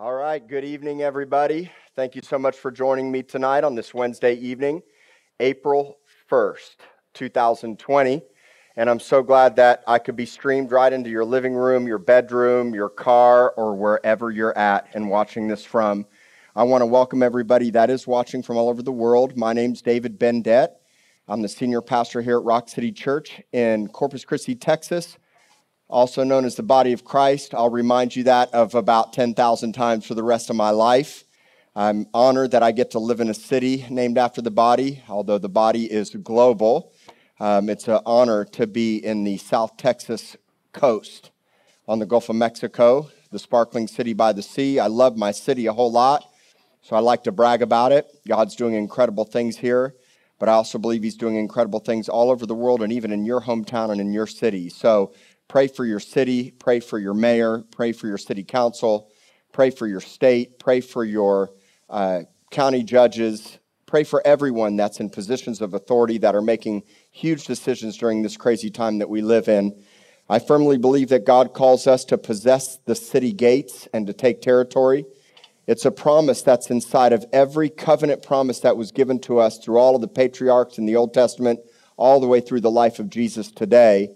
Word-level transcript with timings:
All 0.00 0.14
right, 0.14 0.48
good 0.48 0.64
evening, 0.64 1.02
everybody. 1.02 1.70
Thank 1.94 2.14
you 2.14 2.22
so 2.22 2.38
much 2.38 2.56
for 2.56 2.70
joining 2.70 3.12
me 3.12 3.22
tonight 3.22 3.64
on 3.64 3.74
this 3.74 3.92
Wednesday 3.92 4.32
evening, 4.32 4.80
April 5.40 5.98
1st, 6.30 6.76
2020. 7.12 8.22
And 8.76 8.88
I'm 8.88 8.98
so 8.98 9.22
glad 9.22 9.56
that 9.56 9.84
I 9.86 9.98
could 9.98 10.16
be 10.16 10.24
streamed 10.24 10.72
right 10.72 10.90
into 10.90 11.10
your 11.10 11.26
living 11.26 11.52
room, 11.52 11.86
your 11.86 11.98
bedroom, 11.98 12.74
your 12.74 12.88
car, 12.88 13.50
or 13.58 13.74
wherever 13.74 14.30
you're 14.30 14.56
at 14.56 14.88
and 14.94 15.10
watching 15.10 15.48
this 15.48 15.66
from. 15.66 16.06
I 16.56 16.62
want 16.62 16.80
to 16.80 16.86
welcome 16.86 17.22
everybody 17.22 17.70
that 17.72 17.90
is 17.90 18.06
watching 18.06 18.42
from 18.42 18.56
all 18.56 18.70
over 18.70 18.82
the 18.82 18.90
world. 18.90 19.36
My 19.36 19.52
name's 19.52 19.82
David 19.82 20.18
Bendett. 20.18 20.76
I'm 21.28 21.42
the 21.42 21.48
senior 21.48 21.82
pastor 21.82 22.22
here 22.22 22.38
at 22.38 22.44
Rock 22.44 22.70
City 22.70 22.90
Church 22.90 23.42
in 23.52 23.86
Corpus 23.88 24.24
Christi, 24.24 24.54
Texas, 24.54 25.18
also 25.90 26.22
known 26.22 26.44
as 26.44 26.54
the 26.54 26.62
body 26.62 26.92
of 26.92 27.04
Christ. 27.04 27.52
I'll 27.52 27.68
remind 27.68 28.14
you 28.14 28.22
that 28.24 28.54
of 28.54 28.74
about 28.74 29.12
10,000 29.12 29.72
times 29.72 30.06
for 30.06 30.14
the 30.14 30.22
rest 30.22 30.48
of 30.48 30.56
my 30.56 30.70
life. 30.70 31.24
I'm 31.74 32.06
honored 32.14 32.52
that 32.52 32.62
I 32.62 32.72
get 32.72 32.92
to 32.92 32.98
live 32.98 33.20
in 33.20 33.28
a 33.28 33.34
city 33.34 33.84
named 33.90 34.16
after 34.16 34.40
the 34.40 34.50
body, 34.50 35.02
although 35.08 35.38
the 35.38 35.48
body 35.48 35.90
is 35.90 36.10
global. 36.10 36.92
Um, 37.38 37.68
it's 37.68 37.88
an 37.88 38.00
honor 38.06 38.44
to 38.46 38.66
be 38.66 39.04
in 39.04 39.24
the 39.24 39.36
South 39.38 39.76
Texas 39.76 40.36
coast 40.72 41.30
on 41.88 41.98
the 41.98 42.06
Gulf 42.06 42.28
of 42.28 42.36
Mexico, 42.36 43.10
the 43.32 43.38
sparkling 43.38 43.88
city 43.88 44.12
by 44.12 44.32
the 44.32 44.42
sea. 44.42 44.78
I 44.78 44.86
love 44.86 45.16
my 45.16 45.32
city 45.32 45.66
a 45.66 45.72
whole 45.72 45.90
lot, 45.90 46.24
so 46.82 46.94
I 46.94 47.00
like 47.00 47.24
to 47.24 47.32
brag 47.32 47.62
about 47.62 47.92
it. 47.92 48.06
God's 48.28 48.54
doing 48.54 48.74
incredible 48.74 49.24
things 49.24 49.56
here 49.56 49.94
but 50.40 50.48
I 50.48 50.52
also 50.52 50.78
believe 50.78 51.04
He's 51.04 51.16
doing 51.16 51.36
incredible 51.36 51.78
things 51.78 52.08
all 52.08 52.30
over 52.30 52.46
the 52.46 52.54
world 52.54 52.82
and 52.82 52.92
even 52.92 53.12
in 53.12 53.24
your 53.24 53.42
hometown 53.42 53.92
and 53.92 54.00
in 54.00 54.12
your 54.12 54.26
city. 54.26 54.70
So 54.70 55.12
pray 55.50 55.66
for 55.66 55.84
your 55.84 55.98
city, 55.98 56.52
pray 56.52 56.78
for 56.78 56.96
your 56.96 57.12
mayor, 57.12 57.64
pray 57.72 57.90
for 57.90 58.06
your 58.06 58.16
city 58.16 58.44
council, 58.44 59.10
pray 59.52 59.68
for 59.68 59.88
your 59.88 60.00
state, 60.00 60.60
pray 60.60 60.80
for 60.80 61.04
your 61.04 61.50
uh, 61.88 62.20
county 62.52 62.84
judges, 62.84 63.58
pray 63.84 64.04
for 64.04 64.24
everyone 64.24 64.76
that's 64.76 65.00
in 65.00 65.10
positions 65.10 65.60
of 65.60 65.74
authority 65.74 66.18
that 66.18 66.36
are 66.36 66.40
making 66.40 66.84
huge 67.10 67.46
decisions 67.46 67.98
during 67.98 68.22
this 68.22 68.36
crazy 68.36 68.70
time 68.70 68.98
that 68.98 69.10
we 69.10 69.22
live 69.22 69.48
in. 69.48 69.76
I 70.28 70.38
firmly 70.38 70.78
believe 70.78 71.08
that 71.08 71.26
God 71.26 71.52
calls 71.52 71.88
us 71.88 72.04
to 72.04 72.16
possess 72.16 72.76
the 72.84 72.94
city 72.94 73.32
gates 73.32 73.88
and 73.92 74.06
to 74.06 74.12
take 74.12 74.42
territory. 74.42 75.04
It's 75.66 75.84
a 75.84 75.90
promise 75.90 76.42
that's 76.42 76.70
inside 76.70 77.12
of 77.12 77.26
every 77.32 77.70
covenant 77.70 78.22
promise 78.22 78.60
that 78.60 78.76
was 78.76 78.92
given 78.92 79.18
to 79.22 79.40
us 79.40 79.58
through 79.58 79.78
all 79.78 79.96
of 79.96 80.00
the 80.00 80.06
patriarchs 80.06 80.78
in 80.78 80.86
the 80.86 80.94
Old 80.94 81.12
Testament, 81.12 81.58
all 81.96 82.20
the 82.20 82.28
way 82.28 82.40
through 82.40 82.60
the 82.60 82.70
life 82.70 83.00
of 83.00 83.10
Jesus 83.10 83.50
today, 83.50 84.10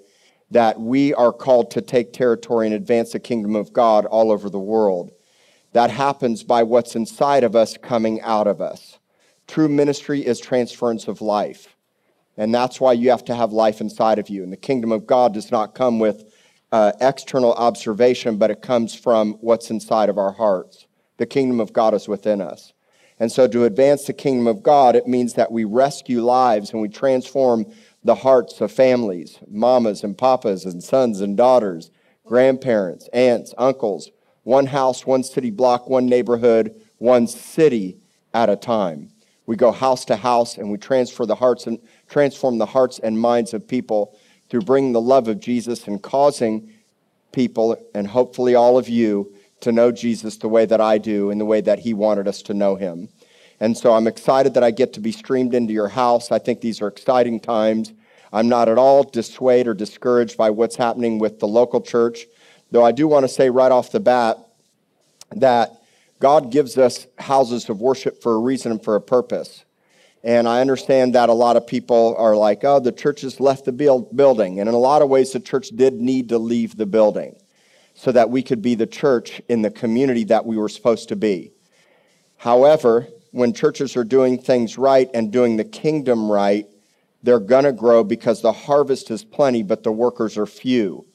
that 0.55 0.81
we 0.81 1.13
are 1.15 1.33
called 1.33 1.73
to 1.73 1.83
take 1.83 2.13
territory 2.13 2.65
and 2.67 2.77
advance 2.77 3.11
the 3.11 3.19
kingdom 3.19 3.57
of 3.57 3.73
God 3.73 4.07
all 4.07 4.31
over 4.31 4.49
the 4.49 4.59
world. 4.59 5.11
That 5.73 5.91
happens 5.91 6.45
by 6.45 6.63
what's 6.63 6.95
inside 6.95 7.43
of 7.43 7.57
us 7.57 7.77
coming 7.77 8.21
out 8.21 8.47
of 8.47 8.61
us. 8.61 9.01
True 9.49 9.69
ministry 9.69 10.25
is 10.25 10.39
transference 10.39 11.09
of 11.09 11.21
life. 11.21 11.75
And 12.37 12.55
that's 12.55 12.81
why 12.81 12.93
you 12.93 13.11
have 13.11 13.25
to 13.25 13.35
have 13.35 13.53
life 13.53 13.81
inside 13.81 14.21
of 14.21 14.29
you. 14.29 14.45
And 14.45 14.53
the 14.53 14.57
kingdom 14.57 14.93
of 14.93 15.09
God 15.09 15.35
does 15.35 15.51
not 15.51 15.75
come 15.75 15.99
with 15.99 16.33
uh, 16.71 16.93
external 17.01 17.55
observation, 17.55 18.37
but 18.37 18.53
it 18.53 18.63
comes 18.63 18.95
from 18.95 19.33
what's 19.41 19.71
inside 19.71 20.09
of 20.09 20.19
our 20.19 20.33
hearts. 20.33 20.87
The 21.17 21.27
kingdom 21.27 21.59
of 21.59 21.73
God 21.73 21.95
is 21.95 22.07
within 22.07 22.41
us. 22.41 22.73
And 23.19 23.31
so, 23.31 23.49
to 23.49 23.65
advance 23.65 24.05
the 24.05 24.13
kingdom 24.13 24.47
of 24.47 24.63
God, 24.63 24.95
it 24.97 25.07
means 25.07 25.35
that 25.35 25.51
we 25.51 25.65
rescue 25.65 26.23
lives 26.23 26.73
and 26.73 26.81
we 26.81 26.89
transform 26.89 27.67
the 28.05 28.15
hearts 28.15 28.61
of 28.61 28.71
families, 28.71 29.39
mamas 29.51 30.05
and 30.05 30.17
papas 30.17 30.67
and 30.67 30.83
sons 30.83 31.21
and 31.21 31.37
daughters, 31.37 31.91
grandparents, 32.25 33.09
aunts, 33.13 33.55
uncles, 33.57 34.11
one 34.43 34.67
house, 34.67 35.07
one 35.07 35.23
city 35.25 35.51
block, 35.51 35.89
one 35.89 36.07
neighborhood, 36.07 36.81
one 36.99 37.27
city 37.27 37.99
at 38.35 38.51
a 38.51 38.57
time. 38.57 39.11
We 39.47 39.57
go 39.57 39.73
house 39.73 40.05
to 40.07 40.17
house 40.17 40.59
and 40.59 40.71
we 40.71 40.79
transfer 40.79 41.27
the 41.27 41.35
hearts 41.35 41.67
and 41.67 41.79
transform 42.09 42.59
the 42.59 42.67
hearts 42.67 42.99
and 42.99 43.19
minds 43.19 43.55
of 43.55 43.67
people 43.67 44.19
through 44.49 44.63
bringing 44.63 44.93
the 44.93 45.01
love 45.01 45.29
of 45.29 45.41
Jesus 45.41 45.87
and 45.87 46.03
causing 46.03 46.71
people 47.33 47.77
and 47.95 48.07
hopefully 48.07 48.55
all 48.55 48.79
of 48.79 48.89
you 48.89 49.35
to 49.61 49.73
know 49.73 49.91
Jesus 49.91 50.37
the 50.37 50.49
way 50.49 50.67
that 50.67 50.81
I 50.81 50.99
do 50.99 51.31
and 51.31 51.41
the 51.41 51.45
way 51.45 51.61
that 51.63 51.79
He 51.79 51.95
wanted 51.95 52.29
us 52.29 52.43
to 52.43 52.55
know 52.55 52.77
Him. 52.77 53.09
And 53.61 53.77
so 53.77 53.95
I'm 53.95 54.07
excited 54.07 54.55
that 54.55 54.65
I 54.65 54.71
get 54.71 54.93
to 54.95 55.01
be 55.01 55.13
streamed 55.13 55.55
into 55.55 55.73
your 55.73 55.89
house. 55.89 56.31
I 56.31 56.39
think 56.39 56.61
these 56.61 56.83
are 56.83 56.89
exciting 56.89 57.41
times. 57.41 57.93
I'm 58.35 58.49
not 58.49 58.69
at 58.69 58.79
all 58.79 59.05
dissuaded 59.05 59.69
or 59.69 59.75
discouraged 59.75 60.37
by 60.37 60.51
what's 60.51 60.75
happening 60.75 61.21
with 61.21 61.39
the 61.39 61.47
local 61.47 61.81
church, 61.81 62.27
though 62.73 62.85
I 62.85 62.91
do 62.91 63.07
want 63.07 63.23
to 63.23 63.29
say 63.29 63.49
right 63.49 63.71
off 63.71 63.93
the 63.93 64.01
bat 64.01 64.39
that 65.37 65.71
God 66.19 66.51
gives 66.51 66.77
us 66.77 67.07
houses 67.17 67.69
of 67.69 67.81
worship 67.81 68.21
for 68.21 68.35
a 68.35 68.39
reason 68.39 68.73
and 68.73 68.83
for 68.83 68.97
a 68.97 69.01
purpose. 69.01 69.65
And 70.25 70.49
I 70.49 70.61
understand 70.61 71.15
that 71.15 71.29
a 71.29 71.33
lot 71.33 71.57
of 71.57 71.69
people 71.69 72.17
are 72.19 72.35
like, 72.35 72.65
oh, 72.65 72.81
the 72.81 72.91
church 72.91 73.21
has 73.21 73.39
left 73.39 73.67
the 73.67 73.73
building. 73.73 74.59
And 74.59 74.69
in 74.69 74.75
a 74.75 74.79
lot 74.79 75.01
of 75.01 75.09
ways, 75.09 75.33
the 75.33 75.39
church 75.39 75.69
did 75.69 75.95
need 75.95 76.31
to 76.31 76.39
leave 76.39 76.77
the 76.77 76.87
building 76.87 77.37
so 77.95 78.11
that 78.11 78.31
we 78.31 78.43
could 78.43 78.63
be 78.63 78.75
the 78.75 78.87
church 78.87 79.41
in 79.49 79.63
the 79.63 79.71
community 79.71 80.25
that 80.25 80.45
we 80.45 80.57
were 80.57 80.69
supposed 80.69 81.09
to 81.11 81.17
be. 81.17 81.53
However, 82.39 83.07
when 83.31 83.53
churches 83.53 83.97
are 83.97 84.03
doing 84.03 84.39
things 84.39 84.77
right 84.77 85.09
and 85.15 85.33
doing 85.33 85.57
the 85.57 85.65
kingdom 85.65 86.29
right, 86.29 86.67
they're 87.25 87.41
going 87.41 87.65
to 87.65 87.73
grow 87.73 88.05
because 88.05 88.43
the 88.43 88.53
harvest 88.53 89.11
is 89.11 89.25
plenty, 89.25 89.63
but 89.63 89.83
the 89.83 89.91
workers 89.91 90.37
are 90.37 90.47
few. 90.47 91.07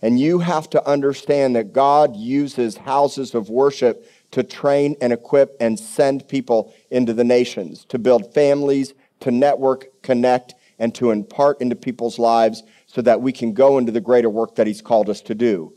And 0.00 0.18
you 0.18 0.38
have 0.38 0.70
to 0.70 0.88
understand 0.88 1.56
that 1.56 1.72
God 1.72 2.14
uses 2.14 2.76
houses 2.76 3.34
of 3.34 3.50
worship 3.50 4.08
to 4.30 4.44
train 4.44 4.94
and 5.00 5.12
equip 5.12 5.56
and 5.58 5.78
send 5.78 6.28
people 6.28 6.72
into 6.90 7.12
the 7.12 7.24
nations, 7.24 7.84
to 7.86 7.98
build 7.98 8.32
families, 8.32 8.94
to 9.20 9.32
network, 9.32 9.86
connect, 10.02 10.54
and 10.78 10.94
to 10.94 11.10
impart 11.10 11.60
into 11.60 11.74
people's 11.74 12.20
lives 12.20 12.62
so 12.86 13.02
that 13.02 13.20
we 13.20 13.32
can 13.32 13.52
go 13.52 13.78
into 13.78 13.90
the 13.90 14.00
greater 14.00 14.30
work 14.30 14.54
that 14.54 14.68
He's 14.68 14.80
called 14.80 15.10
us 15.10 15.20
to 15.22 15.34
do. 15.34 15.74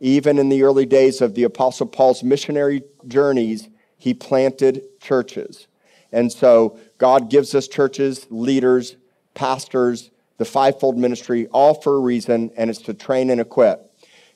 Even 0.00 0.38
in 0.38 0.48
the 0.48 0.62
early 0.62 0.86
days 0.86 1.20
of 1.20 1.34
the 1.34 1.42
Apostle 1.42 1.86
Paul's 1.86 2.22
missionary 2.22 2.82
journeys, 3.06 3.68
he 3.98 4.14
planted 4.14 4.82
churches. 5.00 5.66
And 6.12 6.32
so 6.32 6.78
God 6.96 7.28
gives 7.28 7.54
us 7.54 7.68
churches, 7.68 8.26
leaders, 8.30 8.96
pastors, 9.38 10.10
the 10.38 10.44
fivefold 10.44 10.98
ministry, 10.98 11.46
all 11.52 11.72
for 11.72 11.96
a 11.96 12.00
reason, 12.00 12.50
and 12.56 12.68
it's 12.68 12.82
to 12.82 12.92
train 12.92 13.30
and 13.30 13.40
equip. 13.40 13.90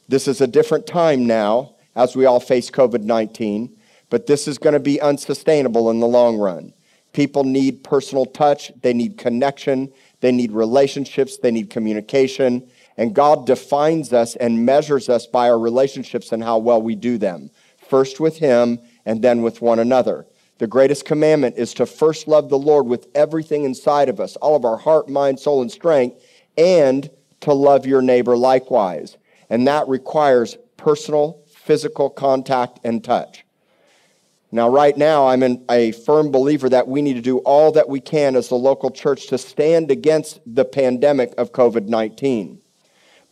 This 0.08 0.28
is 0.28 0.40
a 0.40 0.46
different 0.46 0.86
time 0.86 1.26
now 1.26 1.74
as 1.96 2.14
we 2.14 2.24
all 2.24 2.38
face 2.38 2.70
COVID 2.70 3.02
19, 3.02 3.76
but 4.10 4.26
this 4.26 4.46
is 4.46 4.58
going 4.58 4.74
to 4.74 4.80
be 4.80 5.00
unsustainable 5.00 5.90
in 5.90 5.98
the 5.98 6.06
long 6.06 6.38
run. 6.38 6.72
People 7.12 7.42
need 7.42 7.82
personal 7.82 8.24
touch, 8.24 8.70
they 8.80 8.94
need 8.94 9.18
connection, 9.18 9.92
they 10.20 10.30
need 10.30 10.52
relationships, 10.52 11.36
they 11.36 11.50
need 11.50 11.68
communication, 11.68 12.70
and 12.96 13.12
God 13.12 13.44
defines 13.44 14.12
us 14.12 14.36
and 14.36 14.64
measures 14.64 15.08
us 15.08 15.26
by 15.26 15.50
our 15.50 15.58
relationships 15.58 16.30
and 16.30 16.44
how 16.44 16.58
well 16.58 16.80
we 16.80 16.94
do 16.94 17.18
them, 17.18 17.50
first 17.88 18.20
with 18.20 18.38
Him 18.38 18.78
and 19.04 19.20
then 19.20 19.42
with 19.42 19.60
one 19.60 19.80
another. 19.80 20.26
The 20.62 20.68
greatest 20.68 21.06
commandment 21.06 21.56
is 21.58 21.74
to 21.74 21.86
first 21.86 22.28
love 22.28 22.48
the 22.48 22.56
Lord 22.56 22.86
with 22.86 23.08
everything 23.16 23.64
inside 23.64 24.08
of 24.08 24.20
us, 24.20 24.36
all 24.36 24.54
of 24.54 24.64
our 24.64 24.76
heart, 24.76 25.08
mind, 25.08 25.40
soul, 25.40 25.60
and 25.60 25.68
strength, 25.68 26.24
and 26.56 27.10
to 27.40 27.52
love 27.52 27.84
your 27.84 28.00
neighbor 28.00 28.36
likewise. 28.36 29.16
And 29.50 29.66
that 29.66 29.88
requires 29.88 30.56
personal, 30.76 31.42
physical 31.48 32.08
contact 32.08 32.78
and 32.84 33.02
touch. 33.02 33.44
Now, 34.52 34.68
right 34.68 34.96
now, 34.96 35.26
I'm 35.26 35.64
a 35.68 35.90
firm 35.90 36.30
believer 36.30 36.68
that 36.68 36.86
we 36.86 37.02
need 37.02 37.14
to 37.14 37.20
do 37.20 37.38
all 37.38 37.72
that 37.72 37.88
we 37.88 37.98
can 37.98 38.36
as 38.36 38.48
the 38.48 38.54
local 38.54 38.92
church 38.92 39.26
to 39.30 39.38
stand 39.38 39.90
against 39.90 40.38
the 40.46 40.64
pandemic 40.64 41.34
of 41.38 41.50
COVID 41.50 41.88
19. 41.88 42.60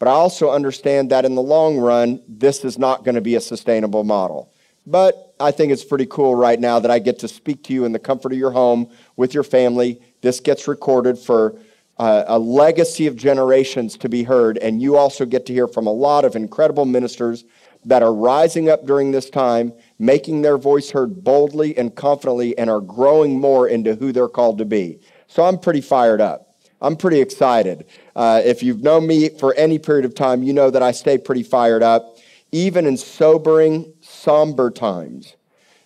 But 0.00 0.08
I 0.08 0.12
also 0.14 0.50
understand 0.50 1.12
that 1.12 1.24
in 1.24 1.36
the 1.36 1.42
long 1.42 1.78
run, 1.78 2.24
this 2.26 2.64
is 2.64 2.76
not 2.76 3.04
going 3.04 3.14
to 3.14 3.20
be 3.20 3.36
a 3.36 3.40
sustainable 3.40 4.02
model. 4.02 4.52
But 4.84 5.29
I 5.40 5.50
think 5.50 5.72
it's 5.72 5.84
pretty 5.84 6.06
cool 6.06 6.34
right 6.34 6.60
now 6.60 6.78
that 6.78 6.90
I 6.90 6.98
get 6.98 7.18
to 7.20 7.28
speak 7.28 7.64
to 7.64 7.72
you 7.72 7.84
in 7.84 7.92
the 7.92 7.98
comfort 7.98 8.32
of 8.32 8.38
your 8.38 8.50
home 8.50 8.90
with 9.16 9.32
your 9.32 9.42
family. 9.42 10.00
This 10.20 10.38
gets 10.38 10.68
recorded 10.68 11.18
for 11.18 11.58
uh, 11.98 12.24
a 12.28 12.38
legacy 12.38 13.06
of 13.06 13.16
generations 13.16 13.96
to 13.98 14.08
be 14.08 14.22
heard. 14.22 14.58
And 14.58 14.80
you 14.80 14.96
also 14.96 15.24
get 15.24 15.46
to 15.46 15.52
hear 15.52 15.66
from 15.66 15.86
a 15.86 15.92
lot 15.92 16.24
of 16.24 16.36
incredible 16.36 16.84
ministers 16.84 17.44
that 17.84 18.02
are 18.02 18.12
rising 18.12 18.68
up 18.68 18.86
during 18.86 19.10
this 19.10 19.30
time, 19.30 19.72
making 19.98 20.42
their 20.42 20.58
voice 20.58 20.90
heard 20.90 21.24
boldly 21.24 21.76
and 21.78 21.94
confidently, 21.94 22.56
and 22.58 22.68
are 22.68 22.80
growing 22.80 23.40
more 23.40 23.68
into 23.68 23.94
who 23.94 24.12
they're 24.12 24.28
called 24.28 24.58
to 24.58 24.64
be. 24.64 25.00
So 25.26 25.44
I'm 25.44 25.58
pretty 25.58 25.80
fired 25.80 26.20
up. 26.20 26.54
I'm 26.82 26.96
pretty 26.96 27.20
excited. 27.20 27.86
Uh, 28.16 28.40
if 28.44 28.62
you've 28.62 28.82
known 28.82 29.06
me 29.06 29.28
for 29.28 29.54
any 29.54 29.78
period 29.78 30.04
of 30.04 30.14
time, 30.14 30.42
you 30.42 30.52
know 30.52 30.70
that 30.70 30.82
I 30.82 30.92
stay 30.92 31.18
pretty 31.18 31.42
fired 31.42 31.82
up, 31.82 32.16
even 32.52 32.86
in 32.86 32.96
sobering, 32.96 33.92
somber 34.20 34.70
times. 34.70 35.36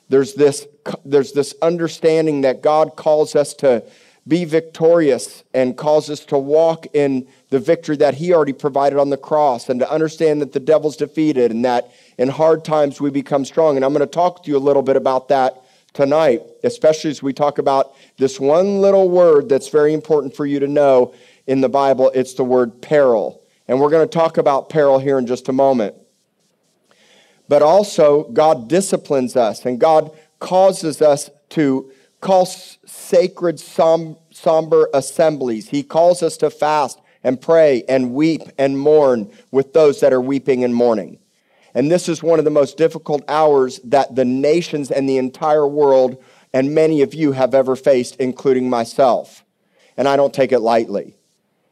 There's 0.09 0.35
this, 0.35 0.67
there's 1.05 1.33
this 1.33 1.55
understanding 1.63 2.43
that 2.43 2.63
God 2.63 2.97
calls 2.97 3.35
us 3.35 3.55
to 3.55 3.85
be 4.27 4.45
victorious 4.45 5.45
and 5.53 5.77
calls 5.77 6.09
us 6.09 6.21
to 6.21 6.39
walk 6.39 6.87
in 6.95 7.27
the 7.51 7.59
victory 7.59 7.97
that 7.97 8.15
He 8.15 8.33
already 8.33 8.53
provided 8.53 8.99
on 8.99 9.11
the 9.11 9.17
cross 9.17 9.69
and 9.69 9.81
to 9.81 9.91
understand 9.91 10.41
that 10.41 10.53
the 10.53 10.61
devil's 10.61 10.97
defeated 10.97 11.51
and 11.51 11.65
that 11.65 11.93
in 12.19 12.29
hard 12.29 12.65
times 12.65 13.01
we 13.01 13.11
become 13.11 13.45
strong. 13.45 13.77
And 13.77 13.85
I'm 13.85 13.93
going 13.93 14.01
to 14.01 14.07
talk 14.07 14.43
to 14.45 14.51
you 14.51 14.57
a 14.57 14.59
little 14.59 14.83
bit 14.83 14.97
about 14.97 15.29
that 15.29 15.63
tonight, 15.93 16.43
especially 16.65 17.11
as 17.11 17.23
we 17.23 17.33
talk 17.33 17.59
about 17.59 17.95
this 18.17 18.41
one 18.41 18.81
little 18.81 19.09
word 19.09 19.49
that's 19.49 19.69
very 19.69 19.93
important 19.93 20.35
for 20.35 20.47
you 20.47 20.59
to 20.59 20.69
know 20.69 21.15
in 21.47 21.61
the 21.61 21.69
Bible. 21.69 22.11
It's 22.15 22.35
the 22.35 22.45
word 22.45 22.81
peril. 22.81 23.43
And 23.69 23.81
we're 23.81 23.91
going 23.91 24.07
to 24.07 24.13
talk 24.13 24.39
about 24.39 24.69
peril 24.71 24.99
here 24.99 25.19
in 25.19 25.27
just 25.27 25.49
a 25.49 25.53
moment. 25.53 25.95
But 27.49 27.63
also, 27.63 28.25
God 28.33 28.69
disciplines 28.69 29.37
us 29.37 29.65
and 29.65 29.79
God 29.79 30.11
causes 30.39 31.03
us 31.03 31.31
to 31.51 31.91
call 32.21 32.47
sacred, 32.47 33.61
somber 33.61 34.89
assemblies. 34.95 35.69
He 35.69 35.83
calls 35.83 36.23
us 36.23 36.37
to 36.39 36.51
fast 36.51 37.01
and 37.23 37.41
pray 37.41 37.85
and 37.89 38.13
weep 38.13 38.43
and 38.59 38.79
mourn 38.79 39.31
with 39.51 39.73
those 39.73 40.01
that 40.01 40.13
are 40.13 40.21
weeping 40.21 40.65
and 40.65 40.75
mourning. 40.75 41.19
And 41.75 41.91
this 41.91 42.09
is 42.09 42.23
one 42.23 42.39
of 42.39 42.45
the 42.45 42.51
most 42.51 42.77
difficult 42.77 43.23
hours 43.29 43.81
that 43.85 44.15
the 44.15 44.25
nations 44.25 44.91
and 44.91 45.09
the 45.09 45.19
entire 45.19 45.67
world 45.67 46.23
and 46.53 46.75
many 46.75 47.03
of 47.03 47.15
you 47.15 47.33
have 47.33 47.53
ever 47.53 47.75
faced, 47.75 48.17
including 48.17 48.71
myself. 48.71 49.45
And 49.97 50.07
I 50.07 50.17
don't 50.17 50.33
take 50.33 50.53
it 50.53 50.61
lightly. 50.61 51.17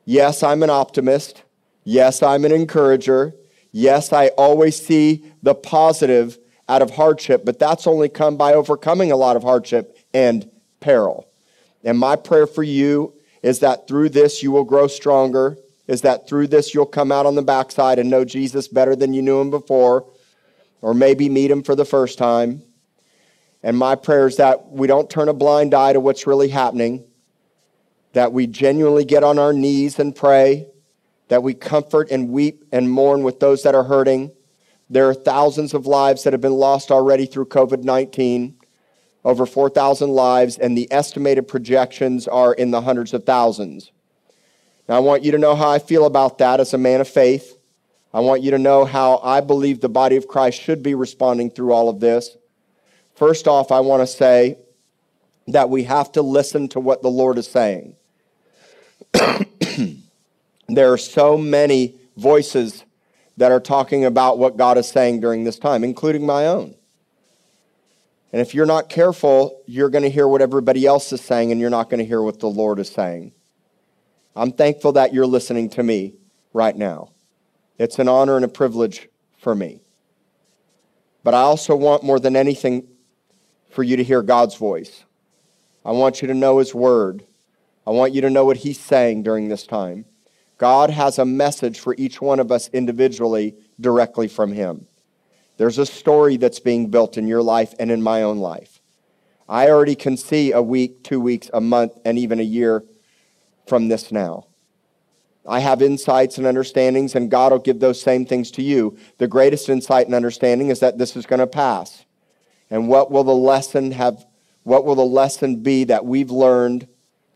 Yes, 0.05 0.43
I'm 0.43 0.63
an 0.63 0.71
optimist. 0.71 1.45
Yes, 1.85 2.23
I'm 2.23 2.45
an 2.45 2.53
encourager. 2.53 3.35
Yes, 3.71 4.13
I 4.13 4.29
always 4.29 4.85
see 4.85 5.32
the 5.43 5.55
positive 5.55 6.39
out 6.69 6.83
of 6.83 6.91
hardship, 6.91 7.45
but 7.45 7.59
that's 7.59 7.87
only 7.87 8.09
come 8.09 8.37
by 8.37 8.55
overcoming 8.55 9.13
a 9.13 9.17
lot 9.17 9.37
of 9.37 9.43
hardship 9.43 9.99
and 10.15 10.49
peril. 10.81 11.29
And 11.85 11.99
my 11.99 12.17
prayer 12.17 12.47
for 12.47 12.63
you 12.63 13.15
is 13.43 13.59
that 13.61 13.89
through 13.89 14.11
this 14.11 14.43
you 14.43 14.53
will 14.53 14.65
grow 14.65 14.87
stronger, 14.87 15.59
is 15.89 16.03
that 16.03 16.29
through 16.29 16.47
this 16.47 16.73
you'll 16.73 16.87
come 16.87 17.11
out 17.11 17.27
on 17.27 17.35
the 17.35 17.43
backside 17.43 17.99
and 17.99 18.09
know 18.09 18.25
Jesus 18.25 18.69
better 18.69 18.95
than 18.95 19.13
you 19.13 19.21
knew 19.23 19.41
him 19.41 19.51
before, 19.51 20.07
or 20.81 20.95
maybe 20.95 21.29
meet 21.29 21.51
him 21.51 21.63
for 21.63 21.75
the 21.75 21.85
first 21.85 22.19
time. 22.19 22.63
And 23.63 23.77
my 23.77 23.95
prayer 23.95 24.27
is 24.27 24.37
that 24.37 24.71
we 24.71 24.87
don't 24.87 25.11
turn 25.11 25.29
a 25.29 25.35
blind 25.35 25.75
eye 25.75 25.93
to 25.93 26.01
what's 26.01 26.27
really 26.27 26.49
happening, 26.49 27.05
that 28.13 28.33
we 28.33 28.47
genuinely 28.47 29.05
get 29.05 29.25
on 29.25 29.39
our 29.39 29.53
knees 29.53 29.99
and 29.99 30.15
pray, 30.15 30.67
that 31.29 31.43
we 31.43 31.55
comfort 31.55 32.11
and 32.11 32.29
weep 32.29 32.65
and 32.73 32.91
mourn 32.91 33.23
with 33.23 33.41
those 33.41 33.63
that 33.63 33.75
are 33.75 33.85
hurting. 33.85 34.33
There 34.91 35.09
are 35.09 35.15
thousands 35.15 35.75
of 35.75 35.87
lives 35.87 36.25
that 36.25 36.33
have 36.33 36.41
been 36.41 36.53
lost 36.53 36.91
already 36.91 37.27
through 37.27 37.47
COVID 37.47 37.85
19 37.85 38.57
over 39.25 39.47
4,000 39.47 40.11
lives, 40.11 40.59
and 40.59 40.77
the 40.77 40.91
estimated 40.91 41.47
projections 41.47 42.27
are 42.27 42.53
in 42.55 42.71
the 42.71 42.81
hundreds 42.81 43.15
of 43.15 43.25
thousands. 43.25 43.93
Now, 44.89 44.97
I 44.97 45.01
want 45.01 45.23
you 45.23 45.31
to 45.33 45.39
know 45.39 45.55
how 45.55 45.71
I 45.71 45.79
feel 45.79 46.07
about 46.07 46.39
that 46.39 46.59
as 46.59 46.75
a 46.75 46.79
man 46.79 47.01
of 47.01 47.09
faith. 47.09 47.57
I 48.13 48.21
want 48.21 48.43
you 48.43 48.51
to 48.51 48.59
know 48.59 48.85
how 48.85 49.19
I 49.19 49.41
believe 49.41 49.81
the 49.81 49.89
body 49.89 50.17
of 50.17 50.29
Christ 50.29 50.61
should 50.61 50.83
be 50.83 50.95
responding 50.95 51.51
through 51.51 51.73
all 51.73 51.89
of 51.89 52.01
this. 52.01 52.37
First 53.15 53.47
off, 53.47 53.71
I 53.71 53.81
want 53.81 54.03
to 54.03 54.07
say 54.07 54.59
that 55.47 55.71
we 55.71 55.85
have 55.85 56.13
to 56.13 56.23
listen 56.23 56.69
to 56.69 56.81
what 56.81 57.03
the 57.03 57.09
Lord 57.09 57.39
is 57.39 57.47
saying. 57.47 57.95
there 60.69 60.93
are 60.93 60.99
so 60.99 61.39
many 61.39 61.95
voices 62.17 62.85
that 63.37 63.53
are 63.53 63.61
talking 63.61 64.05
about 64.05 64.39
what 64.39 64.57
God 64.57 64.79
is 64.79 64.89
saying 64.89 65.21
during 65.21 65.45
this 65.45 65.59
time, 65.59 65.85
including 65.85 66.27
my 66.27 66.47
own. 66.47 66.75
And 68.33 68.41
if 68.41 68.55
you're 68.55 68.67
not 68.67 68.89
careful, 68.89 69.63
you're 69.67 69.91
going 69.91 70.05
to 70.05 70.11
hear 70.11 70.27
what 70.27 70.41
everybody 70.41 70.87
else 70.87 71.13
is 71.13 71.21
saying 71.21 71.53
and 71.53 71.61
you're 71.61 71.71
not 71.71 71.91
going 71.91 71.99
to 71.99 72.05
hear 72.05 72.23
what 72.23 72.41
the 72.41 72.49
Lord 72.49 72.79
is 72.79 72.89
saying. 72.89 73.33
I'm 74.35 74.53
thankful 74.53 74.93
that 74.93 75.13
you're 75.13 75.27
listening 75.27 75.69
to 75.71 75.83
me 75.83 76.15
right 76.53 76.75
now. 76.75 77.11
It's 77.79 77.99
an 77.99 78.09
honor 78.09 78.37
and 78.37 78.45
a 78.45 78.49
privilege 78.49 79.09
for 79.39 79.55
me. 79.55 79.83
But 81.25 81.35
I 81.35 81.41
also 81.41 81.77
want 81.77 82.03
more 82.03 82.19
than 82.19 82.37
anything 82.37 82.89
for 83.71 83.83
you 83.83 83.97
to 83.97 84.05
hear 84.05 84.23
God's 84.23 84.55
voice. 84.55 85.05
I 85.85 85.93
want 85.93 86.23
you 86.23 86.29
to 86.29 86.35
know 86.35 86.59
His 86.59 86.75
word. 86.75 87.25
I 87.87 87.91
want 87.91 88.15
you 88.15 88.21
to 88.23 88.31
know 88.31 88.45
what 88.45 88.59
He's 88.59 88.81
saying 88.81 89.25
during 89.25 89.49
this 89.49 89.67
time. 89.67 90.05
God 90.63 90.91
has 90.91 91.19
a 91.19 91.25
message 91.25 91.81
for 91.81 91.97
each 91.99 92.23
one 92.23 92.39
of 92.39 92.53
us 92.53 92.69
individually 92.69 93.57
directly 93.81 94.29
from 94.29 94.53
Him. 94.53 94.87
There's 95.57 95.79
a 95.79 95.85
story 95.85 96.37
that's 96.37 96.61
being 96.61 96.87
built 96.87 97.19
in 97.19 97.27
your 97.27 97.43
life 97.43 97.75
and 97.81 97.91
in 97.91 98.01
my 98.01 98.23
own 98.23 98.39
life. 98.39 98.81
I 99.49 99.69
already 99.69 99.97
can 99.97 100.17
see 100.17 100.53
a 100.53 100.63
week, 100.63 101.03
two 101.03 101.21
weeks, 101.21 101.51
a 101.53 101.61
month, 101.61 101.99
and 102.05 102.17
even 102.17 102.39
a 102.39 102.45
year 102.45 102.85
from 103.67 103.89
this 103.89 104.13
now. 104.13 104.47
I 105.45 105.59
have 105.59 105.83
insights 105.83 106.39
and 106.39 106.47
understandings, 106.47 107.17
and 107.17 107.29
God 107.29 107.51
will 107.51 107.59
give 107.59 107.81
those 107.81 108.01
same 108.01 108.25
things 108.25 108.53
to 108.53 108.63
you. 108.63 108.97
The 109.19 109.27
greatest 109.27 109.69
insight 109.69 110.07
and 110.07 110.15
understanding 110.15 110.69
is 110.69 110.79
that 110.79 110.97
this 110.97 111.17
is 111.17 111.27
going 111.27 111.41
to 111.41 111.49
pass. 111.49 112.05
And 112.71 112.87
what 112.87 113.11
will 113.11 113.25
the 113.25 113.35
lesson 113.35 113.91
have? 113.91 114.25
What 114.63 114.85
will 114.85 114.95
the 114.95 115.03
lesson 115.03 115.57
be 115.65 115.83
that 115.83 116.05
we've 116.05 116.31
learned 116.31 116.87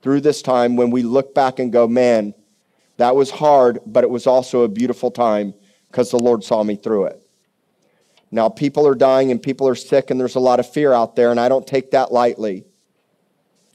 through 0.00 0.20
this 0.20 0.42
time 0.42 0.76
when 0.76 0.92
we 0.92 1.02
look 1.02 1.34
back 1.34 1.58
and 1.58 1.72
go, 1.72 1.88
man, 1.88 2.32
that 2.96 3.14
was 3.14 3.30
hard, 3.30 3.80
but 3.86 4.04
it 4.04 4.10
was 4.10 4.26
also 4.26 4.62
a 4.62 4.68
beautiful 4.68 5.10
time 5.10 5.54
because 5.90 6.10
the 6.10 6.18
Lord 6.18 6.44
saw 6.44 6.62
me 6.62 6.76
through 6.76 7.06
it. 7.06 7.22
Now, 8.30 8.48
people 8.48 8.86
are 8.86 8.94
dying 8.94 9.30
and 9.30 9.40
people 9.40 9.68
are 9.68 9.74
sick, 9.74 10.10
and 10.10 10.18
there's 10.18 10.34
a 10.34 10.40
lot 10.40 10.60
of 10.60 10.70
fear 10.70 10.92
out 10.92 11.16
there, 11.16 11.30
and 11.30 11.38
I 11.38 11.48
don't 11.48 11.66
take 11.66 11.92
that 11.92 12.12
lightly. 12.12 12.64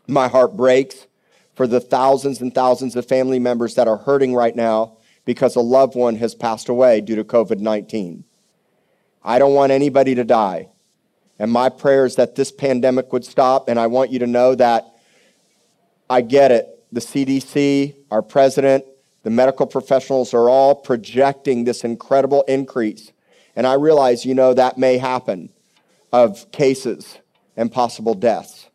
My 0.07 0.27
heart 0.27 0.57
breaks 0.57 1.07
for 1.55 1.67
the 1.67 1.79
thousands 1.79 2.41
and 2.41 2.53
thousands 2.53 2.95
of 2.95 3.05
family 3.05 3.39
members 3.39 3.75
that 3.75 3.87
are 3.87 3.97
hurting 3.97 4.33
right 4.33 4.55
now 4.55 4.97
because 5.25 5.55
a 5.55 5.61
loved 5.61 5.95
one 5.95 6.15
has 6.15 6.35
passed 6.35 6.69
away 6.69 7.01
due 7.01 7.15
to 7.15 7.23
COVID 7.23 7.59
19. 7.59 8.23
I 9.23 9.39
don't 9.39 9.53
want 9.53 9.71
anybody 9.71 10.15
to 10.15 10.23
die. 10.23 10.69
And 11.37 11.51
my 11.51 11.69
prayer 11.69 12.05
is 12.05 12.15
that 12.15 12.35
this 12.35 12.51
pandemic 12.51 13.13
would 13.13 13.25
stop, 13.25 13.69
and 13.69 13.79
I 13.79 13.87
want 13.87 14.11
you 14.11 14.19
to 14.19 14.27
know 14.27 14.55
that 14.55 14.85
I 16.09 16.21
get 16.21 16.51
it. 16.51 16.67
The 16.91 16.99
CDC, 16.99 17.95
our 18.11 18.21
president, 18.21 18.85
the 19.23 19.29
medical 19.29 19.67
professionals 19.67 20.33
are 20.33 20.49
all 20.49 20.75
projecting 20.75 21.63
this 21.63 21.83
incredible 21.83 22.43
increase 22.47 23.11
and 23.55 23.67
I 23.67 23.73
realize, 23.73 24.25
you 24.25 24.33
know, 24.33 24.53
that 24.53 24.77
may 24.77 24.97
happen 24.97 25.49
of 26.11 26.51
cases 26.51 27.17
and 27.57 27.71
possible 27.71 28.13
deaths. 28.13 28.69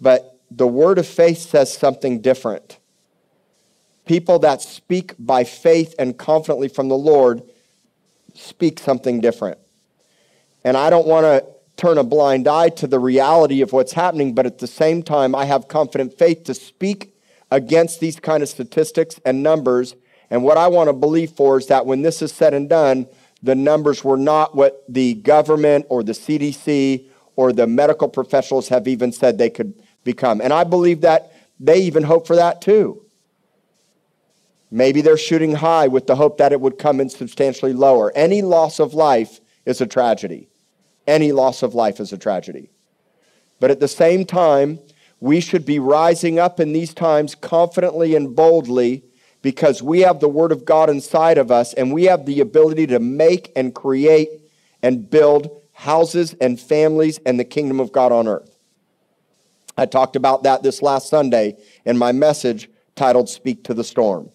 But 0.00 0.38
the 0.50 0.66
word 0.66 0.98
of 0.98 1.06
faith 1.06 1.38
says 1.38 1.72
something 1.72 2.20
different. 2.20 2.78
People 4.06 4.38
that 4.40 4.62
speak 4.62 5.14
by 5.18 5.44
faith 5.44 5.94
and 5.98 6.18
confidently 6.18 6.68
from 6.68 6.88
the 6.88 6.96
Lord 6.96 7.42
speak 8.34 8.78
something 8.78 9.20
different. 9.20 9.58
And 10.64 10.76
I 10.76 10.90
don't 10.90 11.06
want 11.06 11.24
to 11.24 11.46
turn 11.76 11.98
a 11.98 12.04
blind 12.04 12.48
eye 12.48 12.68
to 12.70 12.86
the 12.86 12.98
reality 12.98 13.62
of 13.62 13.72
what's 13.72 13.92
happening, 13.92 14.34
but 14.34 14.46
at 14.46 14.58
the 14.58 14.66
same 14.66 15.02
time, 15.02 15.34
I 15.34 15.44
have 15.44 15.68
confident 15.68 16.18
faith 16.18 16.44
to 16.44 16.54
speak 16.54 17.14
against 17.50 18.00
these 18.00 18.18
kind 18.18 18.42
of 18.42 18.48
statistics 18.48 19.20
and 19.24 19.42
numbers. 19.42 19.94
And 20.30 20.42
what 20.44 20.56
I 20.56 20.68
want 20.68 20.88
to 20.88 20.92
believe 20.92 21.32
for 21.32 21.58
is 21.58 21.66
that 21.66 21.86
when 21.86 22.02
this 22.02 22.22
is 22.22 22.32
said 22.32 22.54
and 22.54 22.68
done, 22.68 23.06
the 23.42 23.54
numbers 23.54 24.04
were 24.04 24.16
not 24.16 24.54
what 24.54 24.84
the 24.88 25.14
government 25.14 25.86
or 25.88 26.02
the 26.02 26.12
CDC 26.12 27.06
or 27.36 27.52
the 27.52 27.66
medical 27.66 28.08
professionals 28.08 28.68
have 28.68 28.86
even 28.86 29.12
said 29.12 29.38
they 29.38 29.50
could 29.50 29.74
become. 30.04 30.40
And 30.40 30.52
I 30.52 30.64
believe 30.64 31.00
that 31.00 31.32
they 31.58 31.80
even 31.80 32.02
hope 32.02 32.26
for 32.26 32.36
that 32.36 32.60
too. 32.60 33.04
Maybe 34.70 35.00
they're 35.00 35.16
shooting 35.16 35.54
high 35.54 35.88
with 35.88 36.06
the 36.06 36.14
hope 36.14 36.38
that 36.38 36.52
it 36.52 36.60
would 36.60 36.78
come 36.78 37.00
in 37.00 37.08
substantially 37.08 37.72
lower. 37.72 38.12
Any 38.14 38.42
loss 38.42 38.78
of 38.78 38.94
life 38.94 39.40
is 39.66 39.80
a 39.80 39.86
tragedy. 39.86 40.48
Any 41.06 41.32
loss 41.32 41.62
of 41.62 41.74
life 41.74 41.98
is 41.98 42.12
a 42.12 42.18
tragedy. 42.18 42.70
But 43.58 43.70
at 43.70 43.80
the 43.80 43.88
same 43.88 44.24
time, 44.24 44.78
we 45.20 45.40
should 45.40 45.64
be 45.64 45.78
rising 45.78 46.38
up 46.38 46.58
in 46.58 46.72
these 46.72 46.94
times 46.94 47.34
confidently 47.34 48.14
and 48.14 48.34
boldly 48.34 49.04
because 49.42 49.82
we 49.82 50.00
have 50.00 50.20
the 50.20 50.28
Word 50.28 50.52
of 50.52 50.64
God 50.64 50.90
inside 50.90 51.38
of 51.38 51.50
us 51.50 51.72
and 51.74 51.92
we 51.92 52.04
have 52.04 52.26
the 52.26 52.40
ability 52.40 52.86
to 52.88 52.98
make 52.98 53.52
and 53.54 53.74
create 53.74 54.28
and 54.82 55.08
build 55.08 55.62
houses 55.72 56.34
and 56.40 56.58
families 56.58 57.20
and 57.24 57.38
the 57.38 57.44
kingdom 57.44 57.80
of 57.80 57.92
God 57.92 58.12
on 58.12 58.26
earth. 58.26 58.56
I 59.76 59.86
talked 59.86 60.16
about 60.16 60.42
that 60.42 60.62
this 60.62 60.82
last 60.82 61.08
Sunday 61.08 61.56
in 61.84 61.96
my 61.96 62.12
message 62.12 62.68
titled 62.96 63.28
Speak 63.28 63.64
to 63.64 63.74
the 63.74 63.84
Storm. 63.84 64.30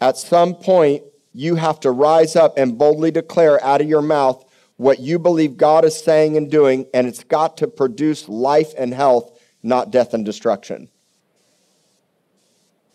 At 0.00 0.16
some 0.16 0.54
point, 0.54 1.02
you 1.32 1.56
have 1.56 1.80
to 1.80 1.90
rise 1.90 2.36
up 2.36 2.56
and 2.56 2.78
boldly 2.78 3.10
declare 3.10 3.62
out 3.64 3.80
of 3.80 3.88
your 3.88 4.02
mouth 4.02 4.44
what 4.76 5.00
you 5.00 5.18
believe 5.18 5.56
God 5.56 5.84
is 5.84 6.00
saying 6.00 6.36
and 6.36 6.48
doing, 6.48 6.86
and 6.94 7.06
it's 7.06 7.24
got 7.24 7.56
to 7.56 7.66
produce 7.66 8.28
life 8.28 8.72
and 8.78 8.94
health, 8.94 9.37
not 9.62 9.90
death 9.90 10.14
and 10.14 10.24
destruction. 10.24 10.88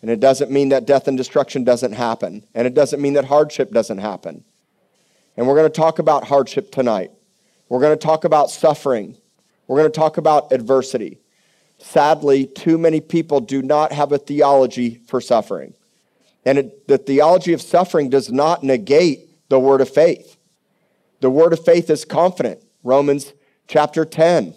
And 0.02 0.10
it 0.10 0.20
doesn't 0.20 0.50
mean 0.50 0.68
that 0.68 0.86
death 0.86 1.08
and 1.08 1.16
destruction 1.16 1.64
doesn't 1.64 1.92
happen. 1.92 2.44
And 2.54 2.66
it 2.66 2.74
doesn't 2.74 3.00
mean 3.00 3.14
that 3.14 3.24
hardship 3.24 3.72
doesn't 3.72 3.98
happen. 3.98 4.44
And 5.36 5.46
we're 5.46 5.54
going 5.56 5.70
to 5.70 5.80
talk 5.80 5.98
about 5.98 6.26
hardship 6.26 6.70
tonight. 6.70 7.10
We're 7.68 7.80
going 7.80 7.98
to 7.98 8.06
talk 8.06 8.24
about 8.24 8.50
suffering. 8.50 9.16
We're 9.66 9.78
going 9.78 9.90
to 9.90 9.98
talk 9.98 10.18
about 10.18 10.52
adversity. 10.52 11.20
sadly, 11.78 12.46
too 12.46 12.78
many 12.78 13.00
people 13.00 13.40
do 13.40 13.60
not 13.62 13.92
have 13.92 14.12
a 14.12 14.18
theology 14.18 15.00
for 15.06 15.20
suffering. 15.20 15.74
And 16.44 16.58
it, 16.58 16.86
the 16.86 16.98
theology 16.98 17.52
of 17.52 17.60
suffering 17.62 18.10
does 18.10 18.30
not 18.30 18.62
negate 18.62 19.48
the 19.48 19.58
word 19.58 19.80
of 19.80 19.88
faith. 19.88 20.36
The 21.20 21.30
word 21.30 21.52
of 21.52 21.64
faith 21.64 21.88
is 21.88 22.04
confident. 22.04 22.62
Romans 22.82 23.32
chapter 23.66 24.04
10 24.04 24.54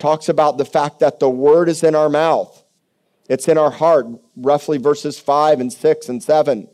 talks 0.00 0.28
about 0.28 0.58
the 0.58 0.64
fact 0.64 0.98
that 1.00 1.20
the 1.20 1.30
word 1.30 1.68
is 1.68 1.84
in 1.84 1.94
our 1.94 2.08
mouth, 2.08 2.64
it's 3.28 3.46
in 3.46 3.58
our 3.58 3.70
heart, 3.70 4.06
roughly 4.36 4.78
verses 4.78 5.20
5 5.20 5.60
and 5.60 5.72
6 5.72 6.08
and 6.08 6.22
7. 6.22 6.68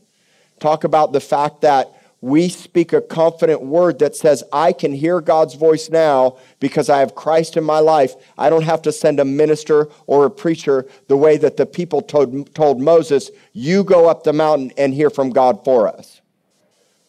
Talk 0.59 0.85
about 0.85 1.13
the 1.13 1.21
fact 1.21 1.61
that 1.61 1.93
we 2.23 2.49
speak 2.49 2.95
a 2.95 3.03
confident 3.03 3.61
word 3.61 3.99
that 3.99 4.17
says, 4.17 4.43
I 4.51 4.73
can 4.73 4.95
hear 4.95 5.21
God's 5.21 5.55
voice 5.55 5.91
now 5.91 6.39
because 6.61 6.89
I 6.89 7.01
have 7.01 7.15
Christ 7.15 7.59
in 7.59 7.65
my 7.65 7.79
life. 7.81 8.15
I 8.39 8.49
don't 8.49 8.65
have 8.65 8.81
to 8.83 8.93
send 8.93 9.21
a 9.21 9.25
minister 9.25 9.89
or 10.07 10.25
a 10.25 10.31
preacher 10.31 10.87
the 11.09 11.17
way 11.17 11.37
that 11.37 11.59
the 11.59 11.67
people 11.67 12.01
told, 12.01 12.55
told 12.55 12.81
Moses, 12.81 13.31
You 13.53 13.85
go 13.85 14.09
up 14.09 14.25
the 14.25 14.33
mountain 14.33 14.73
and 14.79 14.95
hear 14.95 15.11
from 15.11 15.31
God 15.31 15.63
for 15.63 15.87
us. 15.87 16.23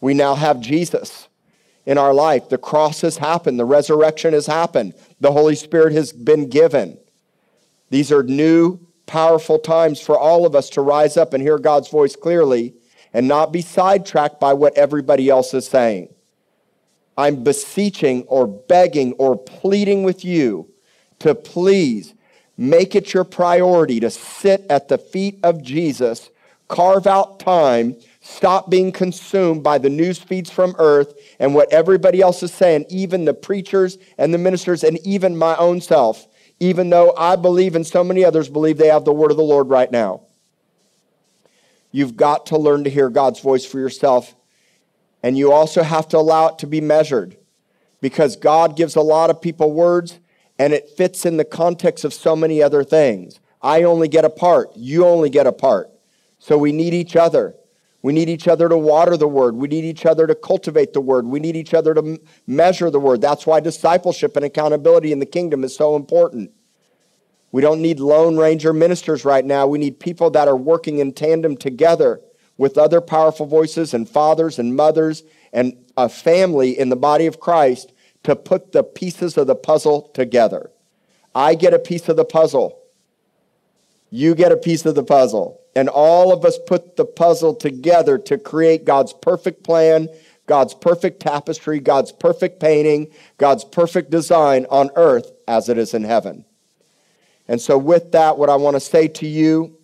We 0.01 0.13
now 0.13 0.35
have 0.35 0.59
Jesus 0.59 1.26
in 1.87 1.97
our 1.97 2.13
life. 2.13 2.49
The 2.49 2.57
cross 2.59 3.01
has 3.01 3.17
happened, 3.17 3.57
the 3.57 3.65
resurrection 3.65 4.33
has 4.33 4.45
happened, 4.45 4.93
the 5.19 5.31
Holy 5.31 5.55
Spirit 5.55 5.93
has 5.93 6.11
been 6.11 6.49
given. 6.49 6.99
These 7.89 8.11
are 8.11 8.21
new, 8.21 8.79
powerful 9.05 9.57
times 9.57 10.01
for 10.01 10.19
all 10.19 10.45
of 10.45 10.53
us 10.53 10.69
to 10.71 10.81
rise 10.81 11.15
up 11.15 11.33
and 11.33 11.41
hear 11.41 11.57
God's 11.57 11.87
voice 11.87 12.15
clearly 12.15 12.75
and 13.13 13.25
not 13.25 13.53
be 13.53 13.61
sidetracked 13.61 14.37
by 14.37 14.53
what 14.53 14.77
everybody 14.77 15.29
else 15.29 15.53
is 15.53 15.65
saying. 15.65 16.13
I'm 17.17 17.43
beseeching 17.43 18.23
or 18.23 18.45
begging 18.45 19.13
or 19.13 19.37
pleading 19.37 20.03
with 20.03 20.25
you 20.25 20.69
to 21.19 21.33
please 21.33 22.13
make 22.57 22.95
it 22.95 23.13
your 23.13 23.23
priority 23.23 24.01
to 24.01 24.09
sit 24.09 24.65
at 24.69 24.89
the 24.89 24.97
feet 24.97 25.39
of 25.41 25.63
Jesus, 25.63 26.29
carve 26.67 27.07
out 27.07 27.39
time, 27.39 27.95
stop 28.27 28.69
being 28.69 28.91
consumed 28.91 29.63
by 29.63 29.77
the 29.77 29.89
news 29.89 30.19
feeds 30.19 30.49
from 30.49 30.75
earth 30.79 31.13
and 31.39 31.55
what 31.55 31.71
everybody 31.71 32.21
else 32.21 32.43
is 32.43 32.53
saying, 32.53 32.85
even 32.89 33.23
the 33.23 33.33
preachers 33.33 33.97
and 34.17 34.33
the 34.33 34.37
ministers, 34.37 34.83
and 34.83 34.99
even 35.05 35.37
my 35.37 35.55
own 35.55 35.79
self, 35.79 36.27
even 36.59 36.89
though 36.89 37.15
I 37.15 37.37
believe 37.37 37.73
and 37.73 37.87
so 37.87 38.03
many 38.03 38.25
others 38.25 38.49
believe 38.49 38.77
they 38.77 38.87
have 38.87 39.05
the 39.05 39.13
word 39.13 39.31
of 39.31 39.37
the 39.37 39.43
Lord 39.43 39.69
right 39.69 39.89
now. 39.89 40.23
You've 41.91 42.17
got 42.17 42.47
to 42.47 42.57
learn 42.57 42.83
to 42.83 42.89
hear 42.89 43.09
God's 43.09 43.39
voice 43.39 43.65
for 43.65 43.79
yourself. 43.79 44.35
And 45.23 45.37
you 45.37 45.53
also 45.53 45.81
have 45.81 46.09
to 46.09 46.17
allow 46.17 46.49
it 46.49 46.59
to 46.59 46.67
be 46.67 46.81
measured 46.81 47.37
because 48.01 48.35
God 48.35 48.75
gives 48.75 48.95
a 48.97 49.01
lot 49.01 49.29
of 49.29 49.41
people 49.41 49.71
words 49.71 50.19
and 50.59 50.73
it 50.73 50.89
fits 50.89 51.25
in 51.25 51.37
the 51.37 51.45
context 51.45 52.03
of 52.03 52.13
so 52.13 52.35
many 52.35 52.61
other 52.61 52.83
things. 52.83 53.39
I 53.61 53.83
only 53.83 54.09
get 54.09 54.25
a 54.25 54.29
part, 54.29 54.75
you 54.75 55.05
only 55.05 55.29
get 55.29 55.47
a 55.47 55.53
part. 55.53 55.89
So 56.39 56.57
we 56.57 56.73
need 56.73 56.93
each 56.93 57.15
other. 57.15 57.55
We 58.07 58.13
need 58.13 58.29
each 58.29 58.47
other 58.47 58.69
to 58.69 58.77
water 58.77 59.17
the 59.17 59.27
word. 59.27 59.57
We 59.57 59.67
need 59.67 59.83
each 59.83 60.05
other 60.05 60.27
to 60.27 60.33
cultivate 60.33 60.93
the 60.93 61.01
word. 61.01 61.25
We 61.25 61.41
need 61.41 61.57
each 61.57 61.73
other 61.73 61.93
to 61.93 62.17
measure 62.47 62.89
the 62.89 63.01
word. 63.01 63.19
That's 63.19 63.45
why 63.45 63.59
discipleship 63.59 64.37
and 64.37 64.45
accountability 64.45 65.11
in 65.11 65.19
the 65.19 65.25
kingdom 65.25 65.65
is 65.65 65.75
so 65.75 65.93
important. 65.97 66.53
We 67.51 67.61
don't 67.61 67.81
need 67.81 67.99
Lone 67.99 68.37
Ranger 68.37 68.71
ministers 68.71 69.25
right 69.25 69.43
now. 69.43 69.67
We 69.67 69.77
need 69.77 69.99
people 69.99 70.29
that 70.29 70.47
are 70.47 70.55
working 70.55 70.99
in 70.99 71.11
tandem 71.11 71.57
together 71.57 72.21
with 72.55 72.77
other 72.77 73.01
powerful 73.01 73.45
voices 73.45 73.93
and 73.93 74.07
fathers 74.07 74.57
and 74.57 74.73
mothers 74.73 75.23
and 75.51 75.73
a 75.97 76.07
family 76.07 76.79
in 76.79 76.87
the 76.87 76.95
body 76.95 77.25
of 77.25 77.41
Christ 77.41 77.91
to 78.23 78.37
put 78.37 78.71
the 78.71 78.83
pieces 78.83 79.37
of 79.37 79.47
the 79.47 79.55
puzzle 79.55 80.11
together. 80.13 80.71
I 81.35 81.55
get 81.55 81.73
a 81.73 81.79
piece 81.79 82.07
of 82.07 82.15
the 82.15 82.23
puzzle. 82.23 82.79
You 84.09 84.33
get 84.33 84.53
a 84.53 84.57
piece 84.57 84.85
of 84.85 84.95
the 84.95 85.03
puzzle. 85.03 85.59
And 85.77 85.89
all 85.89 86.33
of 86.33 86.43
us 86.43 86.57
put 86.65 86.95
the 86.95 87.05
puzzle 87.05 87.53
together 87.53 88.17
to 88.17 88.39
create 88.39 88.83
God's 88.83 89.13
perfect 89.13 89.63
plan, 89.63 90.09
God's 90.47 90.73
perfect 90.73 91.19
tapestry, 91.19 91.79
God's 91.79 92.11
perfect 92.11 92.59
painting, 92.59 93.11
God's 93.37 93.63
perfect 93.63 94.09
design 94.09 94.65
on 94.71 94.89
earth 94.95 95.31
as 95.47 95.69
it 95.69 95.77
is 95.77 95.93
in 95.93 96.03
heaven. 96.03 96.45
And 97.47 97.61
so, 97.61 97.77
with 97.77 98.11
that, 98.13 98.39
what 98.39 98.49
I 98.49 98.55
want 98.55 98.75
to 98.75 98.79
say 98.79 99.07
to 99.07 99.27
you 99.27 99.77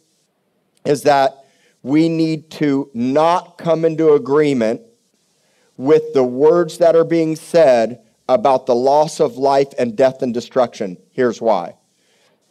is 0.83 1.03
that 1.03 1.45
we 1.83 2.09
need 2.09 2.49
to 2.51 2.89
not 2.95 3.59
come 3.59 3.85
into 3.85 4.13
agreement 4.13 4.81
with 5.77 6.15
the 6.15 6.23
words 6.23 6.79
that 6.79 6.95
are 6.95 7.05
being 7.05 7.35
said 7.35 8.01
about 8.27 8.65
the 8.65 8.73
loss 8.73 9.19
of 9.19 9.37
life 9.37 9.71
and 9.77 9.95
death 9.95 10.23
and 10.23 10.33
destruction. 10.33 10.97
Here's 11.11 11.39
why. 11.39 11.75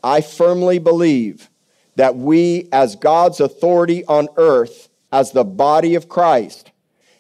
I 0.05 0.21
firmly 0.21 0.79
believe 0.79 1.49
that 1.97 2.17
we, 2.17 2.69
as 2.73 2.97
God's 2.97 3.41
authority 3.41 4.05
on 4.07 4.29
earth, 4.37 4.89
as 5.13 5.33
the 5.33 5.45
body 5.45 5.95
of 5.95 6.09
Christ, 6.09 6.73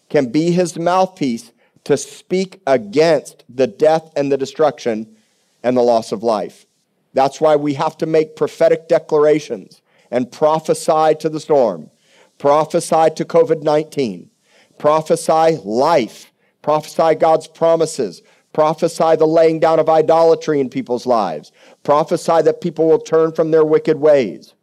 can 0.08 0.30
be 0.30 0.50
his 0.50 0.78
mouthpiece 0.78 1.52
to 1.84 1.96
speak 1.96 2.60
against 2.66 3.44
the 3.48 3.66
death 3.66 4.12
and 4.16 4.30
the 4.30 4.38
destruction 4.38 5.16
and 5.62 5.76
the 5.76 5.82
loss 5.82 6.12
of 6.12 6.22
life. 6.22 6.66
That's 7.12 7.40
why 7.40 7.56
we 7.56 7.74
have 7.74 7.98
to 7.98 8.06
make 8.06 8.36
prophetic 8.36 8.88
declarations 8.88 9.82
and 10.10 10.30
prophesy 10.30 11.14
to 11.20 11.28
the 11.28 11.40
storm, 11.40 11.90
prophesy 12.38 13.10
to 13.16 13.24
COVID 13.24 13.62
19, 13.62 14.30
prophesy 14.78 15.58
life, 15.64 16.32
prophesy 16.62 17.14
God's 17.14 17.48
promises, 17.48 18.22
prophesy 18.52 19.16
the 19.16 19.26
laying 19.26 19.60
down 19.60 19.78
of 19.78 19.88
idolatry 19.88 20.60
in 20.60 20.68
people's 20.68 21.06
lives, 21.06 21.52
prophesy 21.82 22.42
that 22.42 22.60
people 22.60 22.88
will 22.88 23.00
turn 23.00 23.32
from 23.32 23.50
their 23.50 23.64
wicked 23.64 23.98
ways. 23.98 24.54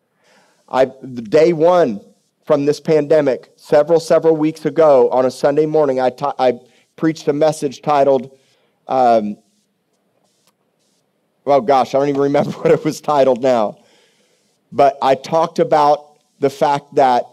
I, 0.69 0.85
the 1.01 1.21
day 1.21 1.51
one 1.53 2.01
from 2.45 2.65
this 2.65 2.79
pandemic, 2.79 3.51
several, 3.55 3.99
several 3.99 4.35
weeks 4.35 4.65
ago 4.65 5.09
on 5.09 5.25
a 5.25 5.31
Sunday 5.31 5.65
morning, 5.65 5.99
I, 5.99 6.11
preached 6.95 7.27
a 7.29 7.33
message 7.33 7.81
titled, 7.81 8.38
um, 8.88 9.38
well, 11.45 11.61
gosh, 11.61 11.95
I 11.95 11.99
don't 11.99 12.09
even 12.09 12.21
remember 12.21 12.51
what 12.59 12.71
it 12.71 12.83
was 12.83 13.01
titled 13.01 13.41
now. 13.41 13.77
But 14.71 14.97
I 15.01 15.15
talked 15.15 15.59
about 15.59 16.19
the 16.39 16.49
fact 16.49 16.95
that 16.95 17.23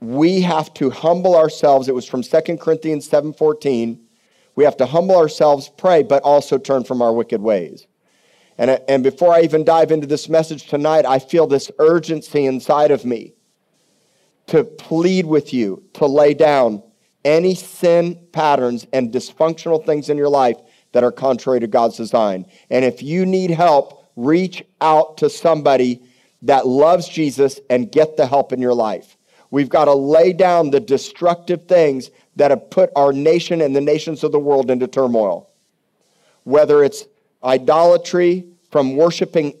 we 0.00 0.40
have 0.40 0.74
to 0.74 0.90
humble 0.90 1.36
ourselves. 1.36 1.88
It 1.88 1.94
was 1.94 2.06
from 2.06 2.22
2 2.22 2.58
Corinthians 2.58 3.08
7:14. 3.08 3.98
We 4.56 4.64
have 4.64 4.76
to 4.78 4.86
humble 4.86 5.16
ourselves, 5.16 5.70
pray, 5.76 6.02
but 6.02 6.22
also 6.22 6.58
turn 6.58 6.84
from 6.84 7.00
our 7.00 7.12
wicked 7.12 7.40
ways. 7.40 7.86
And, 8.58 8.70
uh, 8.70 8.78
and 8.88 9.02
before 9.02 9.32
I 9.32 9.40
even 9.40 9.64
dive 9.64 9.90
into 9.90 10.06
this 10.06 10.28
message 10.28 10.68
tonight, 10.68 11.06
I 11.06 11.18
feel 11.18 11.46
this 11.46 11.70
urgency 11.78 12.46
inside 12.46 12.90
of 12.90 13.04
me 13.04 13.34
to 14.48 14.64
plead 14.64 15.26
with 15.26 15.54
you 15.54 15.82
to 15.94 16.06
lay 16.06 16.34
down 16.34 16.82
any 17.24 17.54
sin 17.54 18.18
patterns 18.32 18.86
and 18.92 19.12
dysfunctional 19.12 19.84
things 19.84 20.08
in 20.08 20.16
your 20.16 20.28
life 20.28 20.56
that 20.92 21.04
are 21.04 21.12
contrary 21.12 21.60
to 21.60 21.66
God's 21.66 21.96
design. 21.96 22.46
And 22.70 22.84
if 22.84 23.02
you 23.02 23.24
need 23.24 23.50
help, 23.50 24.10
reach 24.16 24.64
out 24.80 25.18
to 25.18 25.30
somebody 25.30 26.02
that 26.42 26.66
loves 26.66 27.08
Jesus 27.08 27.60
and 27.68 27.92
get 27.92 28.16
the 28.16 28.26
help 28.26 28.52
in 28.52 28.60
your 28.60 28.74
life. 28.74 29.16
We've 29.50 29.68
got 29.68 29.86
to 29.86 29.94
lay 29.94 30.32
down 30.32 30.70
the 30.70 30.80
destructive 30.80 31.66
things 31.66 32.10
that 32.36 32.50
have 32.50 32.70
put 32.70 32.90
our 32.96 33.12
nation 33.12 33.60
and 33.60 33.74
the 33.74 33.80
nations 33.80 34.24
of 34.24 34.32
the 34.32 34.38
world 34.38 34.70
into 34.70 34.86
turmoil. 34.86 35.50
Whether 36.44 36.82
it's 36.84 37.04
idolatry 37.42 38.46
from 38.70 38.96
worshiping 38.96 39.54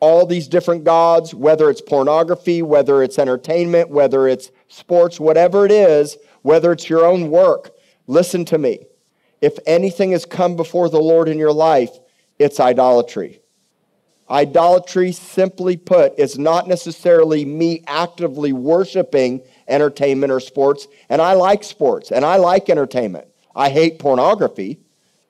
all 0.00 0.26
these 0.26 0.48
different 0.48 0.84
gods, 0.84 1.34
whether 1.34 1.70
it's 1.70 1.80
pornography, 1.80 2.62
whether 2.62 3.02
it's 3.02 3.18
entertainment, 3.18 3.88
whether 3.88 4.28
it's 4.28 4.50
sports, 4.68 5.18
whatever 5.18 5.64
it 5.64 5.72
is, 5.72 6.18
whether 6.42 6.72
it's 6.72 6.90
your 6.90 7.06
own 7.06 7.30
work, 7.30 7.70
listen 8.06 8.44
to 8.44 8.58
me. 8.58 8.80
If 9.40 9.58
anything 9.66 10.12
has 10.12 10.26
come 10.26 10.56
before 10.56 10.90
the 10.90 11.00
Lord 11.00 11.28
in 11.28 11.38
your 11.38 11.52
life, 11.52 11.98
it's 12.38 12.60
idolatry. 12.60 13.40
Idolatry, 14.28 15.12
simply 15.12 15.76
put, 15.76 16.18
is 16.18 16.38
not 16.38 16.66
necessarily 16.66 17.44
me 17.44 17.82
actively 17.86 18.52
worshiping 18.52 19.42
entertainment 19.68 20.32
or 20.32 20.40
sports. 20.40 20.88
And 21.08 21.20
I 21.20 21.34
like 21.34 21.62
sports 21.62 22.10
and 22.10 22.24
I 22.24 22.36
like 22.36 22.70
entertainment. 22.70 23.28
I 23.54 23.68
hate 23.68 23.98
pornography. 23.98 24.80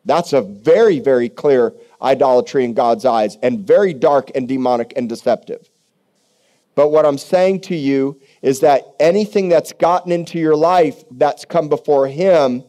That's 0.04 0.32
a 0.32 0.42
very, 0.42 1.00
very 1.00 1.28
clear 1.28 1.73
idolatry 2.02 2.64
in 2.64 2.75
God's 2.75 3.04
eyes 3.04 3.38
and 3.42 3.66
very 3.66 3.94
dark 3.94 4.30
and 4.34 4.46
demonic 4.46 4.92
and 4.96 5.08
deceptive. 5.08 5.70
But 6.75 6.90
what 6.90 7.06
I'm 7.06 7.18
saying 7.18 7.61
to 7.62 7.76
you 7.76 8.20
is 8.42 8.61
that 8.61 8.82
anything 8.99 9.49
that's 9.49 9.73
gotten 9.73 10.12
into 10.12 10.38
your 10.38 10.56
life 10.56 11.04
that's 11.11 11.44
come 11.44 11.68
before 11.68 12.08
Him 12.08 12.64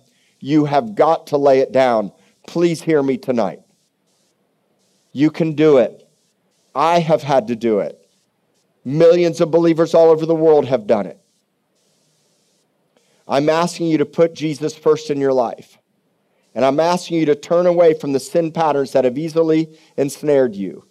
you 0.45 0.65
have 0.65 0.93
got 0.93 1.25
to 1.27 1.37
lay 1.37 1.59
it 1.59 1.71
down. 1.71 2.11
Please 2.45 2.83
hear 2.83 3.01
me 3.01 3.17
tonight. 3.17 3.61
You 5.11 5.31
can 5.31 5.53
do 5.53 5.79
it. 5.79 6.07
I 6.75 6.99
have 6.99 7.23
had 7.23 7.47
to 7.47 7.55
do 7.55 7.79
it. 7.79 7.99
Millions 8.83 9.41
of 9.41 9.49
believers 9.49 9.95
all 9.95 10.11
over 10.11 10.27
the 10.27 10.35
world 10.35 10.67
have 10.67 10.85
done 10.85 11.07
it. 11.07 11.19
I'm 13.27 13.49
asking 13.49 13.87
you 13.87 13.97
to 13.97 14.05
put 14.05 14.35
Jesus 14.35 14.75
first 14.75 15.09
in 15.09 15.19
your 15.19 15.33
life. 15.33 15.79
And 16.55 16.63
I'm 16.63 16.79
asking 16.79 17.19
you 17.19 17.25
to 17.25 17.35
turn 17.35 17.65
away 17.65 17.93
from 17.93 18.13
the 18.13 18.19
sin 18.19 18.51
patterns 18.51 18.93
that 18.93 19.03
have 19.03 19.17
easily 19.17 19.77
ensnared 19.97 20.55
you. 20.55 20.85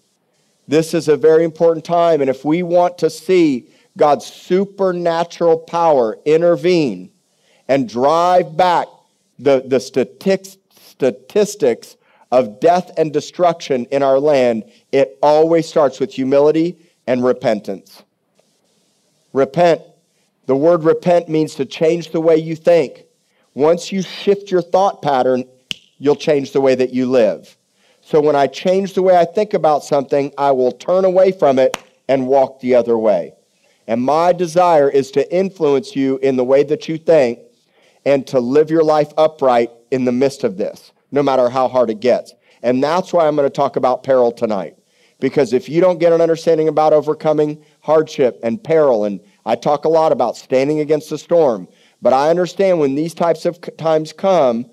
This 0.68 0.94
is 0.94 1.09
a 1.09 1.16
very 1.16 1.42
important 1.42 1.85
time. 1.85 2.21
And 2.21 2.28
if 2.28 2.44
we 2.44 2.62
want 2.62 2.99
to 2.99 3.11
see 3.11 3.68
God's 3.97 4.26
supernatural 4.26 5.59
power 5.59 6.18
intervene 6.25 7.11
and 7.66 7.88
drive 7.88 8.56
back 8.56 8.88
the, 9.38 9.64
the 9.66 9.80
statistics, 9.80 10.59
statistics 10.78 11.97
of 12.30 12.61
death 12.61 12.90
and 12.99 13.12
destruction 13.12 13.87
in 13.87 14.02
our 14.02 14.18
land, 14.18 14.64
it 14.92 15.18
always 15.23 15.68
starts 15.68 15.99
with 15.99 16.12
humility 16.12 16.76
and 17.06 17.25
repentance. 17.25 18.02
Repent. 19.33 19.80
The 20.47 20.56
word 20.56 20.85
repent 20.85 21.28
means 21.28 21.54
to 21.54 21.64
change 21.64 22.11
the 22.11 22.21
way 22.21 22.37
you 22.37 22.54
think. 22.54 23.04
Once 23.54 23.92
you 23.92 24.02
shift 24.02 24.50
your 24.50 24.62
thought 24.62 25.00
pattern, 25.00 25.44
you'll 26.04 26.14
change 26.14 26.52
the 26.52 26.61
way 26.61 26.75
that 26.75 26.92
you 26.92 27.06
live. 27.06 27.56
So 28.02 28.20
when 28.20 28.37
I 28.37 28.46
change 28.46 28.92
the 28.92 29.00
way 29.00 29.16
I 29.16 29.25
think 29.25 29.54
about 29.54 29.84
something, 29.84 30.34
I 30.37 30.50
will 30.50 30.70
turn 30.70 31.06
away 31.06 31.32
from 31.32 31.58
it 31.58 31.78
and 32.08 32.26
walk 32.26 32.61
the 32.61 32.75
other 32.75 32.99
way. 32.99 33.32
And 33.87 34.02
my 34.02 34.34
desire 34.34 34.90
is 34.90 35.11
to 35.12 35.34
influence 35.34 35.96
you 35.96 36.18
in 36.18 36.37
the 36.37 36.44
way 36.44 36.62
that 36.64 36.90
you 36.90 36.99
think 36.99 37.38
and 38.04 38.26
to 38.26 38.38
live 38.38 38.70
your 38.70 38.84
life 38.84 39.14
upright 39.16 39.70
in 39.90 40.04
the 40.04 40.12
midst 40.12 40.44
of 40.44 40.58
this, 40.58 40.92
no 41.11 41.23
matter 41.23 41.49
how 41.49 41.68
hard 41.68 41.88
it 41.88 42.00
gets. 42.00 42.34
And 42.62 42.84
that's 42.84 43.14
why 43.14 43.26
I'm 43.26 43.34
going 43.34 43.49
to 43.49 43.50
talk 43.50 43.76
about 43.76 44.02
peril 44.02 44.30
tonight. 44.30 44.76
Because 45.20 45.54
if 45.54 45.70
you 45.70 45.80
don't 45.80 46.00
get 46.00 46.12
an 46.12 46.20
understanding 46.20 46.68
about 46.68 46.92
overcoming 46.92 47.64
hardship 47.80 48.38
and 48.42 48.62
peril, 48.62 49.04
and 49.04 49.20
I 49.46 49.54
talk 49.54 49.87
a 49.87 49.88
lot 49.88 50.12
about 50.12 50.37
standing 50.37 50.80
against 50.80 51.08
the 51.08 51.16
storm, 51.16 51.66
but 52.02 52.12
I 52.12 52.28
understand 52.28 52.78
when 52.78 52.94
these 52.94 53.14
types 53.14 53.46
of 53.46 53.58
times 53.78 54.12
come, 54.12 54.66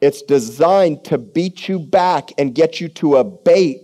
it's 0.00 0.22
designed 0.22 1.04
to 1.04 1.18
beat 1.18 1.68
you 1.68 1.78
back 1.78 2.30
and 2.38 2.54
get 2.54 2.80
you 2.80 2.88
to 2.88 3.16
abate, 3.16 3.82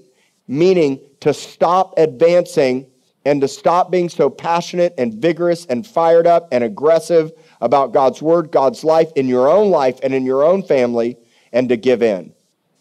meaning 0.48 1.00
to 1.20 1.34
stop 1.34 1.94
advancing 1.98 2.86
and 3.24 3.40
to 3.40 3.48
stop 3.48 3.90
being 3.90 4.08
so 4.08 4.30
passionate 4.30 4.94
and 4.98 5.14
vigorous 5.14 5.66
and 5.66 5.86
fired 5.86 6.26
up 6.26 6.48
and 6.52 6.62
aggressive 6.62 7.32
about 7.60 7.92
God's 7.92 8.22
word, 8.22 8.52
God's 8.52 8.84
life 8.84 9.10
in 9.16 9.26
your 9.26 9.48
own 9.48 9.70
life 9.70 9.98
and 10.02 10.14
in 10.14 10.24
your 10.24 10.44
own 10.44 10.62
family, 10.62 11.18
and 11.52 11.68
to 11.68 11.76
give 11.76 12.02
in. 12.02 12.32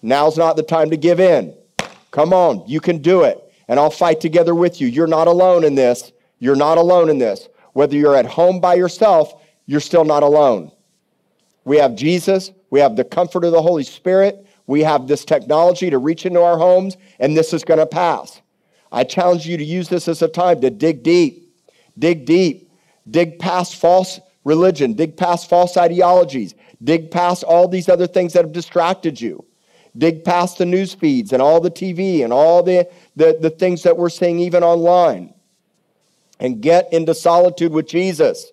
Now's 0.02 0.38
not 0.38 0.56
the 0.56 0.64
time 0.64 0.92
to 0.92 0.98
give 0.98 1.20
in. 1.20 1.56
Come 2.12 2.32
on, 2.32 2.64
you 2.68 2.80
can 2.80 3.00
do 3.00 3.24
it. 3.24 3.42
And 3.68 3.80
I'll 3.80 3.90
fight 3.90 4.22
together 4.22 4.54
with 4.54 4.80
you. 4.80 4.88
You're 4.88 5.08
not 5.08 5.28
alone 5.28 5.64
in 5.64 5.74
this. 5.74 6.12
You're 6.38 6.56
not 6.56 6.78
alone 6.78 7.10
in 7.10 7.18
this. 7.18 7.50
Whether 7.74 7.98
you're 7.98 8.16
at 8.16 8.28
home 8.28 8.60
by 8.60 8.76
yourself, 8.76 9.42
you're 9.66 9.80
still 9.80 10.06
not 10.06 10.22
alone. 10.22 10.72
We 11.64 11.78
have 11.78 11.96
Jesus, 11.96 12.52
we 12.70 12.80
have 12.80 12.96
the 12.96 13.04
comfort 13.04 13.44
of 13.44 13.52
the 13.52 13.62
Holy 13.62 13.84
Spirit, 13.84 14.46
we 14.68 14.82
have 14.82 15.08
this 15.08 15.26
technology 15.26 15.90
to 15.90 15.98
reach 15.98 16.26
into 16.26 16.42
our 16.42 16.58
homes, 16.58 16.98
and 17.20 17.38
this 17.38 17.54
is 17.54 17.64
going 17.64 17.80
to 17.80 17.86
pass. 17.86 18.42
I 18.92 19.04
challenge 19.04 19.46
you 19.46 19.58
to 19.58 19.64
use 19.64 19.90
this 19.90 20.08
as 20.08 20.22
a 20.22 20.28
time 20.28 20.62
to 20.62 20.70
dig 20.70 21.04
deep, 21.04 21.54
dig 21.98 22.26
deep, 22.26 22.72
dig 23.10 23.40
past 23.40 23.76
false 23.76 24.20
religion, 24.44 24.94
dig 24.94 25.18
past 25.18 25.50
false 25.50 25.78
ideologies, 25.78 26.56
dig 26.84 27.12
past 27.12 27.44
all 27.44 27.68
these 27.68 27.90
other 27.90 28.08
things 28.08 28.34
that 28.34 28.44
have 28.44 28.54
distracted 28.54 29.20
you, 29.20 29.46
dig 29.98 30.24
past 30.24 30.58
the 30.58 30.66
news 30.66 30.94
feeds 30.94 31.34
and 31.34 31.42
all 31.42 31.60
the 31.60 31.72
TV 31.72 32.24
and 32.24 32.32
all 32.32 32.64
the, 32.64 32.88
the, 33.16 33.38
the 33.40 33.50
things 33.50 33.84
that 33.84 33.98
we're 33.98 34.10
seeing 34.10 34.40
even 34.40 34.64
online, 34.64 35.34
and 36.40 36.62
get 36.62 36.92
into 36.92 37.14
solitude 37.14 37.72
with 37.72 37.88
Jesus. 37.88 38.52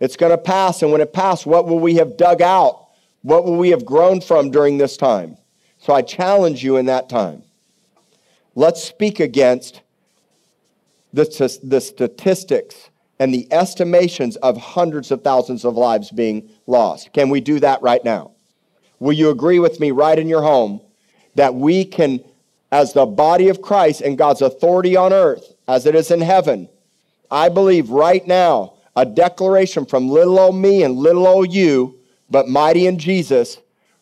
It's 0.00 0.16
going 0.16 0.30
to 0.30 0.38
pass. 0.38 0.82
And 0.82 0.92
when 0.92 1.00
it 1.00 1.12
passes, 1.12 1.46
what 1.46 1.66
will 1.66 1.78
we 1.78 1.96
have 1.96 2.16
dug 2.16 2.42
out? 2.42 2.87
What 3.22 3.44
will 3.44 3.56
we 3.56 3.70
have 3.70 3.84
grown 3.84 4.20
from 4.20 4.50
during 4.50 4.78
this 4.78 4.96
time? 4.96 5.36
So 5.78 5.92
I 5.92 6.02
challenge 6.02 6.62
you 6.62 6.76
in 6.76 6.86
that 6.86 7.08
time. 7.08 7.42
Let's 8.54 8.82
speak 8.82 9.20
against 9.20 9.82
the, 11.12 11.58
the 11.62 11.80
statistics 11.80 12.90
and 13.18 13.32
the 13.32 13.52
estimations 13.52 14.36
of 14.36 14.56
hundreds 14.56 15.10
of 15.10 15.22
thousands 15.22 15.64
of 15.64 15.76
lives 15.76 16.10
being 16.10 16.48
lost. 16.66 17.12
Can 17.12 17.30
we 17.30 17.40
do 17.40 17.60
that 17.60 17.82
right 17.82 18.04
now? 18.04 18.32
Will 19.00 19.12
you 19.12 19.30
agree 19.30 19.58
with 19.58 19.80
me 19.80 19.90
right 19.90 20.18
in 20.18 20.28
your 20.28 20.42
home 20.42 20.80
that 21.34 21.54
we 21.54 21.84
can, 21.84 22.20
as 22.72 22.92
the 22.92 23.06
body 23.06 23.48
of 23.48 23.62
Christ 23.62 24.00
and 24.00 24.18
God's 24.18 24.42
authority 24.42 24.96
on 24.96 25.12
earth, 25.12 25.54
as 25.66 25.86
it 25.86 25.94
is 25.94 26.10
in 26.10 26.20
heaven, 26.20 26.68
I 27.30 27.48
believe 27.48 27.90
right 27.90 28.26
now 28.26 28.74
a 28.96 29.04
declaration 29.06 29.86
from 29.86 30.08
little 30.08 30.38
old 30.38 30.56
me 30.56 30.82
and 30.82 30.96
little 30.96 31.26
old 31.26 31.52
you, 31.52 31.97
but 32.30 32.48
mighty 32.48 32.86
in 32.86 32.98
Jesus, 32.98 33.58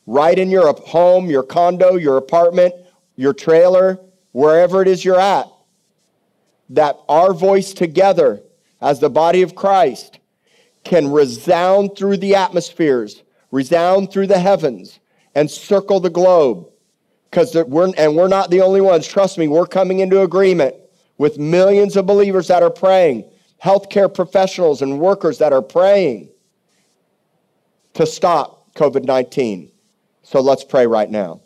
right 0.06 0.38
in 0.38 0.50
your 0.50 0.72
home, 0.74 1.28
your 1.30 1.42
condo, 1.42 1.96
your 1.96 2.16
apartment, 2.16 2.74
your 3.16 3.32
trailer, 3.32 3.98
wherever 4.32 4.82
it 4.82 4.88
is 4.88 5.04
you're 5.04 5.20
at, 5.20 5.46
that 6.70 6.98
our 7.08 7.32
voice 7.32 7.72
together 7.72 8.42
as 8.80 9.00
the 9.00 9.10
body 9.10 9.42
of 9.42 9.54
Christ 9.54 10.18
can 10.84 11.10
resound 11.10 11.96
through 11.96 12.18
the 12.18 12.34
atmospheres, 12.34 13.22
resound 13.50 14.10
through 14.12 14.26
the 14.26 14.38
heavens, 14.38 15.00
and 15.34 15.50
circle 15.50 16.00
the 16.00 16.10
globe. 16.10 16.68
Because 17.30 17.54
we're, 17.54 17.92
and 17.96 18.16
we're 18.16 18.28
not 18.28 18.50
the 18.50 18.60
only 18.60 18.80
ones. 18.80 19.06
Trust 19.06 19.36
me, 19.36 19.48
we're 19.48 19.66
coming 19.66 19.98
into 19.98 20.22
agreement 20.22 20.74
with 21.18 21.38
millions 21.38 21.96
of 21.96 22.06
believers 22.06 22.48
that 22.48 22.62
are 22.62 22.70
praying 22.70 23.24
healthcare 23.62 24.12
professionals 24.12 24.82
and 24.82 25.00
workers 25.00 25.38
that 25.38 25.52
are 25.52 25.62
praying 25.62 26.28
to 27.96 28.06
stop 28.06 28.74
COVID 28.74 29.04
19. 29.04 29.72
So 30.22 30.40
let's 30.40 30.64
pray 30.64 30.86
right 30.86 31.08
now. 31.08 31.40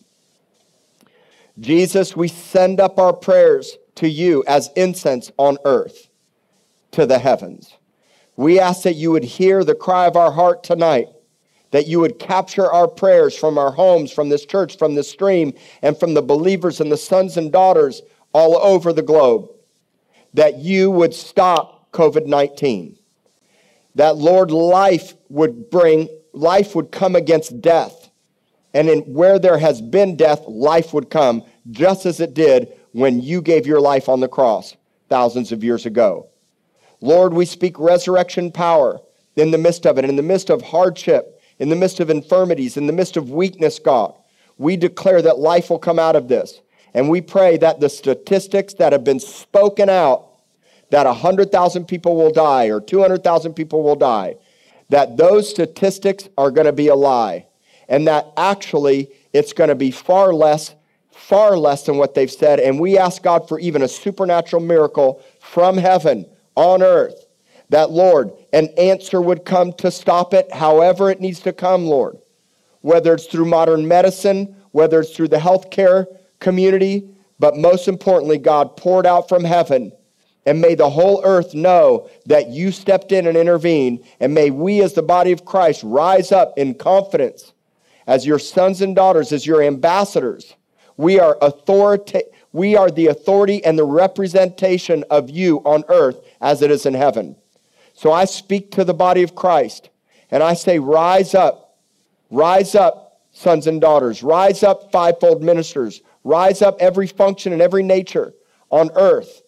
Jesus, 1.60 2.16
we 2.16 2.26
send 2.26 2.80
up 2.80 2.98
our 2.98 3.12
prayers 3.12 3.76
to 3.96 4.08
you 4.08 4.42
as 4.48 4.70
incense 4.74 5.30
on 5.36 5.58
earth 5.64 6.08
to 6.90 7.06
the 7.06 7.20
heavens. 7.20 7.76
We 8.34 8.58
ask 8.58 8.82
that 8.82 8.94
you 8.94 9.12
would 9.12 9.22
hear 9.22 9.62
the 9.62 9.76
cry 9.76 10.06
of 10.06 10.16
our 10.16 10.32
heart 10.32 10.64
tonight, 10.64 11.06
that 11.70 11.86
you 11.86 12.00
would 12.00 12.18
capture 12.18 12.70
our 12.72 12.88
prayers 12.88 13.36
from 13.36 13.56
our 13.56 13.70
homes, 13.70 14.10
from 14.10 14.28
this 14.28 14.44
church, 14.44 14.76
from 14.76 14.96
this 14.96 15.08
stream, 15.08 15.52
and 15.82 15.96
from 15.96 16.14
the 16.14 16.22
believers 16.22 16.80
and 16.80 16.90
the 16.90 16.96
sons 16.96 17.36
and 17.36 17.52
daughters 17.52 18.02
all 18.32 18.56
over 18.56 18.92
the 18.92 19.02
globe, 19.02 19.48
that 20.34 20.58
you 20.58 20.90
would 20.90 21.14
stop 21.14 21.92
COVID 21.92 22.26
19. 22.26 22.96
That, 23.94 24.16
Lord, 24.16 24.50
life 24.50 25.14
would 25.28 25.70
bring, 25.70 26.08
life 26.32 26.74
would 26.74 26.90
come 26.90 27.16
against 27.16 27.60
death. 27.60 28.10
And 28.72 28.88
in 28.88 29.00
where 29.00 29.38
there 29.38 29.58
has 29.58 29.80
been 29.80 30.16
death, 30.16 30.44
life 30.46 30.94
would 30.94 31.10
come, 31.10 31.42
just 31.70 32.06
as 32.06 32.20
it 32.20 32.34
did 32.34 32.72
when 32.92 33.20
you 33.20 33.42
gave 33.42 33.66
your 33.66 33.80
life 33.80 34.08
on 34.08 34.20
the 34.20 34.28
cross 34.28 34.76
thousands 35.08 35.50
of 35.52 35.64
years 35.64 35.86
ago. 35.86 36.28
Lord, 37.00 37.32
we 37.34 37.46
speak 37.46 37.78
resurrection 37.78 38.52
power 38.52 39.00
in 39.36 39.50
the 39.50 39.58
midst 39.58 39.86
of 39.86 39.98
it, 39.98 40.04
in 40.04 40.16
the 40.16 40.22
midst 40.22 40.50
of 40.50 40.62
hardship, 40.62 41.40
in 41.58 41.68
the 41.68 41.76
midst 41.76 42.00
of 42.00 42.10
infirmities, 42.10 42.76
in 42.76 42.86
the 42.86 42.92
midst 42.92 43.16
of 43.16 43.30
weakness, 43.30 43.78
God. 43.78 44.14
We 44.58 44.76
declare 44.76 45.22
that 45.22 45.38
life 45.38 45.70
will 45.70 45.78
come 45.78 45.98
out 45.98 46.16
of 46.16 46.28
this. 46.28 46.60
And 46.94 47.08
we 47.08 47.20
pray 47.20 47.56
that 47.58 47.80
the 47.80 47.88
statistics 47.88 48.74
that 48.74 48.92
have 48.92 49.04
been 49.04 49.20
spoken 49.20 49.88
out 49.88 50.26
that 50.90 51.06
100,000 51.06 51.86
people 51.86 52.16
will 52.16 52.32
die 52.32 52.66
or 52.66 52.80
200,000 52.80 53.54
people 53.54 53.82
will 53.82 53.96
die, 53.96 54.36
that 54.90 55.16
those 55.16 55.48
statistics 55.48 56.28
are 56.36 56.50
going 56.50 56.66
to 56.66 56.72
be 56.72 56.88
a 56.88 56.94
lie. 56.94 57.46
And 57.88 58.06
that 58.06 58.26
actually 58.36 59.10
it's 59.32 59.52
going 59.52 59.68
to 59.68 59.74
be 59.74 59.90
far 59.90 60.32
less, 60.32 60.74
far 61.10 61.56
less 61.56 61.84
than 61.84 61.96
what 61.96 62.14
they've 62.14 62.30
said. 62.30 62.60
And 62.60 62.78
we 62.78 62.98
ask 62.98 63.22
God 63.22 63.48
for 63.48 63.58
even 63.58 63.82
a 63.82 63.88
supernatural 63.88 64.62
miracle 64.62 65.22
from 65.40 65.76
heaven 65.76 66.26
on 66.54 66.82
earth. 66.82 67.26
That, 67.70 67.90
Lord, 67.90 68.32
an 68.52 68.68
answer 68.76 69.20
would 69.20 69.44
come 69.44 69.72
to 69.74 69.90
stop 69.90 70.34
it, 70.34 70.52
however 70.52 71.10
it 71.10 71.20
needs 71.20 71.40
to 71.40 71.52
come, 71.52 71.86
Lord. 71.86 72.18
Whether 72.80 73.14
it's 73.14 73.26
through 73.26 73.44
modern 73.44 73.86
medicine, 73.86 74.56
whether 74.72 75.00
it's 75.00 75.14
through 75.14 75.28
the 75.28 75.36
healthcare 75.36 76.06
community, 76.40 77.08
but 77.38 77.56
most 77.56 77.86
importantly, 77.86 78.38
God 78.38 78.76
poured 78.76 79.06
out 79.06 79.28
from 79.28 79.44
heaven 79.44 79.92
and 80.46 80.60
may 80.60 80.74
the 80.74 80.90
whole 80.90 81.20
earth 81.24 81.54
know 81.54 82.08
that 82.26 82.48
you 82.48 82.72
stepped 82.72 83.12
in 83.12 83.26
and 83.26 83.36
intervened. 83.36 84.04
And 84.20 84.34
may 84.34 84.50
we, 84.50 84.82
as 84.82 84.94
the 84.94 85.02
body 85.02 85.32
of 85.32 85.44
Christ, 85.44 85.82
rise 85.84 86.32
up 86.32 86.54
in 86.56 86.74
confidence 86.74 87.52
as 88.06 88.26
your 88.26 88.38
sons 88.38 88.80
and 88.80 88.96
daughters, 88.96 89.32
as 89.32 89.46
your 89.46 89.62
ambassadors. 89.62 90.54
We 90.96 91.20
are 91.20 91.36
authority. 91.42 92.22
We 92.52 92.76
are 92.76 92.90
the 92.90 93.08
authority 93.08 93.64
and 93.64 93.78
the 93.78 93.84
representation 93.84 95.04
of 95.10 95.30
you 95.30 95.58
on 95.58 95.84
earth 95.88 96.20
as 96.40 96.62
it 96.62 96.70
is 96.70 96.86
in 96.86 96.94
heaven. 96.94 97.36
So 97.92 98.12
I 98.12 98.24
speak 98.24 98.70
to 98.72 98.84
the 98.84 98.94
body 98.94 99.22
of 99.22 99.34
Christ 99.34 99.90
and 100.30 100.42
I 100.42 100.54
say, 100.54 100.78
Rise 100.78 101.34
up, 101.34 101.78
rise 102.30 102.74
up, 102.74 103.20
sons 103.30 103.66
and 103.66 103.80
daughters, 103.80 104.22
rise 104.22 104.62
up, 104.62 104.90
fivefold 104.90 105.42
ministers, 105.42 106.00
rise 106.24 106.62
up 106.62 106.76
every 106.80 107.06
function 107.06 107.52
and 107.52 107.62
every 107.62 107.82
nature 107.82 108.32
on 108.70 108.90
earth 108.94 109.39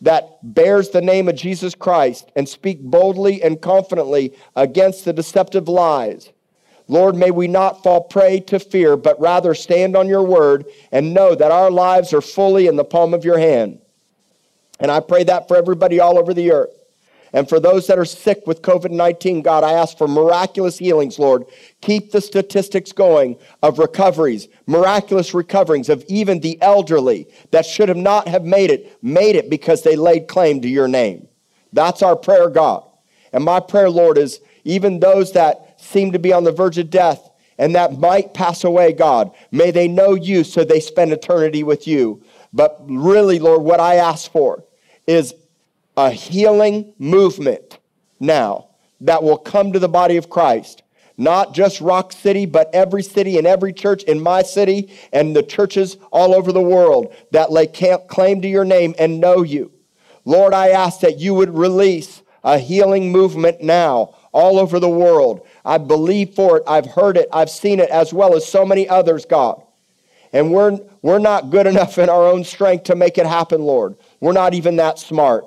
that 0.00 0.38
bears 0.42 0.90
the 0.90 1.00
name 1.00 1.28
of 1.28 1.36
Jesus 1.36 1.74
Christ 1.74 2.30
and 2.34 2.48
speak 2.48 2.80
boldly 2.80 3.42
and 3.42 3.60
confidently 3.60 4.34
against 4.56 5.04
the 5.04 5.12
deceptive 5.12 5.68
lies. 5.68 6.30
Lord, 6.88 7.14
may 7.14 7.30
we 7.30 7.46
not 7.46 7.82
fall 7.82 8.02
prey 8.02 8.40
to 8.40 8.58
fear, 8.58 8.96
but 8.96 9.20
rather 9.20 9.54
stand 9.54 9.96
on 9.96 10.08
your 10.08 10.24
word 10.24 10.64
and 10.90 11.14
know 11.14 11.34
that 11.34 11.52
our 11.52 11.70
lives 11.70 12.12
are 12.12 12.20
fully 12.20 12.66
in 12.66 12.76
the 12.76 12.84
palm 12.84 13.14
of 13.14 13.24
your 13.24 13.38
hand. 13.38 13.80
And 14.80 14.90
I 14.90 15.00
pray 15.00 15.22
that 15.24 15.46
for 15.46 15.56
everybody 15.56 16.00
all 16.00 16.18
over 16.18 16.34
the 16.34 16.50
earth. 16.50 16.79
And 17.32 17.48
for 17.48 17.60
those 17.60 17.86
that 17.86 17.98
are 17.98 18.04
sick 18.04 18.42
with 18.46 18.62
COVID 18.62 18.90
19, 18.90 19.42
God, 19.42 19.62
I 19.62 19.72
ask 19.72 19.96
for 19.96 20.08
miraculous 20.08 20.78
healings, 20.78 21.18
Lord. 21.18 21.44
Keep 21.80 22.10
the 22.10 22.20
statistics 22.20 22.92
going 22.92 23.36
of 23.62 23.78
recoveries, 23.78 24.48
miraculous 24.66 25.32
recoverings 25.32 25.88
of 25.88 26.04
even 26.08 26.40
the 26.40 26.60
elderly 26.60 27.28
that 27.52 27.66
should 27.66 27.88
have 27.88 27.98
not 27.98 28.26
have 28.26 28.44
made 28.44 28.70
it, 28.70 28.98
made 29.02 29.36
it 29.36 29.48
because 29.48 29.82
they 29.82 29.96
laid 29.96 30.28
claim 30.28 30.60
to 30.62 30.68
your 30.68 30.88
name. 30.88 31.28
That's 31.72 32.02
our 32.02 32.16
prayer, 32.16 32.50
God. 32.50 32.84
And 33.32 33.44
my 33.44 33.60
prayer, 33.60 33.90
Lord, 33.90 34.18
is 34.18 34.40
even 34.64 35.00
those 35.00 35.32
that 35.32 35.80
seem 35.80 36.12
to 36.12 36.18
be 36.18 36.32
on 36.32 36.44
the 36.44 36.52
verge 36.52 36.78
of 36.78 36.90
death 36.90 37.30
and 37.58 37.74
that 37.74 37.98
might 37.98 38.32
pass 38.32 38.64
away, 38.64 38.94
God, 38.94 39.32
may 39.52 39.70
they 39.70 39.86
know 39.86 40.14
you 40.14 40.44
so 40.44 40.64
they 40.64 40.80
spend 40.80 41.12
eternity 41.12 41.62
with 41.62 41.86
you. 41.86 42.24
But 42.54 42.78
really, 42.80 43.38
Lord, 43.38 43.62
what 43.62 43.80
I 43.80 43.96
ask 43.96 44.32
for 44.32 44.64
is 45.06 45.34
a 45.96 46.10
healing 46.10 46.92
movement 46.98 47.78
now 48.18 48.68
that 49.00 49.22
will 49.22 49.38
come 49.38 49.72
to 49.72 49.78
the 49.78 49.88
body 49.88 50.16
of 50.16 50.30
Christ. 50.30 50.82
Not 51.16 51.52
just 51.52 51.82
Rock 51.82 52.12
City, 52.12 52.46
but 52.46 52.70
every 52.72 53.02
city 53.02 53.36
and 53.36 53.46
every 53.46 53.74
church 53.74 54.02
in 54.04 54.22
my 54.22 54.42
city 54.42 54.90
and 55.12 55.36
the 55.36 55.42
churches 55.42 55.98
all 56.10 56.34
over 56.34 56.50
the 56.50 56.62
world 56.62 57.14
that 57.32 57.52
lay 57.52 57.66
claim 57.66 58.40
to 58.40 58.48
your 58.48 58.64
name 58.64 58.94
and 58.98 59.20
know 59.20 59.42
you. 59.42 59.70
Lord, 60.24 60.54
I 60.54 60.68
ask 60.70 61.00
that 61.00 61.18
you 61.18 61.34
would 61.34 61.54
release 61.54 62.22
a 62.42 62.58
healing 62.58 63.12
movement 63.12 63.62
now 63.62 64.14
all 64.32 64.58
over 64.58 64.80
the 64.80 64.88
world. 64.88 65.46
I 65.64 65.78
believe 65.78 66.34
for 66.34 66.56
it. 66.56 66.62
I've 66.66 66.86
heard 66.86 67.16
it. 67.16 67.28
I've 67.32 67.50
seen 67.50 67.80
it 67.80 67.90
as 67.90 68.14
well 68.14 68.34
as 68.34 68.46
so 68.46 68.64
many 68.64 68.88
others, 68.88 69.26
God. 69.26 69.62
And 70.32 70.52
we're, 70.52 70.78
we're 71.02 71.18
not 71.18 71.50
good 71.50 71.66
enough 71.66 71.98
in 71.98 72.08
our 72.08 72.26
own 72.26 72.44
strength 72.44 72.84
to 72.84 72.94
make 72.94 73.18
it 73.18 73.26
happen, 73.26 73.62
Lord. 73.62 73.96
We're 74.20 74.32
not 74.32 74.54
even 74.54 74.76
that 74.76 74.98
smart. 74.98 75.44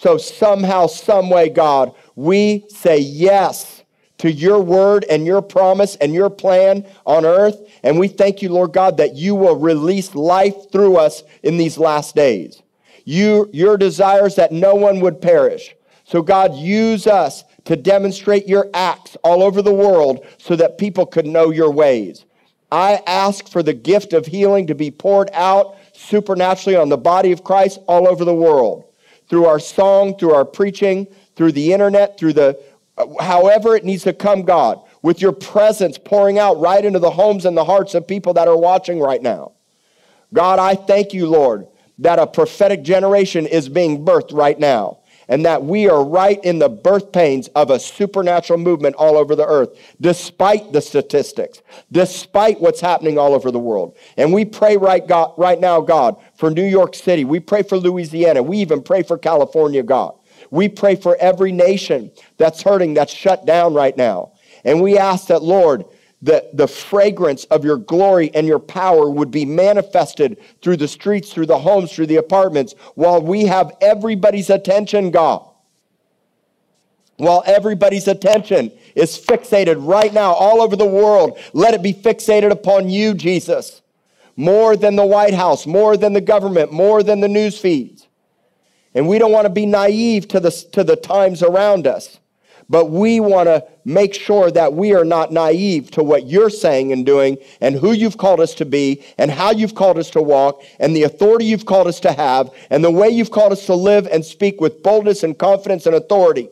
So 0.00 0.16
somehow, 0.16 0.86
some 0.86 1.28
way, 1.28 1.50
God, 1.50 1.94
we 2.16 2.64
say 2.70 3.00
yes 3.00 3.84
to 4.16 4.32
your 4.32 4.58
word 4.58 5.04
and 5.10 5.26
your 5.26 5.42
promise 5.42 5.96
and 5.96 6.14
your 6.14 6.30
plan 6.30 6.86
on 7.04 7.26
earth. 7.26 7.60
And 7.82 7.98
we 7.98 8.08
thank 8.08 8.40
you, 8.40 8.48
Lord 8.48 8.72
God, 8.72 8.96
that 8.96 9.14
you 9.14 9.34
will 9.34 9.56
release 9.56 10.14
life 10.14 10.72
through 10.72 10.96
us 10.96 11.22
in 11.42 11.58
these 11.58 11.76
last 11.76 12.16
days. 12.16 12.62
You, 13.04 13.50
your 13.52 13.76
desires 13.76 14.36
that 14.36 14.52
no 14.52 14.74
one 14.74 15.00
would 15.00 15.20
perish. 15.20 15.76
So, 16.04 16.22
God, 16.22 16.54
use 16.54 17.06
us 17.06 17.44
to 17.66 17.76
demonstrate 17.76 18.48
your 18.48 18.70
acts 18.72 19.18
all 19.22 19.42
over 19.42 19.60
the 19.60 19.74
world 19.74 20.26
so 20.38 20.56
that 20.56 20.78
people 20.78 21.04
could 21.04 21.26
know 21.26 21.50
your 21.50 21.70
ways. 21.70 22.24
I 22.72 23.02
ask 23.06 23.48
for 23.48 23.62
the 23.62 23.74
gift 23.74 24.14
of 24.14 24.24
healing 24.24 24.66
to 24.68 24.74
be 24.74 24.90
poured 24.90 25.28
out 25.34 25.76
supernaturally 25.92 26.78
on 26.78 26.88
the 26.88 26.96
body 26.96 27.32
of 27.32 27.44
Christ 27.44 27.80
all 27.86 28.08
over 28.08 28.24
the 28.24 28.34
world 28.34 28.86
through 29.30 29.46
our 29.46 29.58
song, 29.58 30.18
through 30.18 30.34
our 30.34 30.44
preaching, 30.44 31.06
through 31.36 31.52
the 31.52 31.72
internet, 31.72 32.18
through 32.18 32.34
the 32.34 32.60
uh, 32.98 33.06
however 33.22 33.74
it 33.74 33.84
needs 33.84 34.02
to 34.02 34.12
come, 34.12 34.42
God, 34.42 34.78
with 35.00 35.22
your 35.22 35.32
presence 35.32 35.96
pouring 35.96 36.38
out 36.38 36.60
right 36.60 36.84
into 36.84 36.98
the 36.98 37.10
homes 37.10 37.46
and 37.46 37.56
the 37.56 37.64
hearts 37.64 37.94
of 37.94 38.06
people 38.06 38.34
that 38.34 38.48
are 38.48 38.58
watching 38.58 39.00
right 39.00 39.22
now. 39.22 39.52
God, 40.34 40.58
I 40.58 40.74
thank 40.74 41.14
you, 41.14 41.26
Lord, 41.26 41.66
that 41.98 42.18
a 42.18 42.26
prophetic 42.26 42.82
generation 42.82 43.46
is 43.46 43.68
being 43.68 44.04
birthed 44.04 44.34
right 44.34 44.58
now 44.58 44.99
and 45.30 45.46
that 45.46 45.64
we 45.64 45.88
are 45.88 46.04
right 46.04 46.44
in 46.44 46.58
the 46.58 46.68
birth 46.68 47.12
pains 47.12 47.48
of 47.54 47.70
a 47.70 47.78
supernatural 47.78 48.58
movement 48.58 48.96
all 48.96 49.16
over 49.16 49.36
the 49.36 49.46
earth, 49.46 49.70
despite 50.00 50.72
the 50.72 50.80
statistics, 50.82 51.62
despite 51.92 52.60
what's 52.60 52.80
happening 52.80 53.16
all 53.16 53.32
over 53.32 53.52
the 53.52 53.58
world. 53.58 53.96
And 54.16 54.32
we 54.34 54.44
pray 54.44 54.76
right, 54.76 55.06
God, 55.06 55.32
right 55.38 55.58
now, 55.58 55.80
God, 55.80 56.16
for 56.34 56.50
New 56.50 56.64
York 56.64 56.96
City. 56.96 57.24
We 57.24 57.38
pray 57.38 57.62
for 57.62 57.78
Louisiana. 57.78 58.42
We 58.42 58.58
even 58.58 58.82
pray 58.82 59.04
for 59.04 59.16
California, 59.16 59.84
God. 59.84 60.16
We 60.50 60.68
pray 60.68 60.96
for 60.96 61.16
every 61.20 61.52
nation 61.52 62.10
that's 62.36 62.62
hurting, 62.62 62.94
that's 62.94 63.12
shut 63.12 63.46
down 63.46 63.72
right 63.72 63.96
now. 63.96 64.32
And 64.64 64.82
we 64.82 64.98
ask 64.98 65.28
that, 65.28 65.42
Lord, 65.42 65.84
that 66.22 66.56
the 66.56 66.68
fragrance 66.68 67.44
of 67.44 67.64
your 67.64 67.78
glory 67.78 68.30
and 68.34 68.46
your 68.46 68.58
power 68.58 69.08
would 69.08 69.30
be 69.30 69.44
manifested 69.44 70.38
through 70.60 70.76
the 70.76 70.88
streets, 70.88 71.32
through 71.32 71.46
the 71.46 71.58
homes, 71.58 71.92
through 71.92 72.06
the 72.06 72.16
apartments, 72.16 72.74
while 72.94 73.22
we 73.22 73.44
have 73.44 73.72
everybody's 73.80 74.50
attention, 74.50 75.10
God. 75.10 75.46
While 77.16 77.42
everybody's 77.46 78.08
attention 78.08 78.72
is 78.94 79.18
fixated 79.18 79.76
right 79.86 80.12
now 80.12 80.32
all 80.32 80.62
over 80.62 80.74
the 80.74 80.86
world, 80.86 81.38
let 81.52 81.74
it 81.74 81.82
be 81.82 81.92
fixated 81.92 82.50
upon 82.50 82.88
you, 82.88 83.14
Jesus. 83.14 83.82
More 84.36 84.74
than 84.76 84.96
the 84.96 85.04
White 85.04 85.34
House, 85.34 85.66
more 85.66 85.96
than 85.96 86.14
the 86.14 86.20
government, 86.22 86.72
more 86.72 87.02
than 87.02 87.20
the 87.20 87.28
news 87.28 87.58
feeds. 87.58 88.08
And 88.94 89.06
we 89.06 89.18
don't 89.18 89.32
want 89.32 89.44
to 89.44 89.50
be 89.50 89.66
naive 89.66 90.28
to 90.28 90.40
the, 90.40 90.50
to 90.72 90.82
the 90.82 90.96
times 90.96 91.42
around 91.42 91.86
us. 91.86 92.18
But 92.70 92.90
we 92.90 93.18
want 93.18 93.48
to 93.48 93.66
make 93.84 94.14
sure 94.14 94.48
that 94.52 94.74
we 94.74 94.94
are 94.94 95.04
not 95.04 95.32
naive 95.32 95.90
to 95.90 96.04
what 96.04 96.28
you're 96.28 96.48
saying 96.48 96.92
and 96.92 97.04
doing 97.04 97.36
and 97.60 97.74
who 97.74 97.90
you've 97.90 98.16
called 98.16 98.38
us 98.38 98.54
to 98.54 98.64
be 98.64 99.02
and 99.18 99.28
how 99.28 99.50
you've 99.50 99.74
called 99.74 99.98
us 99.98 100.08
to 100.10 100.22
walk 100.22 100.62
and 100.78 100.94
the 100.94 101.02
authority 101.02 101.46
you've 101.46 101.66
called 101.66 101.88
us 101.88 101.98
to 101.98 102.12
have 102.12 102.48
and 102.70 102.84
the 102.84 102.90
way 102.90 103.08
you've 103.08 103.32
called 103.32 103.50
us 103.50 103.66
to 103.66 103.74
live 103.74 104.06
and 104.06 104.24
speak 104.24 104.60
with 104.60 104.84
boldness 104.84 105.24
and 105.24 105.36
confidence 105.36 105.84
and 105.86 105.96
authority. 105.96 106.48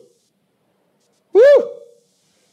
Woo! 1.31 1.71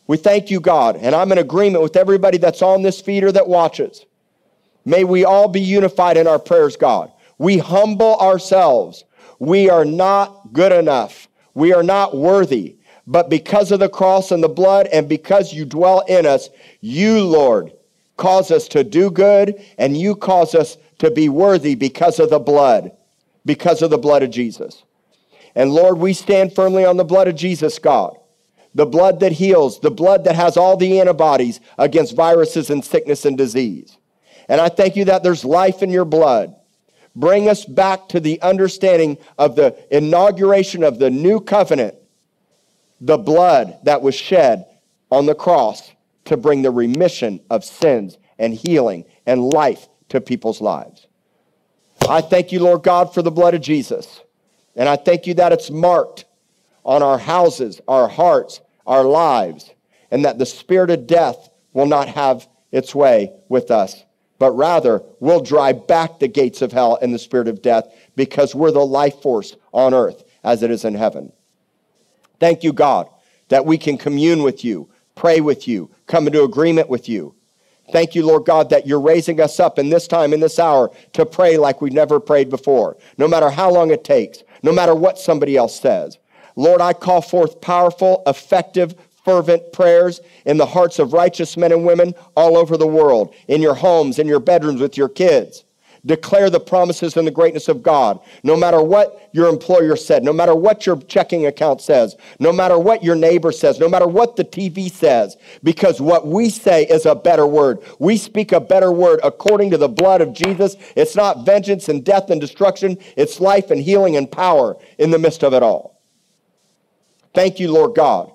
We 0.07 0.17
thank 0.17 0.49
you, 0.49 0.61
God. 0.61 0.95
And 0.95 1.13
I'm 1.13 1.33
in 1.33 1.39
agreement 1.39 1.83
with 1.83 1.97
everybody 1.97 2.39
that's 2.39 2.63
on 2.63 2.83
this 2.83 3.01
feed 3.01 3.25
or 3.25 3.33
that 3.33 3.49
watches. 3.49 4.07
May 4.85 5.03
we 5.03 5.25
all 5.25 5.49
be 5.49 5.61
unified 5.61 6.17
in 6.17 6.29
our 6.29 6.39
prayers, 6.39 6.77
God. 6.77 7.11
We 7.37 7.59
humble 7.59 8.15
ourselves. 8.19 9.03
We 9.41 9.69
are 9.69 9.85
not 9.85 10.53
good 10.53 10.71
enough. 10.71 11.27
We 11.55 11.75
are 11.75 11.83
not 11.83 12.17
worthy. 12.17 12.77
But 13.07 13.31
because 13.31 13.71
of 13.71 13.81
the 13.81 13.89
cross 13.89 14.33
and 14.33 14.43
the 14.43 14.49
blood, 14.49 14.89
and 14.93 15.09
because 15.09 15.53
you 15.53 15.65
dwell 15.65 16.01
in 16.09 16.27
us, 16.27 16.51
you, 16.81 17.23
Lord, 17.23 17.73
cause 18.17 18.51
us 18.51 18.67
to 18.69 18.83
do 18.83 19.11
good, 19.11 19.63
and 19.79 19.97
you 19.97 20.17
cause 20.17 20.55
us 20.55 20.77
to 20.99 21.11
be 21.11 21.29
worthy 21.29 21.75
because 21.75 22.19
of 22.19 22.31
the 22.31 22.41
blood, 22.41 22.91
because 23.45 23.83
of 23.83 23.91
the 23.91 23.99
blood 23.99 24.23
of 24.23 24.31
Jesus. 24.31 24.83
And 25.55 25.73
Lord, 25.73 25.99
we 25.99 26.15
stand 26.15 26.55
firmly 26.55 26.85
on 26.85 26.97
the 26.97 27.05
blood 27.05 27.29
of 27.29 27.37
Jesus, 27.37 27.79
God. 27.79 28.17
The 28.75 28.87
blood 28.87 29.21
that 29.21 29.33
heals, 29.33 29.81
the 29.81 29.91
blood 29.91 30.25
that 30.25 30.35
has 30.35 30.57
all 30.57 30.77
the 30.77 31.01
antibodies 31.01 31.61
against 31.79 32.17
viruses 32.17 32.69
and 32.69 32.85
sickness 32.85 33.25
and 33.25 33.39
disease. 33.39 33.97
And 34.49 34.61
I 34.61 34.69
thank 34.69 34.97
you 34.97 35.07
that 35.07 35.23
there's 35.23 35.45
life 35.45 35.83
in 35.83 35.91
your 35.91 36.05
blood. 36.05 36.55
Bring 37.15 37.49
us 37.49 37.65
back 37.65 38.09
to 38.11 38.21
the 38.21 38.41
understanding 38.43 39.17
of 39.39 39.57
the 39.57 39.75
inauguration 39.91 40.83
of 40.83 40.99
the 40.99 41.09
new 41.09 41.41
covenant 41.41 41.95
the 43.01 43.19
blood 43.19 43.79
that 43.85 44.03
was 44.03 44.15
shed 44.15 44.67
on 45.11 45.27
the 45.27 45.35
cross 45.35 45.93
to 46.25 46.37
bring 46.37 46.63
the 46.63 46.71
remission 46.71 47.41
of 47.51 47.65
sins 47.65 48.19
and 48.39 48.55
healing 48.55 49.05
and 49.27 49.43
life 49.43 49.89
to 50.09 50.21
people's 50.21 50.61
lives. 50.61 51.07
I 52.09 52.21
thank 52.21 52.53
you, 52.53 52.61
Lord 52.61 52.83
God, 52.83 53.13
for 53.15 53.23
the 53.23 53.31
blood 53.31 53.55
of 53.55 53.61
Jesus. 53.61 54.21
And 54.75 54.89
I 54.89 54.97
thank 54.97 55.27
you 55.27 55.35
that 55.35 55.53
it's 55.53 55.71
marked 55.71 56.27
on 56.85 57.03
our 57.03 57.19
houses, 57.19 57.81
our 57.89 58.09
hearts, 58.09 58.61
our 58.87 59.05
lives, 59.05 59.73
and 60.11 60.25
that 60.25 60.39
the 60.39 60.47
spirit 60.47 60.91
of 60.91 61.07
death 61.07 61.51
will 61.73 61.87
not 61.87 62.09
have 62.09 62.49
its 62.71 62.95
way 62.95 63.33
with 63.49 63.71
us, 63.71 64.05
but 64.39 64.53
rather 64.53 65.03
will 65.19 65.41
drive 65.41 65.87
back 65.87 66.19
the 66.19 66.29
gates 66.29 66.63
of 66.63 66.73
hell 66.73 66.99
and 67.01 67.13
the 67.13 67.19
spirit 67.19 67.49
of 67.49 67.63
death 67.63 67.89
because 68.15 68.55
we're 68.55 68.71
the 68.71 68.79
life 68.85 69.21
force 69.23 69.57
on 69.73 69.95
earth 69.95 70.23
as 70.45 70.63
it 70.63 70.71
is 70.71 70.85
in 70.85 70.95
heaven. 70.95 71.33
Thank 72.41 72.63
you, 72.63 72.73
God, 72.73 73.09
that 73.49 73.65
we 73.65 73.79
can 73.79 73.99
commune 73.99 74.43
with 74.43 74.65
you, 74.65 74.89
pray 75.15 75.41
with 75.41 75.67
you, 75.67 75.91
come 76.07 76.27
into 76.27 76.43
agreement 76.43 76.89
with 76.89 77.09
you. 77.09 77.35
Thank 77.93 78.15
you, 78.15 78.27
Lord 78.27 78.45
God, 78.45 78.71
that 78.71 78.87
you're 78.87 79.01
raising 79.01 79.41
us 79.41 79.61
up 79.61 79.79
in 79.79 79.91
this 79.91 80.09
time, 80.09 80.33
in 80.33 80.41
this 80.41 80.59
hour, 80.59 80.91
to 81.13 81.25
pray 81.25 81.57
like 81.57 81.81
we've 81.81 81.93
never 81.93 82.19
prayed 82.19 82.51
before, 82.51 82.97
no 83.17 83.29
matter 83.29 83.49
how 83.49 83.71
long 83.71 83.91
it 83.91 84.03
takes, 84.03 84.43
no 84.63 84.73
matter 84.73 84.95
what 84.95 85.19
somebody 85.19 85.57
else 85.57 85.79
says. 85.79 86.19
Lord, 86.57 86.81
I 86.81 86.93
call 86.95 87.23
forth 87.23 87.61
powerful, 87.61 88.23
effective, 88.27 88.95
fervent 89.25 89.73
prayers 89.73 90.21
in 90.47 90.57
the 90.57 90.67
hearts 90.67 90.99
of 90.99 91.13
righteous 91.13 91.57
men 91.57 91.73
and 91.73 91.85
women 91.85 92.15
all 92.37 92.57
over 92.57 92.77
the 92.77 92.87
world, 92.87 93.35
in 93.47 93.63
your 93.63 93.75
homes, 93.75 94.19
in 94.19 94.27
your 94.27 94.41
bedrooms, 94.41 94.81
with 94.81 94.97
your 94.97 95.09
kids. 95.09 95.65
Declare 96.07 96.51
the 96.51 96.61
promises 96.61 97.17
and 97.17 97.27
the 97.27 97.33
greatness 97.33 97.69
of 97.69 97.83
God. 97.83 98.21
No 98.45 98.57
matter 98.57 98.81
what 98.81 99.29
your 99.33 99.49
employer 99.49 99.97
said, 99.97 100.23
no 100.23 100.33
matter 100.33 100.55
what 100.55 100.87
your 100.87 100.97
checking 101.03 101.47
account 101.47 101.81
says, 101.81 102.17
no 102.39 102.53
matter 102.53 102.79
what 102.79 103.03
your 103.03 103.17
neighbor 103.17 103.51
says, 103.51 103.81
no 103.81 103.89
matter 103.89 104.07
what 104.07 104.37
the 104.37 104.45
TV 104.45 104.91
says, 104.91 105.37
because 105.65 106.01
what 106.01 106.27
we 106.29 106.49
say 106.49 106.85
is 106.85 107.07
a 107.07 107.15
better 107.17 107.47
word. 107.47 107.81
We 107.99 108.17
speak 108.17 108.53
a 108.53 108.61
better 108.61 108.93
word 108.93 109.19
according 109.25 109.73
to 109.73 109.79
the 109.79 109.89
blood 109.89 110.21
of 110.21 110.33
Jesus. 110.33 110.77
It's 110.95 111.17
not 111.17 111.45
vengeance 111.45 111.89
and 111.89 112.05
death 112.05 112.31
and 112.31 112.41
destruction, 112.41 112.99
it's 113.17 113.41
life 113.41 113.73
and 113.73 113.81
healing 113.81 114.17
and 114.17 114.31
power 114.31 114.77
in 114.99 115.11
the 115.11 115.19
midst 115.19 115.43
of 115.43 115.55
it 115.55 115.63
all. 115.63 116.01
Thank 117.35 117.59
you, 117.59 117.73
Lord 117.73 117.97
God, 117.97 118.33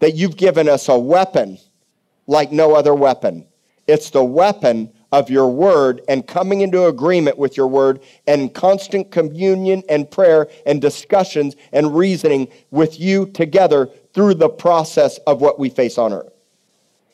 that 0.00 0.14
you've 0.14 0.36
given 0.36 0.68
us 0.68 0.88
a 0.88 0.98
weapon 0.98 1.58
like 2.26 2.50
no 2.50 2.74
other 2.74 2.94
weapon. 2.94 3.46
It's 3.86 4.10
the 4.10 4.24
weapon 4.24 4.92
of 5.12 5.28
your 5.28 5.46
word 5.46 6.00
and 6.08 6.26
coming 6.26 6.62
into 6.62 6.86
agreement 6.86 7.36
with 7.36 7.56
your 7.56 7.66
word 7.68 8.00
and 8.26 8.52
constant 8.54 9.10
communion 9.10 9.82
and 9.88 10.10
prayer 10.10 10.48
and 10.66 10.80
discussions 10.80 11.54
and 11.72 11.94
reasoning 11.94 12.48
with 12.70 12.98
you 12.98 13.26
together 13.26 13.90
through 14.14 14.34
the 14.34 14.48
process 14.48 15.18
of 15.26 15.40
what 15.40 15.58
we 15.58 15.68
face 15.68 15.98
on 15.98 16.12
earth. 16.12 16.32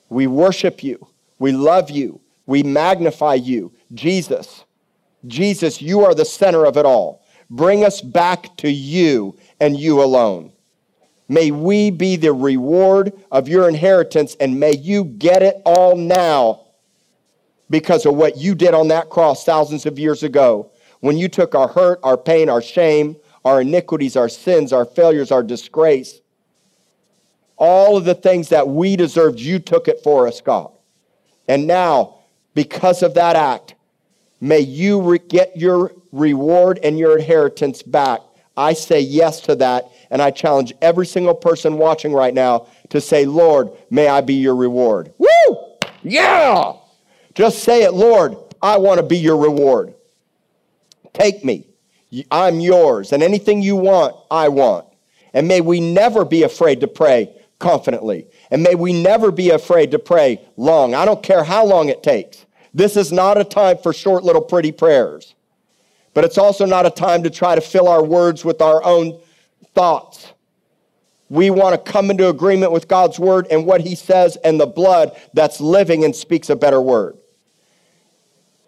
We 0.09 0.29
worship 0.29 0.83
you. 0.83 1.07
We 1.41 1.53
love 1.53 1.91
you. 1.91 2.21
We 2.47 2.63
magnify 2.63 3.35
you. 3.35 3.73
Jesus, 3.93 4.65
Jesus, 5.27 5.83
you 5.83 6.05
are 6.05 6.15
the 6.15 6.25
center 6.25 6.65
of 6.65 6.77
it 6.77 6.87
all. 6.87 7.25
Bring 7.51 7.85
us 7.85 8.01
back 8.01 8.57
to 8.59 8.71
you 8.71 9.37
and 9.61 9.79
you 9.79 10.03
alone. 10.03 10.53
May 11.29 11.51
we 11.51 11.91
be 11.91 12.17
the 12.17 12.33
reward 12.33 13.13
of 13.31 13.49
your 13.49 13.69
inheritance 13.69 14.37
and 14.41 14.59
may 14.59 14.77
you 14.77 15.05
get 15.05 15.43
it 15.43 15.61
all 15.67 15.97
now 15.97 16.68
because 17.71 18.07
of 18.07 18.15
what 18.15 18.37
you 18.37 18.55
did 18.55 18.75
on 18.75 18.89
that 18.89 19.11
cross 19.11 19.45
thousands 19.45 19.87
of 19.87 19.99
years 19.99 20.23
ago 20.23 20.71
when 21.01 21.17
you 21.17 21.29
took 21.29 21.55
our 21.55 21.69
hurt, 21.69 22.01
our 22.03 22.17
pain, 22.17 22.49
our 22.49 22.63
shame, 22.63 23.17
our 23.45 23.61
iniquities, 23.61 24.17
our 24.17 24.29
sins, 24.29 24.73
our 24.73 24.85
failures, 24.85 25.31
our 25.31 25.43
disgrace. 25.43 26.21
All 27.57 27.97
of 27.97 28.05
the 28.05 28.15
things 28.15 28.49
that 28.51 28.69
we 28.69 28.97
deserved, 28.97 29.41
you 29.41 29.59
took 29.59 29.89
it 29.89 30.01
for 30.03 30.29
us, 30.29 30.41
God. 30.41 30.71
And 31.49 31.67
now, 31.67 32.19
because 32.55 33.03
of 33.03 33.15
that 33.15 33.37
act, 33.37 33.75
may 34.41 34.61
you 34.61 35.01
re- 35.01 35.19
get 35.19 35.57
your 35.57 35.93
reward 36.13 36.79
and 36.83 36.99
your 36.99 37.19
inheritance 37.19 37.83
back. 37.83 38.21
I 38.57 38.73
say 38.73 39.01
yes 39.01 39.41
to 39.43 39.55
that, 39.57 39.85
and 40.11 40.21
I 40.21 40.31
challenge 40.31 40.73
every 40.83 41.07
single 41.07 41.35
person 41.35 41.79
watching 41.79 42.13
right 42.13 42.35
now 42.35 42.67
to 42.91 43.01
say, 43.01 43.25
Lord, 43.25 43.71
may 43.91 44.09
I 44.09 44.21
be 44.21 44.35
your 44.35 44.57
reward. 44.57 45.13
Woo! 45.19 45.57
Yeah! 46.03 46.73
Just 47.39 47.61
say 47.61 47.85
it, 47.85 47.95
Lord, 47.95 48.37
I 48.61 48.79
want 48.79 48.99
to 48.99 49.07
be 49.07 49.17
your 49.17 49.37
reward. 49.37 49.95
Take 51.13 51.45
me. 51.45 51.69
I'm 52.33 52.59
yours. 52.59 53.13
And 53.13 53.23
anything 53.23 53.63
you 53.63 53.77
want, 53.77 54.17
I 54.29 54.49
want. 54.49 54.87
And 55.33 55.47
may 55.47 55.61
we 55.61 55.79
never 55.79 56.25
be 56.25 56.43
afraid 56.43 56.81
to 56.81 56.89
pray 56.89 57.33
confidently. 57.61 58.27
And 58.51 58.65
may 58.65 58.75
we 58.75 58.93
never 58.93 59.31
be 59.31 59.51
afraid 59.51 59.93
to 59.93 60.01
pray 60.01 60.41
long. 60.57 60.97
I 60.97 61.05
don't 61.05 61.23
care 61.23 61.45
how 61.45 61.65
long 61.65 61.91
it 61.91 62.03
takes. 62.03 62.45
This 62.75 62.97
is 62.97 63.13
not 63.13 63.39
a 63.39 63.45
time 63.45 63.79
for 63.79 63.93
short 63.93 64.25
little 64.25 64.43
pretty 64.43 64.73
prayers. 64.73 65.37
But 66.15 66.25
it's 66.25 66.39
also 66.39 66.67
not 66.67 66.87
a 66.87 66.91
time 66.91 67.23
to 67.23 67.31
try 67.31 67.55
to 67.55 67.61
fill 67.61 67.87
our 67.87 68.05
words 68.05 68.45
with 68.45 68.61
our 68.61 68.83
own 68.83 69.17
thoughts. 69.77 70.33
We 71.29 71.51
want 71.51 71.77
to 71.77 71.93
come 71.93 72.11
into 72.11 72.29
agreement 72.29 72.73
with 72.73 72.89
God's 72.89 73.21
word 73.21 73.47
and 73.49 73.65
what 73.65 73.81
he 73.81 73.95
says 73.95 74.37
and 74.43 74.59
the 74.59 74.67
blood 74.67 75.17
that's 75.35 75.61
living 75.61 76.05
and 76.05 76.17
speaks 76.17 76.51
a 76.51 76.57
better 76.57 76.81
word. 76.81 77.17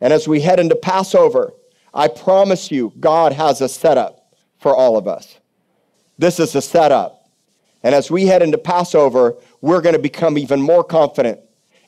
And 0.00 0.12
as 0.12 0.26
we 0.26 0.40
head 0.40 0.60
into 0.60 0.76
Passover, 0.76 1.52
I 1.92 2.08
promise 2.08 2.70
you, 2.70 2.92
God 3.00 3.32
has 3.32 3.60
a 3.60 3.68
setup 3.68 4.34
for 4.58 4.74
all 4.74 4.96
of 4.96 5.06
us. 5.06 5.38
This 6.18 6.38
is 6.38 6.54
a 6.54 6.62
setup. 6.62 7.28
And 7.82 7.94
as 7.94 8.10
we 8.10 8.26
head 8.26 8.42
into 8.42 8.58
Passover, 8.58 9.36
we're 9.60 9.80
going 9.80 9.94
to 9.94 10.00
become 10.00 10.36
even 10.36 10.60
more 10.60 10.84
confident 10.84 11.40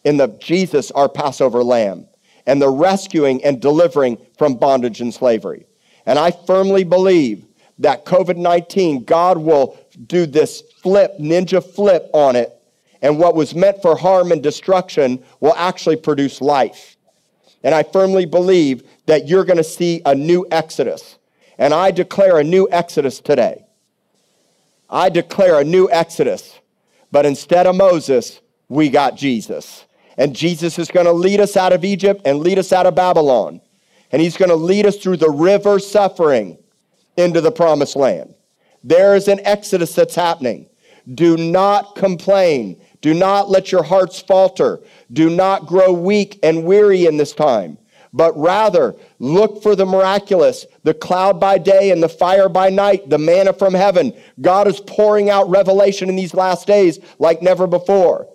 in 0.05 0.16
the 0.16 0.29
Jesus, 0.40 0.90
our 0.90 1.09
Passover 1.09 1.62
lamb, 1.62 2.09
and 2.46 2.61
the 2.61 2.70
rescuing 2.70 3.44
and 3.44 3.61
delivering 3.61 4.18
from 4.37 4.57
bondage 4.57 5.01
and 5.01 5.12
slavery. 5.12 5.66
And 6.07 6.18
I 6.18 6.31
firmly 6.31 6.85
believe 6.85 7.46
that 7.79 8.05
COVID 8.05 8.37
19, 8.37 9.05
God 9.05 9.38
will 9.38 9.79
do 10.07 10.27
this 10.27 10.62
flip, 10.83 11.12
ninja 11.18 11.62
flip 11.62 12.09
on 12.12 12.37
it, 12.37 12.53
and 13.01 13.18
what 13.18 13.35
was 13.35 13.55
meant 13.55 13.83
for 13.83 13.96
harm 13.96 14.33
and 14.33 14.42
destruction 14.42 15.22
will 15.40 15.55
actually 15.55 15.96
produce 15.96 16.40
life. 16.40 16.91
And 17.62 17.75
I 17.75 17.83
firmly 17.83 18.27
believe 18.27 18.83
that 19.07 19.29
you're 19.29 19.44
going 19.44 19.57
to 19.57 19.64
see 19.64 20.03
a 20.05 20.14
new 20.14 20.46
exodus. 20.51 21.18
And 21.59 21.72
I 21.72 21.90
declare 21.90 22.38
a 22.38 22.44
new 22.44 22.68
exodus 22.70 23.20
today. 23.20 23.64
I 24.90 25.09
declare 25.09 25.61
a 25.61 25.64
new 25.64 25.88
exodus. 25.90 26.59
But 27.11 27.27
instead 27.27 27.66
of 27.66 27.77
Moses, 27.77 28.40
we 28.68 28.88
got 28.88 29.16
Jesus. 29.16 29.87
And 30.16 30.35
Jesus 30.35 30.79
is 30.79 30.90
going 30.90 31.07
to 31.07 31.12
lead 31.12 31.40
us 31.40 31.57
out 31.57 31.72
of 31.72 31.85
Egypt 31.85 32.22
and 32.25 32.40
lead 32.40 32.59
us 32.59 32.72
out 32.72 32.87
of 32.87 32.94
Babylon. 32.94 33.61
And 34.11 34.20
he's 34.20 34.37
going 34.37 34.51
to 34.51 34.57
lead 34.57 34.87
us 34.87 34.96
through 34.96 35.18
the 35.18 35.31
river 35.31 35.79
suffering 35.79 36.59
into 37.16 37.40
the 37.40 37.53
promised 37.53 37.96
land. 37.96 38.35
There 38.85 39.14
is 39.14 39.29
an 39.29 39.40
exodus 39.44 39.94
that's 39.94 40.14
happening. 40.14 40.68
Do 41.14 41.37
not 41.37 41.94
complain. 41.94 42.81
Do 43.02 43.12
not 43.12 43.50
let 43.50 43.70
your 43.70 43.82
hearts 43.82 44.20
falter. 44.20 44.80
Do 45.12 45.28
not 45.28 45.66
grow 45.66 45.92
weak 45.92 46.38
and 46.42 46.64
weary 46.64 47.04
in 47.04 47.16
this 47.18 47.32
time, 47.32 47.76
but 48.12 48.36
rather 48.38 48.94
look 49.18 49.62
for 49.62 49.76
the 49.76 49.84
miraculous, 49.84 50.64
the 50.84 50.94
cloud 50.94 51.38
by 51.38 51.58
day 51.58 51.90
and 51.90 52.02
the 52.02 52.08
fire 52.08 52.48
by 52.48 52.70
night, 52.70 53.10
the 53.10 53.18
manna 53.18 53.52
from 53.52 53.74
heaven. 53.74 54.14
God 54.40 54.68
is 54.68 54.80
pouring 54.80 55.28
out 55.28 55.50
revelation 55.50 56.08
in 56.08 56.16
these 56.16 56.32
last 56.32 56.66
days 56.66 57.00
like 57.18 57.42
never 57.42 57.66
before. 57.66 58.28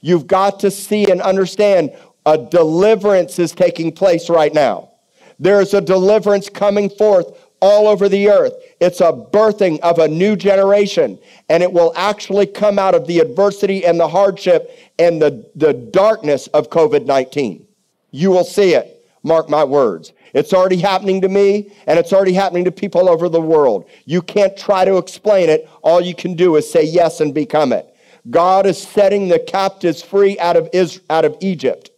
You've 0.00 0.26
got 0.26 0.60
to 0.60 0.70
see 0.70 1.10
and 1.10 1.20
understand 1.20 1.94
a 2.24 2.38
deliverance 2.38 3.38
is 3.38 3.52
taking 3.52 3.92
place 3.92 4.30
right 4.30 4.52
now. 4.52 4.92
There's 5.38 5.74
a 5.74 5.80
deliverance 5.82 6.48
coming 6.48 6.88
forth 6.88 7.38
all 7.60 7.86
over 7.86 8.08
the 8.08 8.30
earth. 8.30 8.54
It's 8.80 9.00
a 9.00 9.12
birthing 9.12 9.80
of 9.80 9.98
a 9.98 10.08
new 10.08 10.36
generation, 10.36 11.18
and 11.48 11.62
it 11.62 11.72
will 11.72 11.92
actually 11.96 12.46
come 12.46 12.78
out 12.78 12.94
of 12.94 13.06
the 13.06 13.20
adversity 13.20 13.86
and 13.86 13.98
the 13.98 14.08
hardship 14.08 14.70
and 14.98 15.20
the, 15.20 15.50
the 15.54 15.72
darkness 15.72 16.46
of 16.48 16.68
COVID 16.68 17.06
19. 17.06 17.66
You 18.10 18.30
will 18.30 18.44
see 18.44 18.74
it. 18.74 18.92
Mark 19.22 19.48
my 19.48 19.64
words. 19.64 20.12
It's 20.34 20.52
already 20.52 20.76
happening 20.76 21.22
to 21.22 21.28
me, 21.28 21.72
and 21.86 21.98
it's 21.98 22.12
already 22.12 22.34
happening 22.34 22.64
to 22.64 22.70
people 22.70 23.08
over 23.08 23.28
the 23.28 23.40
world. 23.40 23.86
You 24.04 24.20
can't 24.20 24.56
try 24.56 24.84
to 24.84 24.98
explain 24.98 25.48
it. 25.48 25.68
All 25.82 26.00
you 26.00 26.14
can 26.14 26.34
do 26.34 26.56
is 26.56 26.70
say 26.70 26.84
yes 26.84 27.20
and 27.20 27.32
become 27.32 27.72
it. 27.72 27.92
God 28.28 28.66
is 28.66 28.80
setting 28.80 29.28
the 29.28 29.38
captives 29.38 30.02
free 30.02 30.38
out 30.38 30.56
of, 30.56 30.68
Israel, 30.72 31.04
out 31.08 31.24
of 31.24 31.36
Egypt. 31.40 31.90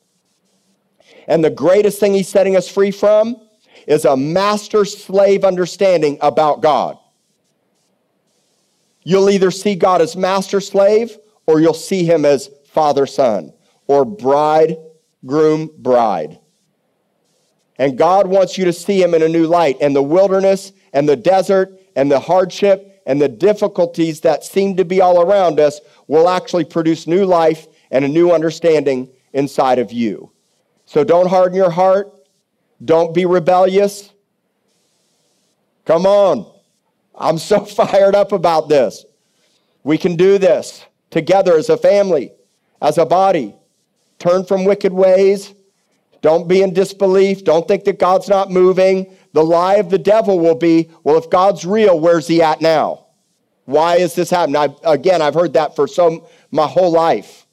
And 1.27 1.45
the 1.45 1.51
greatest 1.51 1.99
thing 1.99 2.15
he's 2.15 2.29
setting 2.29 2.57
us 2.57 2.69
free 2.69 2.91
from 2.91 3.37
is 3.89 4.05
a 4.05 4.17
master 4.17 4.85
slave 4.85 5.45
understanding 5.45 6.19
about 6.21 6.61
God. 6.61 6.99
You'll 9.03 9.31
either 9.31 9.51
see 9.51 9.75
God 9.75 10.03
as 10.03 10.15
master 10.15 10.61
slave 10.61 11.17
or 11.47 11.59
you'll 11.59 11.73
see 11.73 12.05
him 12.05 12.27
as 12.27 12.51
father 12.67 13.07
son 13.07 13.55
or 13.87 14.05
bride, 14.05 14.77
groom, 15.25 15.71
bride. 15.79 16.39
And 17.79 17.97
God 17.97 18.27
wants 18.27 18.59
you 18.59 18.67
to 18.67 18.73
see 18.75 19.03
him 19.03 19.15
in 19.15 19.23
a 19.23 19.29
new 19.29 19.47
light. 19.47 19.79
And 19.81 19.97
the 19.97 20.03
wilderness 20.03 20.73
and 20.93 21.09
the 21.09 21.17
desert 21.17 21.73
and 21.97 22.11
the 22.11 22.21
hardship 22.21 23.03
and 23.07 23.23
the 23.23 23.29
difficulties 23.29 24.21
that 24.21 24.45
seem 24.45 24.77
to 24.77 24.85
be 24.85 25.01
all 25.01 25.23
around 25.23 25.59
us 25.59 25.81
will 26.09 26.29
actually 26.29 26.67
produce 26.67 27.07
new 27.07 27.25
life 27.25 27.67
and 27.91 28.05
a 28.05 28.09
new 28.09 28.33
understanding 28.33 29.09
inside 29.33 29.79
of 29.79 29.93
you. 29.93 30.31
So 30.85 31.05
don't 31.05 31.31
harden 31.31 31.57
your 31.57 31.71
heart. 31.71 32.13
Don't 32.85 33.15
be 33.15 33.27
rebellious. 33.27 34.11
Come 35.85 36.07
on. 36.07 36.51
I'm 37.15 37.39
so 37.39 37.65
fired 37.65 38.15
up 38.15 38.33
about 38.33 38.69
this. 38.69 39.05
We 39.83 39.99
can 39.99 40.17
do 40.17 40.39
this 40.39 40.85
together 41.11 41.57
as 41.57 41.69
a 41.69 41.77
family, 41.77 42.33
as 42.81 42.99
a 42.99 43.07
body. 43.07 43.55
Turn 44.19 44.45
from 44.45 44.65
wicked 44.65 44.93
ways. 44.93 45.55
Don't 46.21 46.49
be 46.49 46.63
in 46.63 46.75
disbelief. 46.75 47.45
Don't 47.45 47.67
think 47.69 47.85
that 47.85 47.99
God's 47.99 48.29
not 48.29 48.51
moving. 48.51 49.17
The 49.33 49.45
lie 49.45 49.77
of 49.77 49.89
the 49.89 49.99
devil 49.99 50.41
will 50.41 50.57
be 50.57 50.91
well, 51.05 51.17
if 51.17 51.31
God's 51.31 51.65
real, 51.65 51.99
where's 52.01 52.27
he 52.27 52.43
at 52.43 52.61
now? 52.61 53.07
Why 53.67 53.97
is 53.97 54.15
this 54.15 54.31
happening? 54.31 54.57
I've, 54.57 54.75
again, 54.83 55.23
I've 55.23 55.35
heard 55.35 55.53
that 55.53 55.77
for 55.77 55.87
some, 55.87 56.23
my 56.51 56.67
whole 56.67 56.91
life. 56.91 57.47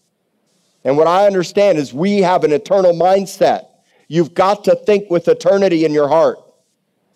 And 0.84 0.98
what 0.98 1.08
I 1.08 1.26
understand 1.26 1.78
is 1.78 1.94
we 1.94 2.20
have 2.20 2.44
an 2.44 2.54
eternal 2.54 2.94
mindset. 2.94 3.68
You've 4.08 4.34
got 4.34 4.64
to 4.66 4.76
think 4.76 5.10
with 5.10 5.28
eternity 5.28 5.86
in 5.86 5.92
your 5.92 6.08
heart. 6.08 6.38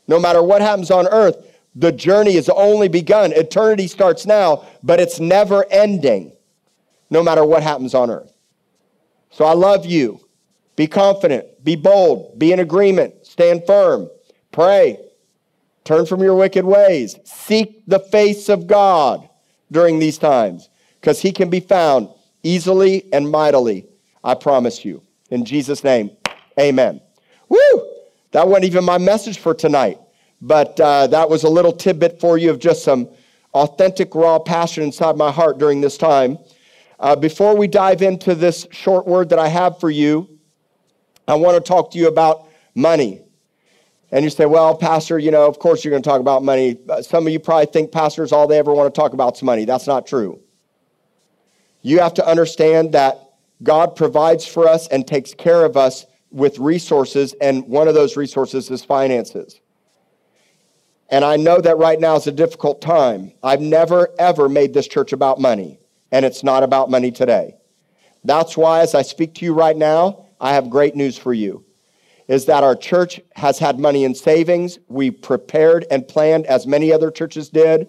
No 0.07 0.19
matter 0.19 0.41
what 0.41 0.61
happens 0.61 0.89
on 0.91 1.07
earth, 1.07 1.35
the 1.75 1.91
journey 1.91 2.33
has 2.33 2.49
only 2.49 2.87
begun. 2.87 3.31
Eternity 3.31 3.87
starts 3.87 4.25
now, 4.25 4.65
but 4.81 4.99
it's 4.99 5.19
never 5.19 5.65
ending, 5.69 6.31
no 7.09 7.21
matter 7.21 7.45
what 7.45 7.61
happens 7.61 7.93
on 7.93 8.09
earth. 8.09 8.33
So 9.29 9.45
I 9.45 9.53
love 9.53 9.85
you. 9.85 10.19
Be 10.75 10.87
confident, 10.87 11.63
be 11.63 11.75
bold, 11.75 12.39
be 12.39 12.53
in 12.53 12.59
agreement, 12.59 13.25
stand 13.25 13.63
firm, 13.67 14.09
pray, 14.51 14.97
turn 15.83 16.05
from 16.05 16.23
your 16.23 16.35
wicked 16.35 16.63
ways, 16.63 17.17
seek 17.25 17.83
the 17.85 17.99
face 17.99 18.47
of 18.47 18.65
God 18.65 19.27
during 19.71 19.99
these 19.99 20.17
times, 20.17 20.69
because 20.99 21.21
he 21.21 21.33
can 21.33 21.49
be 21.49 21.59
found 21.59 22.07
easily 22.43 23.11
and 23.11 23.29
mightily. 23.29 23.87
I 24.23 24.35
promise 24.35 24.85
you. 24.85 25.03
In 25.29 25.45
Jesus' 25.45 25.83
name. 25.83 26.11
Amen. 26.59 27.01
Woo! 27.47 27.57
That 28.31 28.47
wasn't 28.47 28.65
even 28.65 28.83
my 28.83 28.97
message 28.97 29.39
for 29.39 29.53
tonight, 29.53 29.99
but 30.41 30.79
uh, 30.79 31.07
that 31.07 31.29
was 31.29 31.43
a 31.43 31.49
little 31.49 31.71
tidbit 31.71 32.19
for 32.19 32.37
you 32.37 32.49
of 32.49 32.59
just 32.59 32.83
some 32.83 33.09
authentic, 33.53 34.13
raw 34.13 34.37
passion 34.39 34.83
inside 34.83 35.15
my 35.15 35.31
heart 35.31 35.57
during 35.57 35.81
this 35.81 35.97
time. 35.97 36.37
Uh, 36.99 37.15
before 37.15 37.55
we 37.55 37.67
dive 37.67 38.01
into 38.01 38.35
this 38.35 38.67
short 38.71 39.07
word 39.07 39.29
that 39.29 39.39
I 39.39 39.47
have 39.47 39.79
for 39.79 39.89
you, 39.89 40.29
I 41.27 41.35
want 41.35 41.55
to 41.55 41.67
talk 41.67 41.91
to 41.91 41.97
you 41.97 42.07
about 42.07 42.47
money. 42.75 43.21
And 44.11 44.23
you 44.23 44.29
say, 44.29 44.45
well, 44.45 44.75
Pastor, 44.75 45.17
you 45.17 45.31
know, 45.31 45.47
of 45.47 45.59
course 45.59 45.85
you're 45.85 45.91
going 45.91 46.03
to 46.03 46.09
talk 46.09 46.19
about 46.19 46.43
money. 46.43 46.77
Uh, 46.89 47.01
some 47.01 47.25
of 47.25 47.31
you 47.31 47.39
probably 47.39 47.67
think 47.67 47.91
pastors, 47.91 48.31
all 48.31 48.47
they 48.47 48.57
ever 48.57 48.73
want 48.73 48.93
to 48.93 48.99
talk 48.99 49.13
about 49.13 49.37
is 49.37 49.43
money. 49.43 49.65
That's 49.65 49.87
not 49.87 50.07
true. 50.07 50.39
You 51.83 51.99
have 51.99 52.15
to 52.15 52.27
understand 52.27 52.91
that 52.93 53.17
God 53.63 53.95
provides 53.95 54.45
for 54.45 54.67
us 54.67 54.87
and 54.87 55.07
takes 55.07 55.33
care 55.33 55.63
of 55.63 55.77
us 55.77 56.05
with 56.31 56.59
resources, 56.59 57.33
and 57.41 57.67
one 57.67 57.87
of 57.87 57.93
those 57.93 58.15
resources 58.15 58.69
is 58.69 58.83
finances. 58.83 59.59
And 61.09 61.25
I 61.25 61.37
know 61.37 61.59
that 61.59 61.77
right 61.77 61.99
now 61.99 62.15
is 62.15 62.27
a 62.27 62.31
difficult 62.31 62.81
time. 62.81 63.33
I've 63.41 63.61
never, 63.61 64.09
ever 64.19 64.47
made 64.47 64.73
this 64.73 64.87
church 64.87 65.11
about 65.11 65.39
money, 65.39 65.79
and 66.11 66.23
it's 66.23 66.43
not 66.43 66.61
about 66.63 66.91
money 66.91 67.11
today. 67.11 67.55
That's 68.23 68.55
why, 68.55 68.81
as 68.81 68.93
I 68.93 69.01
speak 69.01 69.33
to 69.35 69.45
you 69.45 69.53
right 69.53 69.77
now, 69.77 70.25
I 70.39 70.53
have 70.53 70.69
great 70.69 70.95
news 70.95 71.17
for 71.17 71.33
you 71.33 71.65
is 72.29 72.45
that 72.45 72.63
our 72.63 72.75
church 72.75 73.19
has 73.35 73.57
had 73.57 73.79
money 73.79 74.03
in 74.03 74.13
savings. 74.13 74.77
We 74.87 75.09
prepared 75.09 75.85
and 75.89 76.07
planned 76.07 76.45
as 76.45 76.67
many 76.67 76.93
other 76.93 77.09
churches 77.09 77.49
did. 77.49 77.87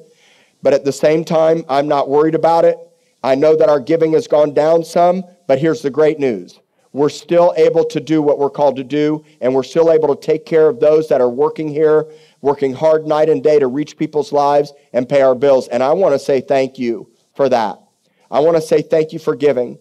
But 0.63 0.73
at 0.73 0.85
the 0.85 0.93
same 0.93 1.25
time, 1.25 1.63
I'm 1.69 1.87
not 1.87 2.09
worried 2.09 2.35
about 2.35 2.65
it. 2.65 2.79
I 3.23 3.35
know 3.35 3.55
that 3.55 3.69
our 3.69 3.81
giving 3.81 4.15
has 4.15 4.27
gone 4.27 4.55
down 4.55 4.83
some, 4.83 5.25
but 5.47 5.59
here's 5.59 5.83
the 5.83 5.91
great 5.91 6.19
news. 6.19 6.59
We're 6.93 7.09
still 7.09 7.55
able 7.57 7.85
to 7.85 8.01
do 8.01 8.21
what 8.21 8.39
we're 8.39 8.51
called 8.51 8.77
to 8.77 8.85
do, 8.85 9.25
and 9.41 9.55
we're 9.55 9.63
still 9.63 9.93
able 9.93 10.15
to 10.15 10.21
take 10.21 10.45
care 10.45 10.69
of 10.69 10.81
those 10.81 11.09
that 11.09 11.21
are 11.21 11.29
working 11.29 11.69
here, 11.69 12.07
working 12.41 12.73
hard 12.73 13.07
night 13.07 13.29
and 13.29 13.43
day 13.43 13.61
to 13.61 13.69
reach 13.69 13.97
people's 13.97 14.33
lives 14.33 14.73
and 14.93 15.09
pay 15.09 15.23
our 15.23 15.37
bills. 15.37 15.69
And 15.69 15.83
I 15.83 15.93
want 15.93 16.15
to 16.15 16.19
say 16.19 16.41
thank 16.41 16.79
you 16.79 17.09
for 17.35 17.49
that. 17.49 17.81
I 18.31 18.41
want 18.41 18.57
to 18.57 18.63
say 18.63 18.83
thank 18.83 19.13
you 19.13 19.21
for 19.21 19.37
giving. 19.37 19.79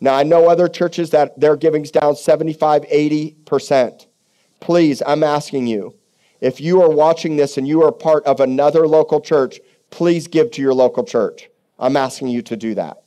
Now, 0.00 0.14
I 0.14 0.22
know 0.22 0.48
other 0.48 0.68
churches 0.68 1.10
that 1.10 1.38
their 1.38 1.56
giving's 1.56 1.90
down 1.90 2.16
75, 2.16 2.82
80%. 2.82 4.06
Please, 4.60 5.02
I'm 5.06 5.22
asking 5.22 5.66
you, 5.66 5.94
if 6.40 6.60
you 6.60 6.80
are 6.82 6.90
watching 6.90 7.36
this 7.36 7.58
and 7.58 7.66
you 7.66 7.82
are 7.82 7.92
part 7.92 8.24
of 8.24 8.40
another 8.40 8.86
local 8.86 9.20
church, 9.20 9.60
please 9.90 10.28
give 10.28 10.50
to 10.52 10.62
your 10.62 10.74
local 10.74 11.04
church. 11.04 11.48
I'm 11.78 11.96
asking 11.96 12.28
you 12.28 12.42
to 12.42 12.56
do 12.56 12.74
that. 12.74 13.02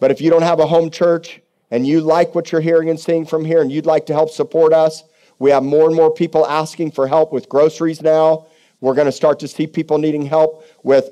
But 0.00 0.10
if 0.10 0.20
you 0.20 0.30
don't 0.30 0.42
have 0.42 0.60
a 0.60 0.66
home 0.66 0.90
church 0.90 1.40
and 1.70 1.86
you 1.86 2.00
like 2.00 2.34
what 2.34 2.52
you're 2.52 2.60
hearing 2.60 2.90
and 2.90 2.98
seeing 2.98 3.26
from 3.26 3.44
here 3.44 3.62
and 3.62 3.72
you'd 3.72 3.86
like 3.86 4.06
to 4.06 4.12
help 4.12 4.30
support 4.30 4.72
us, 4.72 5.02
we 5.38 5.50
have 5.50 5.62
more 5.62 5.86
and 5.86 5.96
more 5.96 6.12
people 6.12 6.46
asking 6.46 6.92
for 6.92 7.06
help 7.06 7.32
with 7.32 7.48
groceries 7.48 8.02
now. 8.02 8.46
We're 8.80 8.94
going 8.94 9.06
to 9.06 9.12
start 9.12 9.40
to 9.40 9.48
see 9.48 9.66
people 9.66 9.98
needing 9.98 10.26
help 10.26 10.64
with 10.82 11.10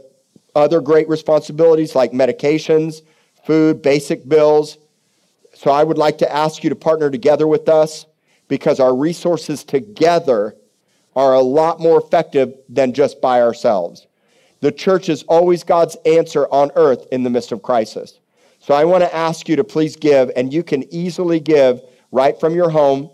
other 0.54 0.80
great 0.80 1.08
responsibilities 1.08 1.94
like 1.94 2.12
medications 2.12 3.02
food, 3.44 3.82
basic 3.82 4.28
bills. 4.28 4.78
So 5.54 5.70
I 5.70 5.82
would 5.84 5.98
like 5.98 6.18
to 6.18 6.32
ask 6.32 6.62
you 6.62 6.70
to 6.70 6.76
partner 6.76 7.10
together 7.10 7.46
with 7.46 7.68
us 7.68 8.06
because 8.48 8.80
our 8.80 8.94
resources 8.94 9.64
together 9.64 10.56
are 11.14 11.34
a 11.34 11.40
lot 11.40 11.80
more 11.80 12.00
effective 12.00 12.54
than 12.68 12.92
just 12.92 13.20
by 13.20 13.42
ourselves. 13.42 14.06
The 14.60 14.72
church 14.72 15.08
is 15.08 15.24
always 15.24 15.64
God's 15.64 15.96
answer 16.06 16.46
on 16.52 16.70
earth 16.76 17.06
in 17.10 17.22
the 17.22 17.30
midst 17.30 17.52
of 17.52 17.62
crisis. 17.62 18.20
So 18.62 18.74
I 18.74 18.84
want 18.84 19.02
to 19.02 19.14
ask 19.14 19.48
you 19.48 19.56
to 19.56 19.64
please 19.64 19.96
give, 19.96 20.30
and 20.36 20.52
you 20.52 20.62
can 20.62 20.84
easily 20.94 21.40
give 21.40 21.80
right 22.12 22.38
from 22.38 22.54
your 22.54 22.70
home. 22.70 23.10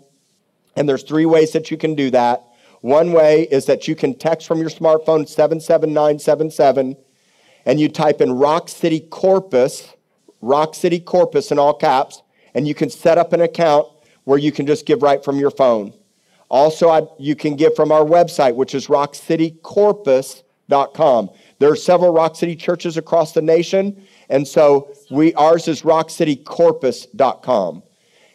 And 0.75 0.87
there's 0.87 1.03
three 1.03 1.25
ways 1.25 1.51
that 1.53 1.71
you 1.71 1.77
can 1.77 1.95
do 1.95 2.11
that. 2.11 2.43
One 2.81 3.11
way 3.11 3.47
is 3.51 3.65
that 3.65 3.87
you 3.87 3.95
can 3.95 4.17
text 4.17 4.47
from 4.47 4.59
your 4.59 4.69
smartphone 4.69 5.27
77977 5.27 6.95
and 7.65 7.79
you 7.79 7.89
type 7.89 8.21
in 8.21 8.31
Rock 8.31 8.69
City 8.69 9.01
Corpus 9.01 9.93
Rock 10.41 10.75
City 10.75 10.99
Corpus 10.99 11.51
in 11.51 11.59
all 11.59 11.73
caps, 11.73 12.21
and 12.53 12.67
you 12.67 12.73
can 12.73 12.89
set 12.89 13.17
up 13.17 13.31
an 13.33 13.41
account 13.41 13.87
where 14.23 14.37
you 14.37 14.51
can 14.51 14.67
just 14.67 14.85
give 14.85 15.03
right 15.03 15.23
from 15.23 15.37
your 15.37 15.51
phone. 15.51 15.93
Also, 16.49 16.89
I, 16.89 17.03
you 17.19 17.35
can 17.35 17.55
give 17.55 17.75
from 17.75 17.91
our 17.91 18.03
website, 18.03 18.55
which 18.55 18.73
is 18.73 18.87
rockcitycorpus.com. 18.87 21.29
There 21.59 21.71
are 21.71 21.75
several 21.75 22.11
Rock 22.13 22.35
City 22.35 22.55
churches 22.55 22.97
across 22.97 23.33
the 23.33 23.41
nation, 23.41 24.03
and 24.29 24.47
so 24.47 24.93
we 25.09 25.33
ours 25.33 25.67
is 25.67 25.81
rockcitycorpus.com. 25.81 27.83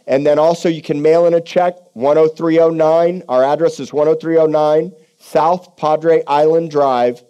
And 0.06 0.26
then 0.26 0.38
also 0.38 0.68
you 0.68 0.82
can 0.82 1.00
mail 1.00 1.26
in 1.26 1.34
a 1.34 1.40
check 1.40 1.76
10309. 1.94 3.22
Our 3.28 3.42
address 3.42 3.80
is 3.80 3.90
10309 3.90 4.92
South 5.18 5.76
Padre 5.76 6.22
Island 6.26 6.70
Drive, 6.70 7.22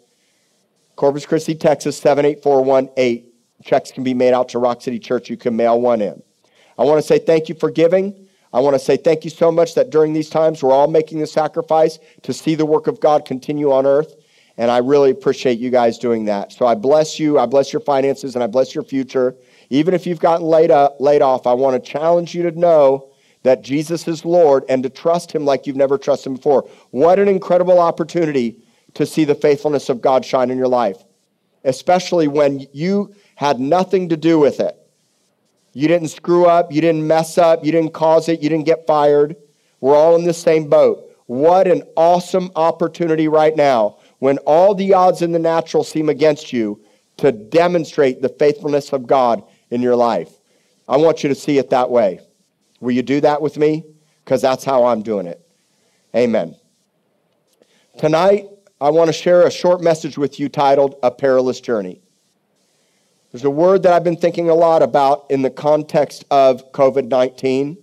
Corpus 0.96 1.24
Christi, 1.24 1.54
Texas 1.54 1.96
78418. 1.98 3.30
Checks 3.62 3.92
can 3.92 4.02
be 4.02 4.12
made 4.12 4.34
out 4.34 4.48
to 4.50 4.58
Rock 4.58 4.82
City 4.82 4.98
Church. 4.98 5.30
You 5.30 5.36
can 5.36 5.56
mail 5.56 5.80
one 5.80 6.02
in. 6.02 6.22
I 6.76 6.82
want 6.82 7.00
to 7.00 7.06
say 7.06 7.18
thank 7.18 7.48
you 7.48 7.54
for 7.54 7.70
giving. 7.70 8.28
I 8.52 8.60
want 8.60 8.74
to 8.74 8.78
say 8.78 8.96
thank 8.96 9.24
you 9.24 9.30
so 9.30 9.50
much 9.50 9.74
that 9.74 9.90
during 9.90 10.12
these 10.12 10.28
times 10.28 10.62
we're 10.62 10.72
all 10.72 10.88
making 10.88 11.20
the 11.20 11.26
sacrifice 11.26 11.98
to 12.22 12.32
see 12.32 12.54
the 12.54 12.66
work 12.66 12.86
of 12.86 13.00
God 13.00 13.24
continue 13.24 13.72
on 13.72 13.86
earth. 13.86 14.14
And 14.56 14.70
I 14.70 14.78
really 14.78 15.10
appreciate 15.10 15.58
you 15.58 15.70
guys 15.70 15.98
doing 15.98 16.26
that. 16.26 16.52
So 16.52 16.66
I 16.66 16.74
bless 16.74 17.18
you. 17.18 17.38
I 17.38 17.46
bless 17.46 17.72
your 17.72 17.80
finances 17.80 18.34
and 18.34 18.44
I 18.44 18.46
bless 18.46 18.74
your 18.74 18.84
future. 18.84 19.34
Even 19.70 19.94
if 19.94 20.06
you've 20.06 20.20
gotten 20.20 20.46
laid, 20.46 20.70
up, 20.70 21.00
laid 21.00 21.22
off, 21.22 21.46
I 21.46 21.54
want 21.54 21.82
to 21.82 21.90
challenge 21.90 22.34
you 22.34 22.48
to 22.48 22.58
know 22.58 23.10
that 23.42 23.62
Jesus 23.62 24.06
is 24.06 24.24
Lord 24.24 24.64
and 24.68 24.82
to 24.82 24.90
trust 24.90 25.32
Him 25.32 25.44
like 25.44 25.66
you've 25.66 25.76
never 25.76 25.98
trusted 25.98 26.28
Him 26.28 26.36
before. 26.36 26.68
What 26.90 27.18
an 27.18 27.28
incredible 27.28 27.78
opportunity 27.80 28.62
to 28.94 29.04
see 29.06 29.24
the 29.24 29.34
faithfulness 29.34 29.88
of 29.88 30.00
God 30.00 30.24
shine 30.24 30.50
in 30.50 30.58
your 30.58 30.68
life, 30.68 31.02
especially 31.64 32.28
when 32.28 32.66
you 32.72 33.14
had 33.34 33.58
nothing 33.58 34.08
to 34.10 34.16
do 34.16 34.38
with 34.38 34.60
it. 34.60 34.78
You 35.72 35.88
didn't 35.88 36.08
screw 36.08 36.46
up, 36.46 36.72
you 36.72 36.80
didn't 36.80 37.06
mess 37.06 37.36
up, 37.36 37.64
you 37.64 37.72
didn't 37.72 37.92
cause 37.92 38.28
it, 38.28 38.40
you 38.40 38.48
didn't 38.48 38.66
get 38.66 38.86
fired. 38.86 39.34
We're 39.80 39.96
all 39.96 40.14
in 40.14 40.24
the 40.24 40.32
same 40.32 40.68
boat. 40.68 41.10
What 41.26 41.66
an 41.66 41.82
awesome 41.96 42.50
opportunity 42.54 43.28
right 43.28 43.56
now 43.56 43.98
when 44.24 44.38
all 44.46 44.74
the 44.74 44.94
odds 44.94 45.20
in 45.20 45.32
the 45.32 45.38
natural 45.38 45.84
seem 45.84 46.08
against 46.08 46.50
you 46.50 46.82
to 47.18 47.30
demonstrate 47.30 48.22
the 48.22 48.28
faithfulness 48.30 48.90
of 48.94 49.06
God 49.06 49.42
in 49.68 49.82
your 49.82 49.94
life. 49.94 50.30
I 50.88 50.96
want 50.96 51.22
you 51.22 51.28
to 51.28 51.34
see 51.34 51.58
it 51.58 51.68
that 51.68 51.90
way. 51.90 52.20
Will 52.80 52.92
you 52.92 53.02
do 53.02 53.20
that 53.20 53.42
with 53.42 53.58
me? 53.58 53.84
Because 54.24 54.40
that's 54.40 54.64
how 54.64 54.86
I'm 54.86 55.02
doing 55.02 55.26
it. 55.26 55.46
Amen. 56.16 56.56
Tonight, 57.98 58.48
I 58.80 58.88
want 58.88 59.08
to 59.08 59.12
share 59.12 59.46
a 59.46 59.50
short 59.50 59.82
message 59.82 60.16
with 60.16 60.40
you 60.40 60.48
titled 60.48 60.94
A 61.02 61.10
Perilous 61.10 61.60
Journey. 61.60 62.00
There's 63.30 63.44
a 63.44 63.50
word 63.50 63.82
that 63.82 63.92
I've 63.92 64.04
been 64.04 64.16
thinking 64.16 64.48
a 64.48 64.54
lot 64.54 64.82
about 64.82 65.26
in 65.28 65.42
the 65.42 65.50
context 65.50 66.24
of 66.30 66.72
COVID 66.72 67.08
19, 67.08 67.76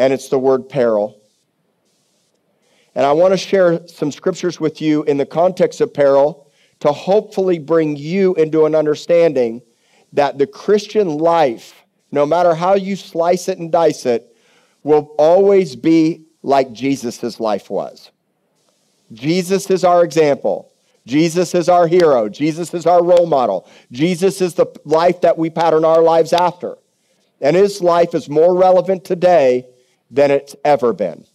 and 0.00 0.12
it's 0.12 0.28
the 0.28 0.40
word 0.40 0.68
peril. 0.68 1.17
And 2.98 3.06
I 3.06 3.12
want 3.12 3.32
to 3.32 3.38
share 3.38 3.86
some 3.86 4.10
scriptures 4.10 4.58
with 4.58 4.82
you 4.82 5.04
in 5.04 5.18
the 5.18 5.24
context 5.24 5.80
of 5.80 5.94
peril 5.94 6.50
to 6.80 6.90
hopefully 6.90 7.60
bring 7.60 7.94
you 7.94 8.34
into 8.34 8.66
an 8.66 8.74
understanding 8.74 9.62
that 10.14 10.36
the 10.36 10.48
Christian 10.48 11.16
life, 11.16 11.84
no 12.10 12.26
matter 12.26 12.56
how 12.56 12.74
you 12.74 12.96
slice 12.96 13.46
it 13.46 13.58
and 13.58 13.70
dice 13.70 14.04
it, 14.04 14.34
will 14.82 15.14
always 15.16 15.76
be 15.76 16.24
like 16.42 16.72
Jesus' 16.72 17.38
life 17.38 17.70
was. 17.70 18.10
Jesus 19.12 19.70
is 19.70 19.84
our 19.84 20.02
example. 20.02 20.72
Jesus 21.06 21.54
is 21.54 21.68
our 21.68 21.86
hero. 21.86 22.28
Jesus 22.28 22.74
is 22.74 22.84
our 22.84 23.04
role 23.04 23.26
model. 23.26 23.68
Jesus 23.92 24.40
is 24.40 24.54
the 24.54 24.66
life 24.84 25.20
that 25.20 25.38
we 25.38 25.50
pattern 25.50 25.84
our 25.84 26.02
lives 26.02 26.32
after. 26.32 26.76
And 27.40 27.54
his 27.54 27.80
life 27.80 28.12
is 28.12 28.28
more 28.28 28.56
relevant 28.56 29.04
today 29.04 29.66
than 30.10 30.32
it's 30.32 30.56
ever 30.64 30.92
been. 30.92 31.26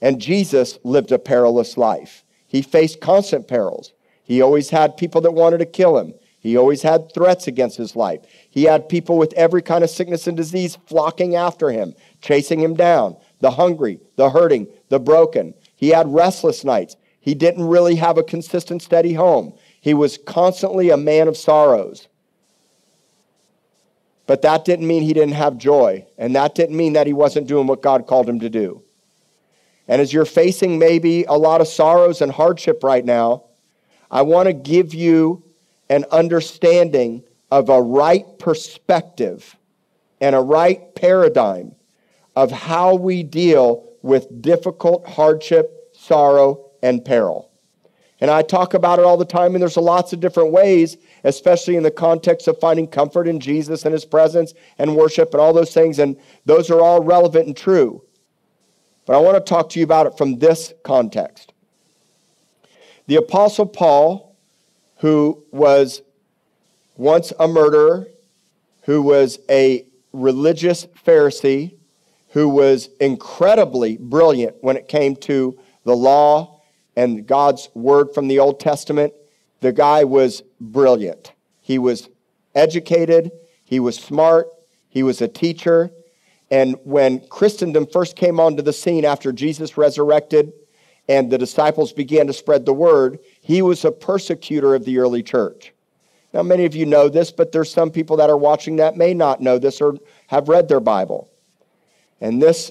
And 0.00 0.20
Jesus 0.20 0.78
lived 0.84 1.12
a 1.12 1.18
perilous 1.18 1.76
life. 1.76 2.24
He 2.46 2.62
faced 2.62 3.00
constant 3.00 3.48
perils. 3.48 3.92
He 4.22 4.40
always 4.42 4.70
had 4.70 4.96
people 4.96 5.20
that 5.22 5.32
wanted 5.32 5.58
to 5.58 5.66
kill 5.66 5.98
him. 5.98 6.14
He 6.40 6.56
always 6.56 6.82
had 6.82 7.12
threats 7.12 7.46
against 7.46 7.76
his 7.76 7.96
life. 7.96 8.20
He 8.48 8.64
had 8.64 8.88
people 8.88 9.18
with 9.18 9.32
every 9.34 9.60
kind 9.60 9.82
of 9.82 9.90
sickness 9.90 10.26
and 10.26 10.36
disease 10.36 10.78
flocking 10.86 11.34
after 11.34 11.70
him, 11.70 11.94
chasing 12.20 12.60
him 12.60 12.74
down 12.74 13.16
the 13.40 13.50
hungry, 13.52 14.00
the 14.16 14.30
hurting, 14.30 14.66
the 14.88 14.98
broken. 14.98 15.54
He 15.76 15.88
had 15.88 16.12
restless 16.12 16.64
nights. 16.64 16.96
He 17.20 17.34
didn't 17.34 17.66
really 17.66 17.96
have 17.96 18.18
a 18.18 18.22
consistent, 18.22 18.82
steady 18.82 19.14
home. 19.14 19.52
He 19.80 19.94
was 19.94 20.18
constantly 20.18 20.90
a 20.90 20.96
man 20.96 21.28
of 21.28 21.36
sorrows. 21.36 22.08
But 24.26 24.42
that 24.42 24.64
didn't 24.64 24.86
mean 24.86 25.02
he 25.02 25.12
didn't 25.12 25.34
have 25.34 25.56
joy. 25.56 26.06
And 26.18 26.34
that 26.36 26.54
didn't 26.54 26.76
mean 26.76 26.92
that 26.94 27.06
he 27.06 27.12
wasn't 27.12 27.46
doing 27.46 27.66
what 27.66 27.82
God 27.82 28.06
called 28.06 28.28
him 28.28 28.40
to 28.40 28.50
do. 28.50 28.82
And 29.88 30.02
as 30.02 30.12
you're 30.12 30.26
facing 30.26 30.78
maybe 30.78 31.24
a 31.24 31.32
lot 31.32 31.60
of 31.60 31.68
sorrows 31.68 32.20
and 32.20 32.30
hardship 32.30 32.84
right 32.84 33.04
now, 33.04 33.44
I 34.10 34.22
want 34.22 34.46
to 34.46 34.52
give 34.52 34.94
you 34.94 35.42
an 35.88 36.04
understanding 36.10 37.24
of 37.50 37.70
a 37.70 37.80
right 37.80 38.26
perspective 38.38 39.56
and 40.20 40.34
a 40.34 40.40
right 40.40 40.94
paradigm 40.94 41.74
of 42.36 42.52
how 42.52 42.94
we 42.94 43.22
deal 43.22 43.88
with 44.02 44.42
difficult 44.42 45.08
hardship, 45.08 45.90
sorrow, 45.94 46.70
and 46.82 47.04
peril. 47.04 47.50
And 48.20 48.30
I 48.30 48.42
talk 48.42 48.74
about 48.74 48.98
it 48.98 49.04
all 49.04 49.16
the 49.16 49.24
time, 49.24 49.54
and 49.54 49.62
there's 49.62 49.76
lots 49.76 50.12
of 50.12 50.20
different 50.20 50.50
ways, 50.50 50.96
especially 51.24 51.76
in 51.76 51.84
the 51.84 51.90
context 51.90 52.48
of 52.48 52.58
finding 52.58 52.88
comfort 52.88 53.28
in 53.28 53.38
Jesus 53.38 53.84
and 53.84 53.92
his 53.92 54.04
presence 54.04 54.54
and 54.78 54.96
worship 54.96 55.32
and 55.32 55.40
all 55.40 55.52
those 55.52 55.72
things. 55.72 55.98
And 56.00 56.16
those 56.44 56.68
are 56.70 56.80
all 56.80 57.02
relevant 57.02 57.46
and 57.46 57.56
true. 57.56 58.02
But 59.08 59.16
I 59.16 59.20
want 59.20 59.36
to 59.36 59.40
talk 59.40 59.70
to 59.70 59.78
you 59.78 59.86
about 59.86 60.06
it 60.06 60.18
from 60.18 60.38
this 60.38 60.74
context. 60.84 61.54
The 63.06 63.16
Apostle 63.16 63.64
Paul, 63.64 64.36
who 64.98 65.42
was 65.50 66.02
once 66.98 67.32
a 67.40 67.48
murderer, 67.48 68.08
who 68.82 69.00
was 69.00 69.38
a 69.48 69.86
religious 70.12 70.84
Pharisee, 71.06 71.74
who 72.32 72.50
was 72.50 72.90
incredibly 73.00 73.96
brilliant 73.96 74.56
when 74.60 74.76
it 74.76 74.88
came 74.88 75.16
to 75.16 75.58
the 75.84 75.96
law 75.96 76.60
and 76.94 77.26
God's 77.26 77.70
word 77.72 78.12
from 78.12 78.28
the 78.28 78.38
Old 78.38 78.60
Testament. 78.60 79.14
The 79.60 79.72
guy 79.72 80.04
was 80.04 80.42
brilliant. 80.60 81.32
He 81.62 81.78
was 81.78 82.10
educated, 82.54 83.32
he 83.64 83.80
was 83.80 83.96
smart, 83.96 84.48
he 84.90 85.02
was 85.02 85.22
a 85.22 85.28
teacher. 85.28 85.92
And 86.50 86.76
when 86.84 87.20
Christendom 87.28 87.86
first 87.86 88.16
came 88.16 88.40
onto 88.40 88.62
the 88.62 88.72
scene 88.72 89.04
after 89.04 89.32
Jesus 89.32 89.76
resurrected 89.76 90.52
and 91.08 91.30
the 91.30 91.38
disciples 91.38 91.92
began 91.92 92.26
to 92.26 92.32
spread 92.32 92.64
the 92.64 92.72
word, 92.72 93.18
he 93.40 93.62
was 93.62 93.84
a 93.84 93.92
persecutor 93.92 94.74
of 94.74 94.84
the 94.84 94.98
early 94.98 95.22
church. 95.22 95.72
Now, 96.32 96.42
many 96.42 96.64
of 96.64 96.74
you 96.74 96.84
know 96.84 97.08
this, 97.08 97.30
but 97.30 97.52
there's 97.52 97.72
some 97.72 97.90
people 97.90 98.16
that 98.18 98.30
are 98.30 98.36
watching 98.36 98.76
that 98.76 98.96
may 98.96 99.14
not 99.14 99.40
know 99.40 99.58
this 99.58 99.80
or 99.80 99.96
have 100.26 100.48
read 100.48 100.68
their 100.68 100.80
Bible. 100.80 101.30
And 102.20 102.42
this 102.42 102.70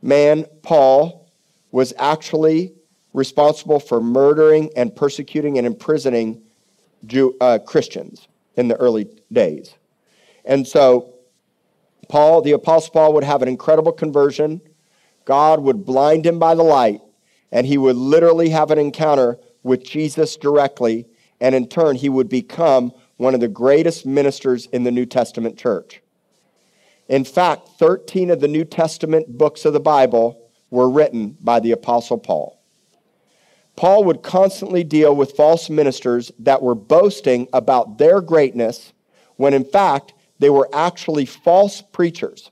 man, 0.00 0.46
Paul, 0.62 1.30
was 1.70 1.92
actually 1.98 2.72
responsible 3.12 3.80
for 3.80 4.00
murdering 4.00 4.70
and 4.76 4.94
persecuting 4.94 5.58
and 5.58 5.66
imprisoning 5.66 6.42
Jew, 7.06 7.36
uh, 7.40 7.58
Christians 7.58 8.28
in 8.56 8.68
the 8.68 8.76
early 8.76 9.08
days. 9.32 9.74
And 10.44 10.66
so, 10.66 11.14
Paul, 12.08 12.42
the 12.42 12.52
Apostle 12.52 12.92
Paul, 12.92 13.12
would 13.14 13.24
have 13.24 13.42
an 13.42 13.48
incredible 13.48 13.92
conversion. 13.92 14.60
God 15.24 15.60
would 15.60 15.84
blind 15.84 16.26
him 16.26 16.38
by 16.38 16.54
the 16.54 16.62
light, 16.62 17.00
and 17.52 17.66
he 17.66 17.78
would 17.78 17.96
literally 17.96 18.48
have 18.48 18.70
an 18.70 18.78
encounter 18.78 19.38
with 19.62 19.84
Jesus 19.84 20.36
directly, 20.36 21.06
and 21.40 21.54
in 21.54 21.68
turn, 21.68 21.96
he 21.96 22.08
would 22.08 22.28
become 22.28 22.92
one 23.18 23.34
of 23.34 23.40
the 23.40 23.48
greatest 23.48 24.06
ministers 24.06 24.66
in 24.66 24.84
the 24.84 24.90
New 24.90 25.04
Testament 25.04 25.58
church. 25.58 26.00
In 27.08 27.24
fact, 27.24 27.68
13 27.78 28.30
of 28.30 28.40
the 28.40 28.48
New 28.48 28.64
Testament 28.64 29.38
books 29.38 29.64
of 29.64 29.72
the 29.72 29.80
Bible 29.80 30.50
were 30.70 30.90
written 30.90 31.36
by 31.40 31.60
the 31.60 31.72
Apostle 31.72 32.18
Paul. 32.18 32.58
Paul 33.76 34.04
would 34.04 34.22
constantly 34.22 34.82
deal 34.82 35.14
with 35.14 35.36
false 35.36 35.70
ministers 35.70 36.32
that 36.38 36.62
were 36.62 36.74
boasting 36.74 37.48
about 37.52 37.98
their 37.98 38.20
greatness 38.20 38.92
when 39.36 39.54
in 39.54 39.64
fact 39.64 40.14
they 40.38 40.50
were 40.50 40.68
actually 40.72 41.26
false 41.26 41.80
preachers. 41.80 42.50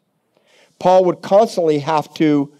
Paul 0.78 1.04
would 1.04 1.22
constantly 1.22 1.78
have 1.78 2.12
to 2.14 2.52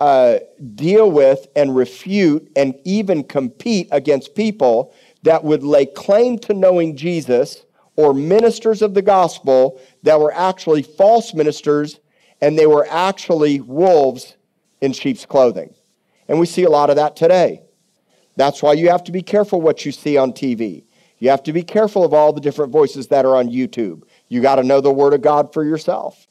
uh, 0.00 0.38
deal 0.74 1.10
with 1.10 1.46
and 1.56 1.74
refute 1.74 2.50
and 2.56 2.74
even 2.84 3.24
compete 3.24 3.88
against 3.90 4.34
people 4.34 4.94
that 5.22 5.42
would 5.44 5.62
lay 5.62 5.86
claim 5.86 6.38
to 6.38 6.54
knowing 6.54 6.96
Jesus 6.96 7.64
or 7.96 8.12
ministers 8.12 8.82
of 8.82 8.94
the 8.94 9.02
gospel 9.02 9.80
that 10.02 10.20
were 10.20 10.32
actually 10.32 10.82
false 10.82 11.32
ministers 11.32 12.00
and 12.40 12.58
they 12.58 12.66
were 12.66 12.86
actually 12.90 13.60
wolves 13.60 14.36
in 14.80 14.92
sheep's 14.92 15.24
clothing. 15.24 15.74
And 16.28 16.38
we 16.38 16.46
see 16.46 16.64
a 16.64 16.70
lot 16.70 16.90
of 16.90 16.96
that 16.96 17.16
today. 17.16 17.62
That's 18.36 18.62
why 18.62 18.72
you 18.72 18.90
have 18.90 19.04
to 19.04 19.12
be 19.12 19.22
careful 19.22 19.60
what 19.60 19.86
you 19.86 19.92
see 19.92 20.16
on 20.16 20.32
TV. 20.32 20.84
You 21.18 21.30
have 21.30 21.42
to 21.44 21.52
be 21.52 21.62
careful 21.62 22.04
of 22.04 22.12
all 22.12 22.32
the 22.32 22.40
different 22.40 22.72
voices 22.72 23.06
that 23.08 23.24
are 23.24 23.36
on 23.36 23.48
YouTube. 23.48 24.02
You 24.34 24.40
got 24.40 24.56
to 24.56 24.64
know 24.64 24.80
the 24.80 24.92
Word 24.92 25.14
of 25.14 25.22
God 25.22 25.52
for 25.52 25.64
yourself. 25.64 26.26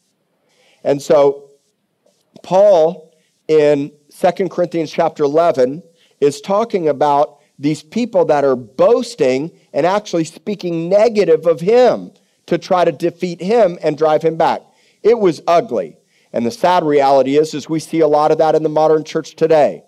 And 0.84 1.02
so, 1.02 1.52
Paul 2.44 3.16
in 3.48 3.94
2 4.20 4.50
Corinthians 4.50 4.92
chapter 4.92 5.24
11 5.24 5.82
is 6.20 6.42
talking 6.42 6.90
about 6.90 7.40
these 7.58 7.82
people 7.82 8.26
that 8.26 8.44
are 8.44 8.58
boasting 8.58 9.58
and 9.72 9.86
actually 9.86 10.26
speaking 10.26 10.90
negative 10.90 11.46
of 11.46 11.62
him 11.62 12.12
to 12.48 12.58
try 12.58 12.84
to 12.84 12.92
defeat 12.92 13.40
him 13.40 13.80
and 13.82 13.98
drive 13.98 14.22
him 14.22 14.36
back. 14.36 14.64
It 15.02 15.18
was 15.18 15.42
ugly. 15.48 15.98
And 16.34 16.46
the 16.46 16.52
sad 16.52 16.84
reality 16.84 17.38
is, 17.38 17.54
is 17.54 17.70
we 17.70 17.80
see 17.80 18.02
a 18.02 18.08
lot 18.08 18.32
of 18.34 18.38
that 18.40 18.54
in 18.54 18.64
the 18.64 18.70
modern 18.70 19.06
church 19.06 19.38
today. 19.38 19.86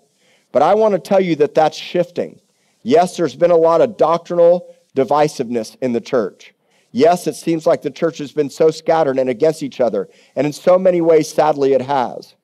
But 0.52 0.62
I 0.62 0.72
want 0.72 0.94
to 0.94 0.98
tell 0.98 1.20
you 1.20 1.36
that 1.36 1.54
that's 1.54 1.76
shifting. 1.76 2.40
Yes, 2.82 3.18
there's 3.18 3.36
been 3.36 3.50
a 3.50 3.56
lot 3.56 3.82
of 3.82 3.98
doctrinal 3.98 4.74
divisiveness 4.96 5.76
in 5.82 5.92
the 5.92 6.00
church. 6.00 6.54
Yes, 6.96 7.26
it 7.26 7.36
seems 7.36 7.66
like 7.66 7.82
the 7.82 7.90
church 7.90 8.16
has 8.16 8.32
been 8.32 8.48
so 8.48 8.70
scattered 8.70 9.18
and 9.18 9.28
against 9.28 9.62
each 9.62 9.82
other. 9.82 10.08
And 10.34 10.46
in 10.46 10.52
so 10.54 10.78
many 10.78 11.02
ways, 11.02 11.30
sadly, 11.30 11.74
it 11.74 11.82
has. 11.82 12.36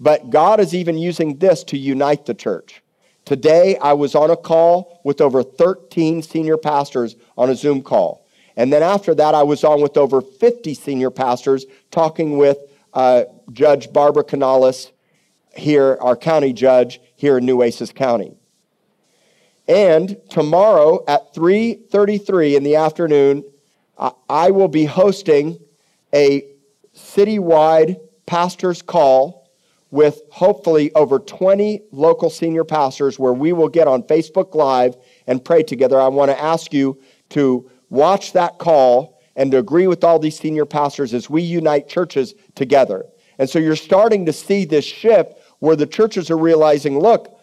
But 0.00 0.30
God 0.30 0.58
is 0.58 0.74
even 0.74 0.98
using 0.98 1.38
this 1.38 1.62
to 1.62 1.78
unite 1.78 2.26
the 2.26 2.34
church. 2.34 2.82
Today, 3.24 3.76
I 3.76 3.92
was 3.92 4.16
on 4.16 4.32
a 4.32 4.36
call 4.36 5.00
with 5.04 5.20
over 5.20 5.44
13 5.44 6.22
senior 6.22 6.56
pastors 6.56 7.14
on 7.36 7.50
a 7.50 7.54
Zoom 7.54 7.80
call. 7.82 8.26
And 8.56 8.72
then 8.72 8.82
after 8.82 9.14
that, 9.14 9.36
I 9.36 9.44
was 9.44 9.62
on 9.62 9.80
with 9.80 9.96
over 9.96 10.22
50 10.22 10.74
senior 10.74 11.10
pastors 11.10 11.64
talking 11.92 12.36
with 12.36 12.58
uh, 12.94 13.26
Judge 13.52 13.92
Barbara 13.92 14.24
Canales 14.24 14.90
here, 15.54 15.98
our 16.00 16.16
county 16.16 16.52
judge 16.52 17.00
here 17.14 17.38
in 17.38 17.46
Nueces 17.46 17.92
County. 17.92 18.34
And 19.68 20.16
tomorrow 20.30 21.04
at 21.06 21.32
3:33 21.32 22.56
in 22.56 22.64
the 22.64 22.74
afternoon, 22.74 23.44
I 23.98 24.50
will 24.50 24.68
be 24.68 24.84
hosting 24.84 25.58
a 26.14 26.46
citywide 26.94 28.00
pastors 28.26 28.82
call 28.82 29.48
with 29.90 30.20
hopefully 30.30 30.92
over 30.94 31.18
20 31.18 31.82
local 31.92 32.30
senior 32.30 32.64
pastors 32.64 33.18
where 33.18 33.32
we 33.32 33.52
will 33.52 33.68
get 33.68 33.88
on 33.88 34.02
Facebook 34.02 34.54
Live 34.54 34.96
and 35.26 35.44
pray 35.44 35.62
together. 35.62 36.00
I 36.00 36.08
want 36.08 36.30
to 36.30 36.40
ask 36.40 36.72
you 36.74 37.00
to 37.30 37.70
watch 37.88 38.32
that 38.34 38.58
call 38.58 39.20
and 39.34 39.50
to 39.52 39.58
agree 39.58 39.86
with 39.86 40.04
all 40.04 40.18
these 40.18 40.38
senior 40.38 40.66
pastors 40.66 41.14
as 41.14 41.30
we 41.30 41.42
unite 41.42 41.88
churches 41.88 42.34
together. 42.54 43.06
And 43.38 43.48
so 43.48 43.58
you're 43.58 43.76
starting 43.76 44.26
to 44.26 44.32
see 44.32 44.64
this 44.64 44.84
shift 44.84 45.34
where 45.60 45.76
the 45.76 45.86
churches 45.86 46.30
are 46.30 46.38
realizing 46.38 46.98
look, 46.98 47.34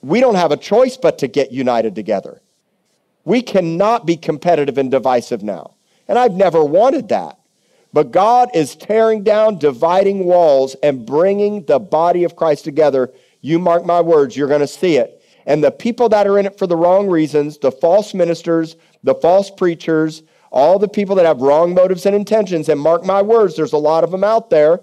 we 0.00 0.20
don't 0.20 0.34
have 0.34 0.52
a 0.52 0.56
choice 0.56 0.96
but 0.96 1.18
to 1.18 1.28
get 1.28 1.52
united 1.52 1.94
together. 1.94 2.41
We 3.24 3.42
cannot 3.42 4.06
be 4.06 4.16
competitive 4.16 4.78
and 4.78 4.90
divisive 4.90 5.42
now. 5.42 5.74
And 6.08 6.18
I've 6.18 6.34
never 6.34 6.64
wanted 6.64 7.08
that. 7.08 7.38
But 7.92 8.10
God 8.10 8.48
is 8.54 8.74
tearing 8.74 9.22
down 9.22 9.58
dividing 9.58 10.24
walls 10.24 10.74
and 10.82 11.06
bringing 11.06 11.64
the 11.66 11.78
body 11.78 12.24
of 12.24 12.36
Christ 12.36 12.64
together. 12.64 13.12
You 13.42 13.58
mark 13.58 13.84
my 13.84 14.00
words, 14.00 14.36
you're 14.36 14.48
going 14.48 14.60
to 14.60 14.66
see 14.66 14.96
it. 14.96 15.22
And 15.44 15.62
the 15.62 15.70
people 15.70 16.08
that 16.08 16.26
are 16.26 16.38
in 16.38 16.46
it 16.46 16.58
for 16.58 16.66
the 16.66 16.76
wrong 16.76 17.08
reasons, 17.08 17.58
the 17.58 17.72
false 17.72 18.14
ministers, 18.14 18.76
the 19.02 19.14
false 19.14 19.50
preachers, 19.50 20.22
all 20.50 20.78
the 20.78 20.88
people 20.88 21.16
that 21.16 21.26
have 21.26 21.40
wrong 21.40 21.74
motives 21.74 22.06
and 22.06 22.14
intentions, 22.14 22.68
and 22.68 22.80
mark 22.80 23.04
my 23.04 23.20
words, 23.22 23.56
there's 23.56 23.72
a 23.72 23.78
lot 23.78 24.04
of 24.04 24.10
them 24.10 24.22
out 24.22 24.50
there. 24.50 24.80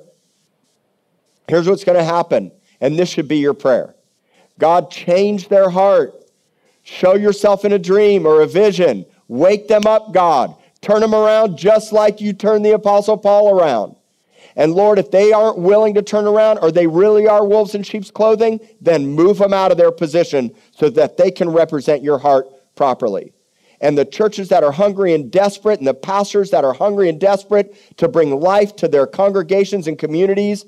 Here's 1.47 1.67
what's 1.67 1.83
going 1.83 1.97
to 1.97 2.03
happen, 2.03 2.51
and 2.81 2.97
this 2.97 3.09
should 3.09 3.27
be 3.27 3.37
your 3.37 3.53
prayer 3.53 3.95
God, 4.57 4.91
change 4.91 5.47
their 5.47 5.69
heart. 5.69 6.18
Show 6.89 7.15
yourself 7.15 7.65
in 7.65 7.71
a 7.71 7.79
dream 7.79 8.25
or 8.25 8.41
a 8.41 8.47
vision. 8.47 9.05
Wake 9.27 9.67
them 9.67 9.85
up, 9.85 10.11
God. 10.11 10.55
Turn 10.81 11.01
them 11.01 11.13
around 11.13 11.55
just 11.55 11.93
like 11.93 12.19
you 12.19 12.33
turned 12.33 12.65
the 12.65 12.71
Apostle 12.71 13.17
Paul 13.17 13.57
around. 13.57 13.95
And 14.55 14.73
Lord, 14.73 14.97
if 14.97 15.11
they 15.11 15.31
aren't 15.31 15.59
willing 15.59 15.93
to 15.93 16.01
turn 16.01 16.25
around 16.25 16.57
or 16.59 16.71
they 16.71 16.87
really 16.87 17.27
are 17.27 17.45
wolves 17.45 17.75
in 17.75 17.83
sheep's 17.83 18.09
clothing, 18.09 18.59
then 18.81 19.05
move 19.05 19.37
them 19.37 19.53
out 19.53 19.71
of 19.71 19.77
their 19.77 19.91
position 19.91 20.51
so 20.71 20.89
that 20.89 21.15
they 21.15 21.29
can 21.29 21.49
represent 21.49 22.01
your 22.01 22.17
heart 22.17 22.47
properly 22.75 23.33
and 23.81 23.95
the 23.95 24.03
churches 24.03 24.49
that 24.49 24.63
are 24.63 24.71
hungry 24.71 25.13
and 25.13 25.31
desperate, 25.31 25.79
and 25.79 25.87
the 25.87 25.93
pastors 25.93 26.49
that 26.49 26.65
are 26.65 26.73
hungry 26.73 27.07
and 27.07 27.19
desperate 27.19 27.77
to 27.97 28.09
bring 28.09 28.37
life 28.39 28.75
to 28.75 28.87
their 28.87 29.07
congregations 29.07 29.87
and 29.87 29.97
communities. 29.97 30.65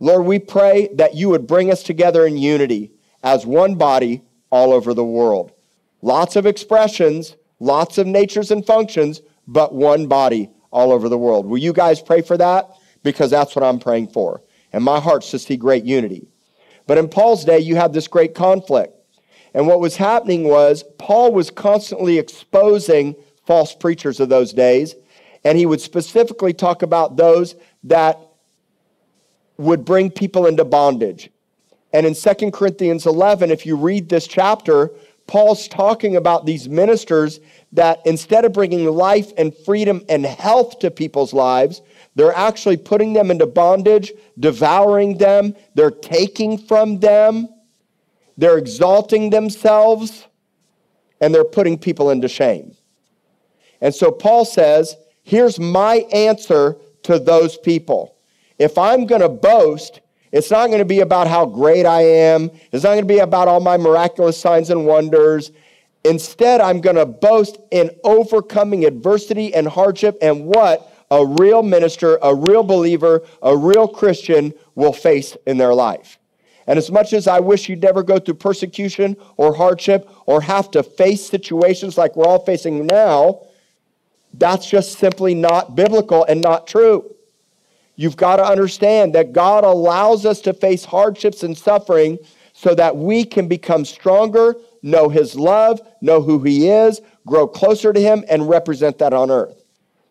Lord, 0.00 0.24
we 0.24 0.38
pray 0.38 0.88
that 0.94 1.14
you 1.14 1.28
would 1.28 1.46
bring 1.46 1.70
us 1.70 1.82
together 1.82 2.26
in 2.26 2.36
unity 2.36 2.90
as 3.22 3.46
one 3.46 3.76
body 3.76 4.22
all 4.54 4.72
over 4.72 4.94
the 4.94 5.04
world. 5.04 5.50
Lots 6.00 6.36
of 6.36 6.46
expressions, 6.46 7.34
lots 7.58 7.98
of 7.98 8.06
natures 8.06 8.52
and 8.52 8.64
functions, 8.64 9.20
but 9.48 9.74
one 9.74 10.06
body 10.06 10.48
all 10.70 10.92
over 10.92 11.08
the 11.08 11.18
world. 11.18 11.44
Will 11.44 11.58
you 11.58 11.72
guys 11.72 12.00
pray 12.00 12.22
for 12.22 12.36
that? 12.36 12.70
Because 13.02 13.32
that's 13.32 13.56
what 13.56 13.64
I'm 13.64 13.80
praying 13.80 14.08
for. 14.08 14.42
And 14.72 14.84
my 14.84 15.00
heart's 15.00 15.32
to 15.32 15.40
see 15.40 15.56
great 15.56 15.82
unity. 15.82 16.28
But 16.86 16.98
in 16.98 17.08
Paul's 17.08 17.44
day, 17.44 17.58
you 17.58 17.74
had 17.74 17.92
this 17.92 18.06
great 18.06 18.36
conflict. 18.36 18.94
And 19.54 19.66
what 19.66 19.80
was 19.80 19.96
happening 19.96 20.44
was 20.44 20.84
Paul 20.98 21.32
was 21.32 21.50
constantly 21.50 22.18
exposing 22.18 23.16
false 23.46 23.74
preachers 23.74 24.20
of 24.20 24.28
those 24.28 24.52
days, 24.52 24.94
and 25.42 25.58
he 25.58 25.66
would 25.66 25.80
specifically 25.80 26.52
talk 26.52 26.82
about 26.82 27.16
those 27.16 27.56
that 27.82 28.20
would 29.56 29.84
bring 29.84 30.12
people 30.12 30.46
into 30.46 30.64
bondage. 30.64 31.30
And 31.94 32.04
in 32.04 32.14
2 32.14 32.50
Corinthians 32.50 33.06
11, 33.06 33.52
if 33.52 33.64
you 33.64 33.76
read 33.76 34.08
this 34.08 34.26
chapter, 34.26 34.90
Paul's 35.28 35.68
talking 35.68 36.16
about 36.16 36.44
these 36.44 36.68
ministers 36.68 37.38
that 37.72 38.00
instead 38.04 38.44
of 38.44 38.52
bringing 38.52 38.84
life 38.86 39.32
and 39.38 39.56
freedom 39.56 40.04
and 40.08 40.26
health 40.26 40.80
to 40.80 40.90
people's 40.90 41.32
lives, 41.32 41.82
they're 42.16 42.36
actually 42.36 42.78
putting 42.78 43.12
them 43.12 43.30
into 43.30 43.46
bondage, 43.46 44.12
devouring 44.40 45.18
them, 45.18 45.54
they're 45.76 45.92
taking 45.92 46.58
from 46.58 46.98
them, 46.98 47.48
they're 48.36 48.58
exalting 48.58 49.30
themselves, 49.30 50.26
and 51.20 51.32
they're 51.32 51.44
putting 51.44 51.78
people 51.78 52.10
into 52.10 52.26
shame. 52.26 52.74
And 53.80 53.94
so 53.94 54.10
Paul 54.10 54.44
says, 54.44 54.96
here's 55.22 55.60
my 55.60 56.06
answer 56.12 56.76
to 57.04 57.20
those 57.20 57.56
people. 57.56 58.16
If 58.58 58.78
I'm 58.78 59.06
going 59.06 59.20
to 59.20 59.28
boast, 59.28 60.00
it's 60.34 60.50
not 60.50 60.66
going 60.66 60.80
to 60.80 60.84
be 60.84 60.98
about 60.98 61.28
how 61.28 61.46
great 61.46 61.86
I 61.86 62.02
am. 62.02 62.50
It's 62.72 62.82
not 62.82 62.90
going 62.90 63.02
to 63.02 63.06
be 63.06 63.20
about 63.20 63.46
all 63.46 63.60
my 63.60 63.76
miraculous 63.76 64.36
signs 64.36 64.68
and 64.68 64.84
wonders. 64.84 65.52
Instead, 66.04 66.60
I'm 66.60 66.80
going 66.80 66.96
to 66.96 67.06
boast 67.06 67.58
in 67.70 67.92
overcoming 68.02 68.84
adversity 68.84 69.54
and 69.54 69.68
hardship 69.68 70.18
and 70.20 70.46
what 70.46 70.92
a 71.12 71.24
real 71.24 71.62
minister, 71.62 72.18
a 72.20 72.34
real 72.34 72.64
believer, 72.64 73.22
a 73.42 73.56
real 73.56 73.86
Christian 73.86 74.52
will 74.74 74.92
face 74.92 75.36
in 75.46 75.56
their 75.56 75.72
life. 75.72 76.18
And 76.66 76.80
as 76.80 76.90
much 76.90 77.12
as 77.12 77.28
I 77.28 77.38
wish 77.38 77.68
you'd 77.68 77.82
never 77.82 78.02
go 78.02 78.18
through 78.18 78.34
persecution 78.34 79.16
or 79.36 79.54
hardship 79.54 80.10
or 80.26 80.40
have 80.40 80.68
to 80.72 80.82
face 80.82 81.24
situations 81.24 81.96
like 81.96 82.16
we're 82.16 82.26
all 82.26 82.44
facing 82.44 82.86
now, 82.86 83.42
that's 84.32 84.68
just 84.68 84.98
simply 84.98 85.32
not 85.32 85.76
biblical 85.76 86.24
and 86.24 86.40
not 86.40 86.66
true. 86.66 87.13
You've 87.96 88.16
got 88.16 88.36
to 88.36 88.44
understand 88.44 89.14
that 89.14 89.32
God 89.32 89.64
allows 89.64 90.26
us 90.26 90.40
to 90.42 90.52
face 90.52 90.84
hardships 90.84 91.42
and 91.42 91.56
suffering 91.56 92.18
so 92.52 92.74
that 92.74 92.96
we 92.96 93.24
can 93.24 93.48
become 93.48 93.84
stronger, 93.84 94.56
know 94.82 95.08
His 95.08 95.36
love, 95.36 95.80
know 96.00 96.20
who 96.20 96.42
He 96.42 96.68
is, 96.68 97.00
grow 97.26 97.46
closer 97.46 97.92
to 97.92 98.00
Him, 98.00 98.24
and 98.28 98.48
represent 98.48 98.98
that 98.98 99.12
on 99.12 99.30
earth. 99.30 99.62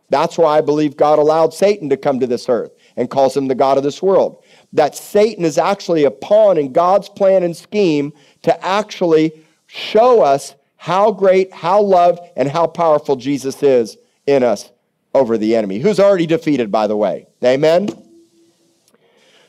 That's 0.10 0.38
why 0.38 0.58
I 0.58 0.62
believe 0.62 0.96
God 0.96 1.20
allowed 1.20 1.54
Satan 1.54 1.90
to 1.90 1.98
come 1.98 2.20
to 2.20 2.28
this 2.28 2.48
earth 2.48 2.72
and 2.96 3.10
calls 3.10 3.36
him 3.36 3.48
the 3.48 3.56
God 3.56 3.78
of 3.78 3.84
this 3.84 4.02
world. 4.02 4.44
That 4.72 4.96
Satan 4.96 5.44
is 5.44 5.58
actually 5.58 6.04
a 6.04 6.12
pawn 6.12 6.58
in 6.58 6.72
God's 6.72 7.10
plan 7.10 7.42
and 7.42 7.56
scheme 7.56 8.14
to 8.44 8.64
actually 8.64 9.32
show 9.66 10.22
us 10.22 10.54
how 10.78 11.12
great, 11.12 11.52
how 11.52 11.82
loved, 11.82 12.20
and 12.36 12.48
how 12.48 12.68
powerful 12.68 13.16
Jesus 13.16 13.64
is 13.64 13.98
in 14.28 14.44
us 14.44 14.70
over 15.14 15.38
the 15.38 15.56
enemy, 15.56 15.80
who's 15.80 16.00
already 16.00 16.26
defeated, 16.26 16.72
by 16.72 16.88
the 16.88 16.98
way. 16.98 17.28
Amen? 17.44 17.90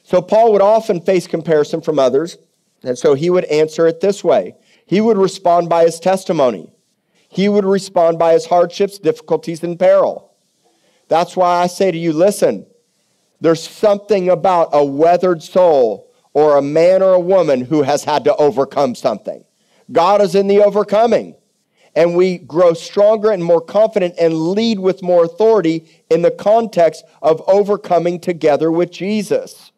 So 0.02 0.20
Paul 0.20 0.52
would 0.52 0.62
often 0.62 1.00
face 1.00 1.26
comparison 1.26 1.80
from 1.80 1.98
others, 1.98 2.36
and 2.82 2.98
so 2.98 3.14
he 3.14 3.30
would 3.30 3.44
answer 3.44 3.86
it 3.86 4.00
this 4.00 4.22
way 4.22 4.54
he 4.86 5.00
would 5.00 5.16
respond 5.16 5.68
by 5.70 5.84
his 5.84 5.98
testimony, 5.98 6.70
he 7.28 7.48
would 7.48 7.64
respond 7.64 8.18
by 8.18 8.34
his 8.34 8.46
hardships, 8.46 8.98
difficulties, 8.98 9.64
and 9.64 9.78
peril. 9.78 10.30
That's 11.08 11.36
why 11.36 11.62
I 11.62 11.66
say 11.66 11.90
to 11.90 11.98
you 11.98 12.12
listen, 12.12 12.66
there's 13.40 13.66
something 13.66 14.28
about 14.28 14.70
a 14.72 14.84
weathered 14.84 15.42
soul 15.42 16.10
or 16.32 16.56
a 16.56 16.62
man 16.62 17.02
or 17.02 17.14
a 17.14 17.20
woman 17.20 17.62
who 17.62 17.82
has 17.82 18.04
had 18.04 18.24
to 18.24 18.36
overcome 18.36 18.94
something. 18.94 19.44
God 19.92 20.20
is 20.20 20.34
in 20.34 20.46
the 20.46 20.62
overcoming 20.62 21.34
and 21.96 22.16
we 22.16 22.38
grow 22.38 22.74
stronger 22.74 23.30
and 23.30 23.42
more 23.42 23.60
confident 23.60 24.14
and 24.18 24.34
lead 24.34 24.78
with 24.78 25.02
more 25.02 25.24
authority 25.24 26.02
in 26.10 26.22
the 26.22 26.30
context 26.30 27.04
of 27.22 27.42
overcoming 27.46 28.18
together 28.18 28.70
with 28.70 28.90
Jesus. 28.90 29.72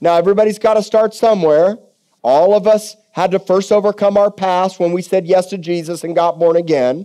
Now, 0.00 0.16
everybody's 0.16 0.58
got 0.58 0.74
to 0.74 0.82
start 0.82 1.14
somewhere. 1.14 1.78
All 2.22 2.54
of 2.54 2.66
us 2.66 2.96
had 3.12 3.30
to 3.32 3.38
first 3.38 3.72
overcome 3.72 4.16
our 4.16 4.30
past 4.30 4.78
when 4.78 4.92
we 4.92 5.02
said 5.02 5.26
yes 5.26 5.46
to 5.46 5.58
Jesus 5.58 6.04
and 6.04 6.14
got 6.14 6.38
born 6.38 6.56
again. 6.56 7.04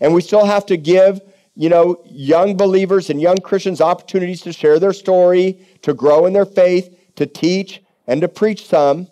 And 0.00 0.14
we 0.14 0.22
still 0.22 0.44
have 0.44 0.64
to 0.66 0.76
give, 0.76 1.20
you 1.54 1.68
know, 1.68 2.02
young 2.06 2.56
believers 2.56 3.10
and 3.10 3.20
young 3.20 3.38
Christians 3.38 3.80
opportunities 3.80 4.42
to 4.42 4.52
share 4.52 4.78
their 4.78 4.92
story, 4.92 5.66
to 5.82 5.92
grow 5.92 6.26
in 6.26 6.32
their 6.32 6.46
faith, 6.46 6.96
to 7.16 7.26
teach, 7.26 7.82
and 8.06 8.20
to 8.20 8.28
preach 8.28 8.66
some. 8.66 9.08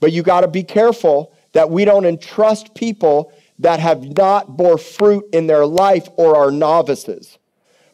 But 0.00 0.12
you 0.12 0.22
got 0.22 0.42
to 0.42 0.48
be 0.48 0.62
careful 0.62 1.32
that 1.52 1.70
we 1.70 1.84
don't 1.84 2.04
entrust 2.04 2.74
people 2.74 3.32
that 3.58 3.80
have 3.80 4.16
not 4.16 4.56
bore 4.56 4.78
fruit 4.78 5.24
in 5.32 5.46
their 5.46 5.66
life 5.66 6.08
or 6.16 6.36
are 6.36 6.50
novices. 6.50 7.38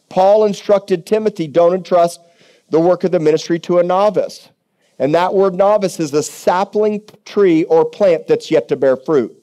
Paul 0.09 0.45
instructed 0.45 1.05
Timothy, 1.05 1.47
don't 1.47 1.73
entrust 1.73 2.19
the 2.69 2.79
work 2.79 3.03
of 3.03 3.11
the 3.11 3.19
ministry 3.19 3.59
to 3.59 3.79
a 3.79 3.83
novice. 3.83 4.49
And 4.99 5.15
that 5.15 5.33
word 5.33 5.55
novice 5.55 5.99
is 5.99 6.13
a 6.13 6.23
sapling 6.23 7.01
tree 7.25 7.63
or 7.65 7.85
plant 7.85 8.27
that's 8.27 8.51
yet 8.51 8.67
to 8.67 8.75
bear 8.75 8.95
fruit. 8.95 9.35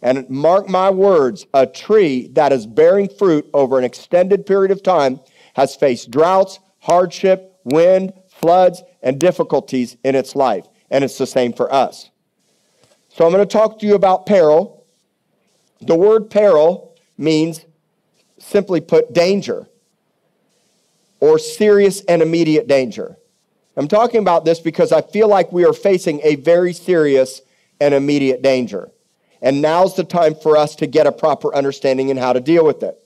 And 0.00 0.28
mark 0.30 0.68
my 0.68 0.90
words, 0.90 1.46
a 1.52 1.66
tree 1.66 2.28
that 2.28 2.52
is 2.52 2.66
bearing 2.66 3.08
fruit 3.08 3.48
over 3.52 3.78
an 3.78 3.84
extended 3.84 4.46
period 4.46 4.70
of 4.70 4.82
time 4.82 5.20
has 5.54 5.74
faced 5.74 6.10
droughts, 6.10 6.60
hardship, 6.78 7.58
wind, 7.64 8.12
floods, 8.28 8.82
and 9.02 9.18
difficulties 9.18 9.96
in 10.04 10.14
its 10.14 10.36
life. 10.36 10.66
And 10.90 11.02
it's 11.02 11.18
the 11.18 11.26
same 11.26 11.52
for 11.52 11.72
us. 11.72 12.10
So 13.08 13.26
I'm 13.26 13.32
going 13.32 13.46
to 13.46 13.52
talk 13.52 13.80
to 13.80 13.86
you 13.86 13.94
about 13.94 14.26
peril 14.26 14.77
the 15.80 15.96
word 15.96 16.30
peril 16.30 16.96
means, 17.16 17.64
simply 18.38 18.80
put, 18.80 19.12
danger 19.12 19.68
or 21.20 21.38
serious 21.38 22.00
and 22.02 22.22
immediate 22.22 22.68
danger. 22.68 23.16
I'm 23.76 23.88
talking 23.88 24.20
about 24.20 24.44
this 24.44 24.60
because 24.60 24.92
I 24.92 25.02
feel 25.02 25.28
like 25.28 25.52
we 25.52 25.64
are 25.64 25.72
facing 25.72 26.20
a 26.22 26.36
very 26.36 26.72
serious 26.72 27.42
and 27.80 27.94
immediate 27.94 28.42
danger. 28.42 28.90
And 29.40 29.62
now's 29.62 29.94
the 29.94 30.04
time 30.04 30.34
for 30.34 30.56
us 30.56 30.74
to 30.76 30.86
get 30.86 31.06
a 31.06 31.12
proper 31.12 31.54
understanding 31.54 32.08
in 32.08 32.16
how 32.16 32.32
to 32.32 32.40
deal 32.40 32.64
with 32.64 32.82
it. 32.82 33.00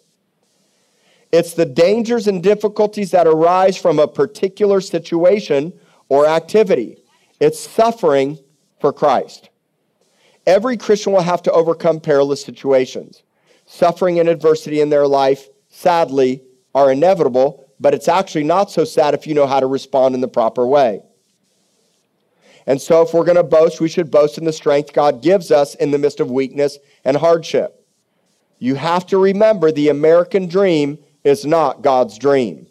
It's 1.30 1.54
the 1.54 1.66
dangers 1.66 2.26
and 2.26 2.42
difficulties 2.42 3.10
that 3.10 3.26
arise 3.26 3.76
from 3.76 3.98
a 3.98 4.08
particular 4.08 4.80
situation 4.80 5.72
or 6.08 6.26
activity. 6.26 6.98
It's 7.40 7.58
suffering 7.58 8.38
for 8.80 8.92
Christ. 8.92 9.48
Every 10.46 10.76
Christian 10.76 11.12
will 11.12 11.22
have 11.22 11.42
to 11.42 11.52
overcome 11.52 12.00
perilous 12.00 12.42
situations. 12.42 13.22
Suffering 13.66 14.18
and 14.18 14.28
adversity 14.28 14.80
in 14.80 14.90
their 14.90 15.06
life, 15.06 15.48
sadly, 15.68 16.42
are 16.74 16.90
inevitable, 16.90 17.64
but 17.78 17.94
it's 17.94 18.08
actually 18.08 18.44
not 18.44 18.70
so 18.70 18.84
sad 18.84 19.14
if 19.14 19.26
you 19.26 19.34
know 19.34 19.46
how 19.46 19.60
to 19.60 19.66
respond 19.66 20.14
in 20.14 20.20
the 20.20 20.28
proper 20.28 20.66
way. 20.66 21.00
And 22.66 22.80
so, 22.80 23.02
if 23.02 23.12
we're 23.12 23.24
going 23.24 23.36
to 23.36 23.42
boast, 23.42 23.80
we 23.80 23.88
should 23.88 24.10
boast 24.10 24.38
in 24.38 24.44
the 24.44 24.52
strength 24.52 24.92
God 24.92 25.22
gives 25.22 25.50
us 25.50 25.74
in 25.74 25.90
the 25.90 25.98
midst 25.98 26.20
of 26.20 26.30
weakness 26.30 26.78
and 27.04 27.16
hardship. 27.16 27.84
You 28.58 28.76
have 28.76 29.06
to 29.06 29.18
remember 29.18 29.72
the 29.72 29.88
American 29.88 30.46
dream 30.46 30.98
is 31.24 31.44
not 31.44 31.82
God's 31.82 32.18
dream. 32.18 32.68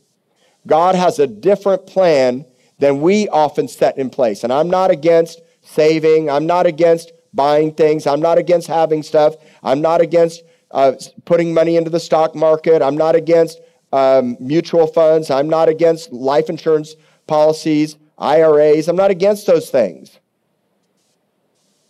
God 0.65 0.95
has 0.95 1.19
a 1.19 1.28
different 1.28 1.86
plan 1.88 2.45
than 2.80 3.01
we 3.01 3.28
often 3.30 3.67
set 3.67 3.97
in 3.97 4.09
place. 4.09 4.43
And 4.43 4.53
I'm 4.53 4.69
not 4.69 4.91
against 4.91 5.41
saving, 5.61 6.30
I'm 6.30 6.45
not 6.45 6.65
against 6.65 7.11
buying 7.34 7.74
things. 7.74 8.08
I'm 8.08 8.22
not 8.22 8.38
against 8.38 8.68
having 8.68 9.04
stuff. 9.04 9.36
I'm 9.64 9.82
not 9.82 10.02
against 10.02 10.44
uh, 10.72 10.94
putting 11.26 11.54
money 11.54 11.76
into 11.76 11.90
the 11.90 12.00
stock 12.00 12.36
market. 12.36 12.82
I'm 12.82 12.98
not 12.98 13.16
against 13.16 13.60
um, 13.92 14.38
mutual 14.40 14.88
funds. 14.88 15.30
I'm 15.30 15.50
not 15.50 15.70
against 15.70 16.12
life 16.12 16.50
insurance 16.50 16.96
policies, 17.28 17.98
IRAs. 18.18 18.88
I'm 18.88 18.96
not 18.96 19.12
against 19.12 19.48
those 19.48 19.70
things. 19.70 20.20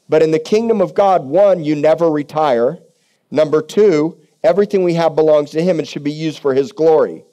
But 0.09 0.21
in 0.21 0.31
the 0.31 0.39
kingdom 0.39 0.81
of 0.81 0.93
God, 0.93 1.23
one, 1.23 1.63
you 1.63 1.75
never 1.75 2.09
retire. 2.09 2.79
Number 3.29 3.61
two, 3.61 4.19
everything 4.43 4.83
we 4.83 4.95
have 4.95 5.15
belongs 5.15 5.51
to 5.51 5.63
Him 5.63 5.79
and 5.79 5.87
should 5.87 6.03
be 6.03 6.11
used 6.11 6.39
for 6.39 6.53
His 6.53 6.71
glory. 6.71 7.23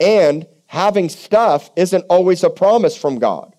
And 0.00 0.46
having 0.66 1.08
stuff 1.08 1.70
isn't 1.76 2.04
always 2.08 2.42
a 2.42 2.50
promise 2.50 2.96
from 2.96 3.18
God. 3.18 3.54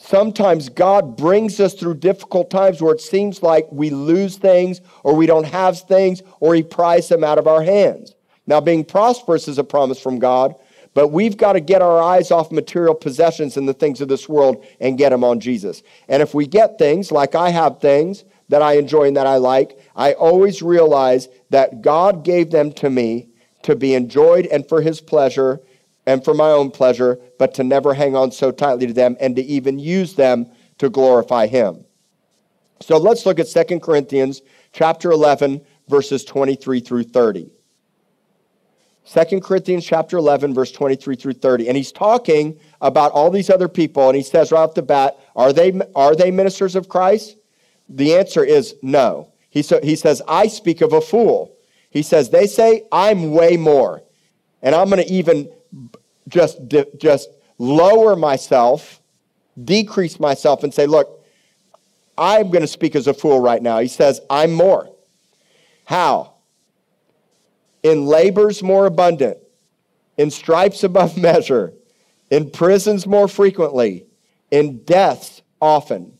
Sometimes 0.00 0.68
God 0.68 1.16
brings 1.16 1.58
us 1.58 1.74
through 1.74 1.94
difficult 1.94 2.50
times 2.50 2.80
where 2.80 2.94
it 2.94 3.00
seems 3.00 3.42
like 3.42 3.66
we 3.72 3.90
lose 3.90 4.36
things 4.36 4.80
or 5.02 5.14
we 5.14 5.26
don't 5.26 5.44
have 5.44 5.80
things 5.80 6.22
or 6.38 6.54
He 6.54 6.62
pries 6.62 7.08
them 7.08 7.24
out 7.24 7.36
of 7.36 7.48
our 7.48 7.62
hands. 7.62 8.14
Now, 8.46 8.60
being 8.60 8.84
prosperous 8.84 9.48
is 9.48 9.58
a 9.58 9.64
promise 9.64 10.00
from 10.00 10.20
God, 10.20 10.54
but 10.94 11.08
we've 11.08 11.36
got 11.36 11.54
to 11.54 11.60
get 11.60 11.82
our 11.82 12.00
eyes 12.00 12.30
off 12.30 12.52
material 12.52 12.94
possessions 12.94 13.56
and 13.56 13.68
the 13.68 13.74
things 13.74 14.00
of 14.00 14.06
this 14.06 14.28
world 14.28 14.64
and 14.80 14.96
get 14.96 15.10
them 15.10 15.24
on 15.24 15.40
Jesus. 15.40 15.82
And 16.08 16.22
if 16.22 16.32
we 16.32 16.46
get 16.46 16.78
things, 16.78 17.10
like 17.10 17.34
I 17.34 17.50
have 17.50 17.80
things 17.80 18.24
that 18.50 18.62
I 18.62 18.74
enjoy 18.74 19.08
and 19.08 19.16
that 19.16 19.26
I 19.26 19.36
like, 19.36 19.78
I 19.96 20.12
always 20.12 20.62
realize 20.62 21.28
that 21.50 21.82
God 21.82 22.24
gave 22.24 22.52
them 22.52 22.72
to 22.74 22.88
me 22.88 23.28
to 23.62 23.74
be 23.74 23.94
enjoyed 23.94 24.46
and 24.46 24.66
for 24.66 24.80
His 24.80 25.00
pleasure 25.00 25.60
and 26.08 26.24
for 26.24 26.32
my 26.32 26.50
own 26.50 26.70
pleasure, 26.70 27.18
but 27.38 27.52
to 27.52 27.62
never 27.62 27.92
hang 27.92 28.16
on 28.16 28.32
so 28.32 28.50
tightly 28.50 28.86
to 28.86 28.94
them 28.94 29.14
and 29.20 29.36
to 29.36 29.42
even 29.42 29.78
use 29.78 30.14
them 30.14 30.50
to 30.78 30.88
glorify 30.88 31.46
him. 31.46 31.84
So 32.80 32.96
let's 32.96 33.26
look 33.26 33.38
at 33.38 33.46
2 33.46 33.78
Corinthians 33.80 34.40
chapter 34.72 35.10
11 35.10 35.60
verses 35.86 36.24
23 36.24 36.80
through 36.80 37.02
30. 37.02 37.50
2 39.04 39.40
Corinthians 39.40 39.84
chapter 39.84 40.16
11 40.16 40.54
verse 40.54 40.72
23 40.72 41.14
through 41.14 41.34
30 41.34 41.68
and 41.68 41.76
he's 41.76 41.92
talking 41.92 42.58
about 42.80 43.12
all 43.12 43.30
these 43.30 43.50
other 43.50 43.68
people 43.68 44.08
and 44.08 44.16
he 44.16 44.22
says 44.22 44.50
right 44.50 44.60
off 44.60 44.72
the 44.72 44.82
bat 44.82 45.18
are 45.36 45.52
they 45.52 45.78
are 45.94 46.16
they 46.16 46.30
ministers 46.30 46.74
of 46.74 46.88
Christ? 46.88 47.36
The 47.86 48.14
answer 48.14 48.42
is 48.42 48.76
no. 48.80 49.30
He, 49.50 49.60
so, 49.60 49.78
he 49.82 49.94
says, 49.94 50.22
I 50.26 50.46
speak 50.46 50.80
of 50.80 50.94
a 50.94 51.02
fool. 51.02 51.54
He 51.90 52.02
says, 52.02 52.30
they 52.30 52.46
say 52.46 52.84
I'm 52.92 53.32
way 53.32 53.58
more. 53.58 54.02
And 54.62 54.74
I'm 54.74 54.90
going 54.90 55.02
to 55.02 55.10
even 55.10 55.50
just, 56.28 56.58
just 56.98 57.28
lower 57.58 58.16
myself, 58.16 59.00
decrease 59.62 60.20
myself, 60.20 60.62
and 60.62 60.72
say, 60.72 60.86
look, 60.86 61.24
I'm 62.16 62.50
going 62.50 62.62
to 62.62 62.68
speak 62.68 62.96
as 62.96 63.06
a 63.06 63.14
fool 63.14 63.40
right 63.40 63.62
now. 63.62 63.78
He 63.78 63.88
says, 63.88 64.20
I'm 64.28 64.52
more. 64.52 64.90
How? 65.84 66.34
In 67.82 68.06
labors 68.06 68.62
more 68.62 68.86
abundant, 68.86 69.38
in 70.16 70.30
stripes 70.30 70.84
above 70.84 71.16
measure, 71.18 71.72
in 72.30 72.50
prisons 72.50 73.06
more 73.06 73.28
frequently, 73.28 74.06
in 74.50 74.78
deaths 74.84 75.42
often. 75.60 76.18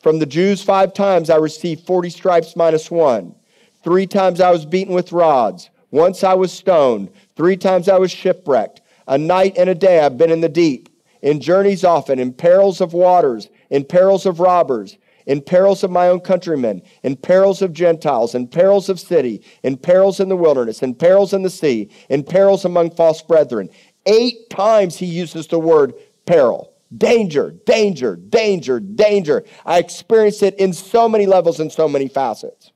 From 0.00 0.18
the 0.18 0.26
Jews, 0.26 0.62
five 0.62 0.92
times 0.92 1.30
I 1.30 1.36
received 1.36 1.86
40 1.86 2.10
stripes 2.10 2.56
minus 2.56 2.90
one. 2.90 3.34
Three 3.82 4.06
times 4.06 4.40
I 4.40 4.50
was 4.50 4.66
beaten 4.66 4.94
with 4.94 5.12
rods. 5.12 5.70
Once 5.90 6.22
I 6.22 6.34
was 6.34 6.52
stoned. 6.52 7.10
Three 7.36 7.56
times 7.56 7.88
I 7.88 7.98
was 7.98 8.10
shipwrecked. 8.10 8.82
A 9.06 9.18
night 9.18 9.54
and 9.56 9.68
a 9.68 9.74
day 9.74 10.00
I've 10.00 10.18
been 10.18 10.30
in 10.30 10.40
the 10.40 10.48
deep, 10.48 10.88
in 11.22 11.40
journeys 11.40 11.84
often, 11.84 12.18
in 12.18 12.32
perils 12.32 12.80
of 12.80 12.92
waters, 12.92 13.48
in 13.70 13.84
perils 13.84 14.26
of 14.26 14.40
robbers, 14.40 14.96
in 15.26 15.40
perils 15.40 15.82
of 15.82 15.90
my 15.90 16.08
own 16.08 16.20
countrymen, 16.20 16.82
in 17.02 17.16
perils 17.16 17.62
of 17.62 17.72
Gentiles, 17.72 18.34
in 18.34 18.46
perils 18.46 18.88
of 18.88 19.00
city, 19.00 19.42
in 19.62 19.76
perils 19.76 20.20
in 20.20 20.28
the 20.28 20.36
wilderness, 20.36 20.82
in 20.82 20.94
perils 20.94 21.32
in 21.32 21.42
the 21.42 21.50
sea, 21.50 21.90
in 22.08 22.22
perils 22.22 22.64
among 22.64 22.90
false 22.90 23.22
brethren. 23.22 23.70
Eight 24.06 24.50
times 24.50 24.96
he 24.96 25.06
uses 25.06 25.46
the 25.46 25.58
word 25.58 25.94
peril. 26.26 26.72
Danger, 26.96 27.52
danger, 27.64 28.16
danger, 28.16 28.78
danger. 28.78 29.44
I 29.64 29.78
experienced 29.78 30.42
it 30.42 30.54
in 30.56 30.72
so 30.72 31.08
many 31.08 31.26
levels 31.26 31.58
and 31.58 31.72
so 31.72 31.88
many 31.88 32.08
facets. 32.08 32.70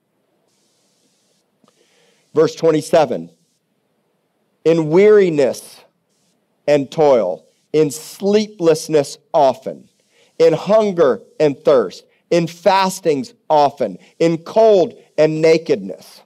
Verse 2.35 2.55
27 2.55 3.31
In 4.65 4.89
weariness 4.91 5.81
and 6.69 6.91
toil, 6.93 7.45
in 7.73 7.91
sleeplessness 7.91 9.19
often, 9.33 9.89
in 10.39 10.53
hunger 10.53 11.21
and 11.41 11.59
thirst, 11.65 12.05
in 12.31 12.47
fastings 12.47 13.33
often, 13.49 13.99
in 14.19 14.39
cold 14.39 14.95
and 15.17 15.41
nakedness. 15.41 16.21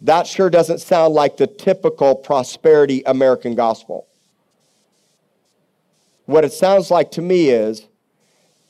That 0.00 0.26
sure 0.26 0.48
doesn't 0.48 0.80
sound 0.80 1.14
like 1.14 1.36
the 1.36 1.46
typical 1.48 2.14
prosperity 2.14 3.02
American 3.04 3.54
gospel. 3.56 4.06
What 6.26 6.44
it 6.44 6.52
sounds 6.52 6.90
like 6.90 7.10
to 7.12 7.22
me 7.22 7.50
is 7.50 7.86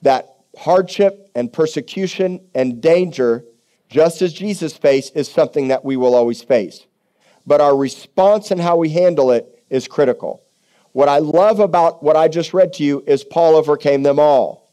that 0.01 0.35
hardship 0.59 1.31
and 1.35 1.53
persecution 1.53 2.41
and 2.55 2.81
danger, 2.81 3.45
just 3.91 4.23
as 4.23 4.33
Jesus 4.33 4.77
faced, 4.77 5.15
is 5.15 5.31
something 5.31 5.69
that 5.69 5.85
we 5.85 5.97
will 5.97 6.15
always 6.15 6.43
face. 6.43 6.87
But 7.47 7.61
our 7.61 7.77
response 7.77 8.51
and 8.51 8.61
how 8.61 8.77
we 8.77 8.89
handle 8.91 9.31
it 9.31 9.52
is 9.73 9.89
critical. 9.89 10.45
What 10.93 11.09
I 11.09 11.19
love 11.19 11.59
about 11.59 12.03
what 12.03 12.17
I 12.17 12.29
just 12.29 12.55
read 12.55 12.75
to 12.75 12.85
you 12.85 13.03
is 13.07 13.25
Paul 13.25 13.57
overcame 13.57 14.03
them 14.03 14.21
all. 14.21 14.71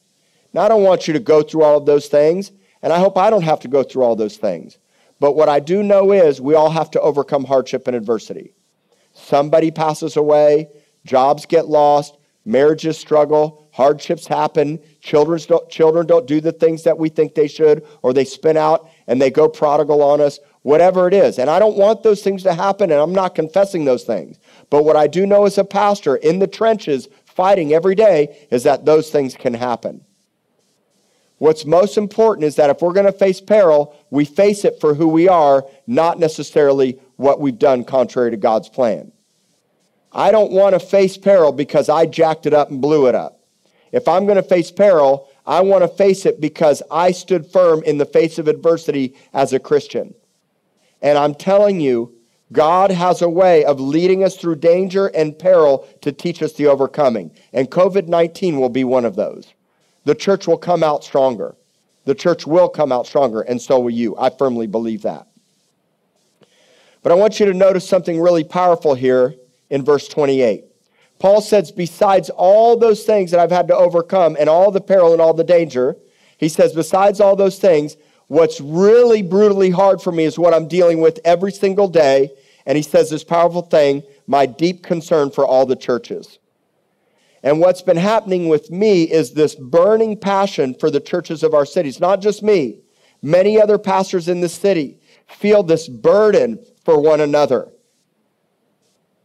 Now, 0.53 0.61
I 0.61 0.67
don't 0.67 0.83
want 0.83 1.07
you 1.07 1.13
to 1.13 1.19
go 1.19 1.41
through 1.41 1.63
all 1.63 1.77
of 1.77 1.85
those 1.85 2.07
things, 2.07 2.51
and 2.81 2.91
I 2.91 2.99
hope 2.99 3.17
I 3.17 3.29
don't 3.29 3.43
have 3.43 3.61
to 3.61 3.67
go 3.67 3.83
through 3.83 4.03
all 4.03 4.15
those 4.15 4.37
things. 4.37 4.77
But 5.19 5.35
what 5.35 5.49
I 5.49 5.59
do 5.59 5.81
know 5.81 6.11
is 6.11 6.41
we 6.41 6.55
all 6.55 6.69
have 6.69 6.91
to 6.91 7.01
overcome 7.01 7.45
hardship 7.45 7.87
and 7.87 7.95
adversity. 7.95 8.53
Somebody 9.13 9.71
passes 9.71 10.17
away, 10.17 10.69
jobs 11.05 11.45
get 11.45 11.67
lost, 11.67 12.17
marriages 12.45 12.97
struggle, 12.97 13.69
hardships 13.71 14.27
happen, 14.27 14.79
children 15.01 15.39
don't, 15.47 15.69
children 15.69 16.07
don't 16.07 16.27
do 16.27 16.41
the 16.41 16.51
things 16.51 16.83
that 16.83 16.97
we 16.97 17.09
think 17.09 17.35
they 17.35 17.47
should, 17.47 17.85
or 18.01 18.11
they 18.11 18.25
spin 18.25 18.57
out 18.57 18.89
and 19.07 19.21
they 19.21 19.29
go 19.29 19.47
prodigal 19.47 20.01
on 20.01 20.19
us, 20.19 20.39
whatever 20.63 21.07
it 21.07 21.13
is. 21.13 21.37
And 21.37 21.49
I 21.49 21.59
don't 21.59 21.77
want 21.77 22.03
those 22.03 22.21
things 22.21 22.43
to 22.43 22.53
happen, 22.53 22.91
and 22.91 22.99
I'm 22.99 23.13
not 23.13 23.35
confessing 23.35 23.85
those 23.85 24.03
things. 24.03 24.39
But 24.69 24.85
what 24.85 24.95
I 24.95 25.07
do 25.07 25.25
know 25.25 25.45
as 25.45 25.57
a 25.57 25.63
pastor 25.63 26.15
in 26.15 26.39
the 26.39 26.47
trenches, 26.47 27.07
fighting 27.25 27.73
every 27.73 27.95
day, 27.95 28.47
is 28.51 28.63
that 28.63 28.85
those 28.85 29.09
things 29.09 29.35
can 29.35 29.53
happen. 29.53 30.01
What's 31.39 31.65
most 31.65 31.97
important 31.97 32.43
is 32.43 32.57
that 32.57 32.69
if 32.69 32.81
we're 32.81 32.93
going 32.93 33.05
to 33.05 33.11
face 33.13 33.39
peril, 33.39 33.95
we 34.09 34.25
face 34.25 34.65
it 34.65 34.79
for 34.81 34.93
who 34.93 35.07
we 35.07 35.29
are, 35.29 35.65
not 35.87 36.19
necessarily 36.19 36.99
what 37.15 37.39
we've 37.39 37.57
done 37.57 37.85
contrary 37.85 38.31
to 38.31 38.37
God's 38.37 38.69
plan. 38.69 39.11
I 40.11 40.31
don't 40.31 40.51
want 40.51 40.73
to 40.73 40.79
face 40.79 41.17
peril 41.17 41.51
because 41.51 41.87
I 41.87 42.05
jacked 42.07 42.45
it 42.45 42.53
up 42.53 42.69
and 42.69 42.81
blew 42.81 43.07
it 43.07 43.15
up. 43.15 43.39
If 43.91 44.07
I'm 44.07 44.25
going 44.25 44.35
to 44.35 44.43
face 44.43 44.69
peril, 44.69 45.29
I 45.45 45.61
want 45.61 45.83
to 45.83 45.87
face 45.87 46.25
it 46.25 46.41
because 46.41 46.83
I 46.91 47.11
stood 47.11 47.47
firm 47.47 47.83
in 47.83 47.97
the 47.97 48.05
face 48.05 48.37
of 48.37 48.47
adversity 48.47 49.15
as 49.33 49.53
a 49.53 49.59
Christian. 49.59 50.13
And 51.01 51.17
I'm 51.17 51.33
telling 51.33 51.79
you, 51.79 52.13
God 52.51 52.89
has 52.91 53.21
a 53.21 53.29
way 53.29 53.63
of 53.63 53.79
leading 53.79 54.23
us 54.23 54.35
through 54.35 54.55
danger 54.55 55.07
and 55.07 55.37
peril 55.37 55.87
to 56.01 56.11
teach 56.11 56.41
us 56.41 56.53
the 56.53 56.67
overcoming. 56.67 57.31
And 57.53 57.69
COVID 57.69 58.07
19 58.07 58.59
will 58.59 58.69
be 58.69 58.83
one 58.83 59.05
of 59.05 59.15
those. 59.15 59.53
The 60.05 60.15
church 60.15 60.47
will 60.47 60.57
come 60.57 60.83
out 60.83 61.03
stronger. 61.03 61.55
The 62.05 62.15
church 62.15 62.47
will 62.47 62.69
come 62.69 62.91
out 62.91 63.05
stronger, 63.05 63.41
and 63.41 63.61
so 63.61 63.79
will 63.79 63.91
you. 63.91 64.17
I 64.17 64.31
firmly 64.31 64.65
believe 64.65 65.03
that. 65.03 65.27
But 67.03 67.11
I 67.11 67.15
want 67.15 67.39
you 67.39 67.45
to 67.45 67.53
notice 67.53 67.87
something 67.87 68.19
really 68.19 68.43
powerful 68.43 68.95
here 68.95 69.35
in 69.69 69.85
verse 69.85 70.07
28. 70.07 70.65
Paul 71.19 71.41
says, 71.41 71.71
besides 71.71 72.29
all 72.29 72.77
those 72.77 73.03
things 73.03 73.31
that 73.31 73.39
I've 73.39 73.51
had 73.51 73.67
to 73.67 73.75
overcome 73.75 74.37
and 74.39 74.49
all 74.49 74.71
the 74.71 74.81
peril 74.81 75.11
and 75.11 75.21
all 75.21 75.33
the 75.33 75.43
danger, 75.43 75.97
he 76.37 76.49
says, 76.49 76.73
besides 76.73 77.19
all 77.19 77.35
those 77.35 77.59
things, 77.59 77.97
what's 78.29 78.61
really 78.61 79.21
brutally 79.21 79.69
hard 79.69 80.01
for 80.01 80.13
me 80.13 80.23
is 80.23 80.39
what 80.39 80.53
I'm 80.53 80.69
dealing 80.69 81.01
with 81.01 81.19
every 81.25 81.51
single 81.51 81.89
day. 81.89 82.31
And 82.65 82.77
he 82.77 82.81
says 82.81 83.09
this 83.09 83.23
powerful 83.23 83.63
thing 83.63 84.03
my 84.25 84.45
deep 84.45 84.83
concern 84.83 85.31
for 85.31 85.45
all 85.45 85.65
the 85.65 85.75
churches. 85.75 86.39
And 87.43 87.59
what's 87.59 87.81
been 87.81 87.97
happening 87.97 88.47
with 88.47 88.69
me 88.69 89.03
is 89.03 89.33
this 89.33 89.55
burning 89.55 90.17
passion 90.17 90.75
for 90.75 90.91
the 90.91 90.99
churches 90.99 91.41
of 91.41 91.53
our 91.53 91.65
cities, 91.65 91.99
not 91.99 92.21
just 92.21 92.43
me. 92.43 92.79
Many 93.21 93.59
other 93.59 93.77
pastors 93.77 94.27
in 94.27 94.41
the 94.41 94.49
city 94.49 94.99
feel 95.27 95.63
this 95.63 95.87
burden 95.87 96.63
for 96.85 96.99
one 97.01 97.21
another. 97.21 97.69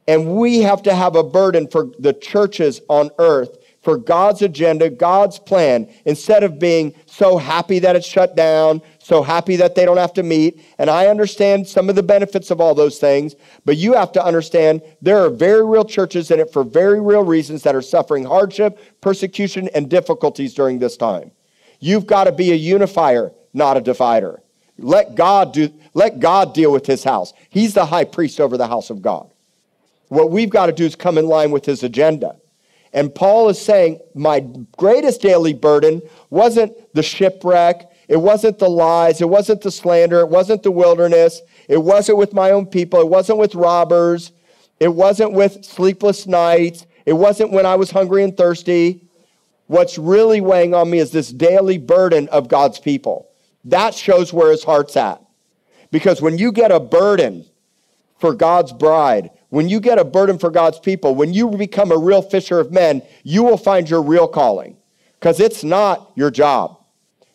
And 0.06 0.36
we 0.36 0.60
have 0.60 0.82
to 0.82 0.94
have 0.94 1.16
a 1.16 1.24
burden 1.24 1.68
for 1.68 1.90
the 1.98 2.12
churches 2.12 2.80
on 2.88 3.10
earth, 3.18 3.56
for 3.82 3.96
God's 3.96 4.42
agenda, 4.42 4.90
God's 4.90 5.38
plan, 5.38 5.90
instead 6.04 6.44
of 6.44 6.58
being 6.58 6.94
so 7.06 7.38
happy 7.38 7.78
that 7.80 7.96
it's 7.96 8.06
shut 8.06 8.36
down, 8.36 8.82
so 9.04 9.22
happy 9.22 9.56
that 9.56 9.74
they 9.74 9.84
don't 9.84 9.98
have 9.98 10.14
to 10.14 10.22
meet. 10.22 10.64
And 10.78 10.88
I 10.88 11.08
understand 11.08 11.68
some 11.68 11.90
of 11.90 11.94
the 11.94 12.02
benefits 12.02 12.50
of 12.50 12.58
all 12.58 12.74
those 12.74 12.96
things, 12.98 13.34
but 13.66 13.76
you 13.76 13.92
have 13.92 14.12
to 14.12 14.24
understand 14.24 14.80
there 15.02 15.18
are 15.18 15.28
very 15.28 15.64
real 15.64 15.84
churches 15.84 16.30
in 16.30 16.40
it 16.40 16.50
for 16.50 16.64
very 16.64 17.02
real 17.02 17.22
reasons 17.22 17.62
that 17.64 17.74
are 17.74 17.82
suffering 17.82 18.24
hardship, 18.24 18.78
persecution, 19.02 19.68
and 19.74 19.90
difficulties 19.90 20.54
during 20.54 20.78
this 20.78 20.96
time. 20.96 21.30
You've 21.80 22.06
got 22.06 22.24
to 22.24 22.32
be 22.32 22.52
a 22.52 22.54
unifier, 22.54 23.30
not 23.52 23.76
a 23.76 23.82
divider. 23.82 24.40
Let 24.78 25.14
God 25.14 25.52
do 25.52 25.70
let 25.92 26.18
God 26.18 26.54
deal 26.54 26.72
with 26.72 26.86
his 26.86 27.04
house. 27.04 27.34
He's 27.50 27.74
the 27.74 27.84
high 27.84 28.04
priest 28.04 28.40
over 28.40 28.56
the 28.56 28.66
house 28.66 28.88
of 28.88 29.02
God. 29.02 29.30
What 30.08 30.30
we've 30.30 30.50
got 30.50 30.66
to 30.66 30.72
do 30.72 30.86
is 30.86 30.96
come 30.96 31.18
in 31.18 31.26
line 31.26 31.50
with 31.50 31.66
his 31.66 31.82
agenda. 31.82 32.36
And 32.94 33.14
Paul 33.14 33.50
is 33.50 33.60
saying, 33.60 34.00
My 34.14 34.40
greatest 34.78 35.20
daily 35.20 35.52
burden 35.52 36.00
wasn't 36.30 36.72
the 36.94 37.02
shipwreck, 37.02 37.90
it 38.08 38.16
wasn't 38.16 38.58
the 38.58 38.68
lies, 38.68 39.20
it 39.20 39.28
wasn't 39.28 39.62
the 39.62 39.70
slander, 39.70 40.20
it 40.20 40.28
wasn't 40.28 40.62
the 40.62 40.70
wilderness, 40.70 41.40
it 41.68 41.82
wasn't 41.82 42.18
with 42.18 42.32
my 42.32 42.50
own 42.50 42.66
people, 42.66 43.00
it 43.00 43.08
wasn't 43.08 43.38
with 43.38 43.54
robbers, 43.54 44.32
it 44.80 44.88
wasn't 44.88 45.32
with 45.32 45.64
sleepless 45.64 46.26
nights, 46.26 46.86
it 47.06 47.14
wasn't 47.14 47.52
when 47.52 47.66
I 47.66 47.76
was 47.76 47.90
hungry 47.90 48.22
and 48.22 48.36
thirsty. 48.36 49.06
What's 49.66 49.96
really 49.98 50.40
weighing 50.40 50.74
on 50.74 50.90
me 50.90 50.98
is 50.98 51.10
this 51.10 51.32
daily 51.32 51.78
burden 51.78 52.28
of 52.28 52.48
God's 52.48 52.78
people. 52.78 53.28
That 53.64 53.94
shows 53.94 54.32
where 54.32 54.50
his 54.50 54.64
heart's 54.64 54.96
at. 54.96 55.22
Because 55.90 56.20
when 56.20 56.36
you 56.38 56.52
get 56.52 56.70
a 56.70 56.80
burden 56.80 57.46
for 58.18 58.34
God's 58.34 58.72
bride, 58.72 59.30
when 59.48 59.68
you 59.68 59.80
get 59.80 59.98
a 59.98 60.04
burden 60.04 60.38
for 60.38 60.50
God's 60.50 60.78
people, 60.78 61.14
when 61.14 61.32
you 61.32 61.48
become 61.50 61.92
a 61.92 61.96
real 61.96 62.20
fisher 62.20 62.58
of 62.58 62.72
men, 62.72 63.02
you 63.22 63.42
will 63.42 63.56
find 63.56 63.88
your 63.88 64.02
real 64.02 64.26
calling 64.26 64.76
because 65.20 65.40
it's 65.40 65.64
not 65.64 66.10
your 66.16 66.30
job. 66.30 66.78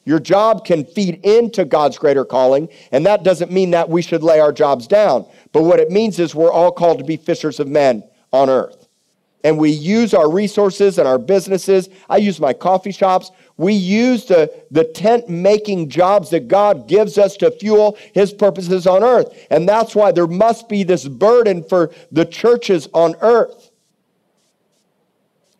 Your 0.09 0.19
job 0.19 0.65
can 0.65 0.85
feed 0.85 1.23
into 1.23 1.65
God's 1.65 1.99
greater 1.99 2.25
calling, 2.25 2.67
and 2.91 3.05
that 3.05 3.23
doesn't 3.23 3.51
mean 3.51 3.69
that 3.69 3.89
we 3.89 4.01
should 4.01 4.23
lay 4.23 4.39
our 4.39 4.51
jobs 4.51 4.87
down. 4.87 5.27
But 5.51 5.61
what 5.61 5.79
it 5.79 5.91
means 5.91 6.17
is 6.17 6.33
we're 6.33 6.51
all 6.51 6.71
called 6.71 6.97
to 6.97 7.03
be 7.03 7.15
fishers 7.15 7.59
of 7.59 7.67
men 7.67 8.03
on 8.33 8.49
earth. 8.49 8.87
And 9.43 9.59
we 9.59 9.69
use 9.69 10.15
our 10.15 10.27
resources 10.27 10.97
and 10.97 11.07
our 11.07 11.19
businesses. 11.19 11.89
I 12.09 12.17
use 12.17 12.39
my 12.39 12.53
coffee 12.53 12.91
shops. 12.91 13.29
We 13.57 13.73
use 13.73 14.25
the, 14.25 14.51
the 14.71 14.83
tent 14.83 15.29
making 15.29 15.89
jobs 15.89 16.31
that 16.31 16.47
God 16.47 16.87
gives 16.87 17.19
us 17.19 17.37
to 17.37 17.51
fuel 17.51 17.95
his 18.11 18.33
purposes 18.33 18.87
on 18.87 19.03
earth. 19.03 19.31
And 19.51 19.69
that's 19.69 19.93
why 19.93 20.11
there 20.11 20.25
must 20.25 20.67
be 20.67 20.81
this 20.81 21.07
burden 21.07 21.63
for 21.63 21.91
the 22.11 22.25
churches 22.25 22.87
on 22.95 23.13
earth. 23.21 23.69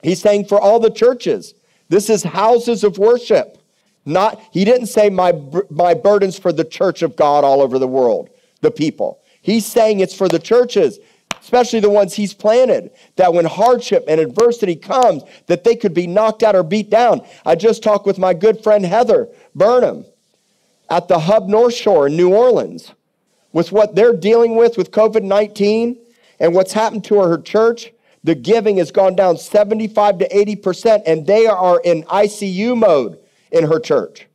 He's 0.01 0.19
saying 0.19 0.45
for 0.45 0.59
all 0.59 0.79
the 0.79 0.89
churches, 0.89 1.53
this 1.89 2.09
is 2.09 2.23
houses 2.23 2.83
of 2.83 2.97
worship. 2.97 3.57
Not, 4.05 4.41
he 4.51 4.65
didn't 4.65 4.87
say 4.87 5.09
my, 5.09 5.33
my 5.69 5.93
burdens 5.93 6.37
for 6.37 6.51
the 6.51 6.63
church 6.63 7.01
of 7.01 7.15
God 7.15 7.43
all 7.43 7.61
over 7.61 7.77
the 7.77 7.87
world, 7.87 8.29
the 8.61 8.71
people. 8.71 9.19
He's 9.41 9.65
saying 9.65 9.99
it's 9.99 10.15
for 10.15 10.27
the 10.27 10.39
churches, 10.39 10.99
especially 11.41 11.79
the 11.79 11.89
ones 11.89 12.13
he's 12.13 12.33
planted, 12.33 12.91
that 13.15 13.33
when 13.33 13.45
hardship 13.45 14.05
and 14.07 14.19
adversity 14.19 14.75
comes, 14.75 15.23
that 15.47 15.63
they 15.63 15.75
could 15.75 15.93
be 15.93 16.07
knocked 16.07 16.43
out 16.43 16.55
or 16.55 16.63
beat 16.63 16.89
down. 16.89 17.21
I 17.45 17.55
just 17.55 17.83
talked 17.83 18.05
with 18.05 18.17
my 18.17 18.33
good 18.33 18.63
friend 18.63 18.85
Heather 18.85 19.29
Burnham 19.55 20.05
at 20.89 21.07
the 21.07 21.19
Hub 21.19 21.47
North 21.47 21.73
Shore 21.73 22.07
in 22.07 22.17
New 22.17 22.33
Orleans 22.33 22.93
with 23.51 23.71
what 23.71 23.95
they're 23.95 24.15
dealing 24.15 24.55
with 24.55 24.77
with 24.77 24.91
COVID 24.91 25.23
19 25.23 25.97
and 26.39 26.53
what's 26.53 26.73
happened 26.73 27.03
to 27.05 27.19
her 27.19 27.37
church. 27.37 27.91
The 28.23 28.35
giving 28.35 28.77
has 28.77 28.91
gone 28.91 29.15
down 29.15 29.37
75 29.37 30.19
to 30.19 30.29
80%, 30.29 31.03
and 31.05 31.25
they 31.25 31.47
are 31.47 31.79
in 31.79 32.03
ICU 32.03 32.77
mode 32.77 33.17
in 33.51 33.65
her 33.65 33.79
church. 33.79 34.27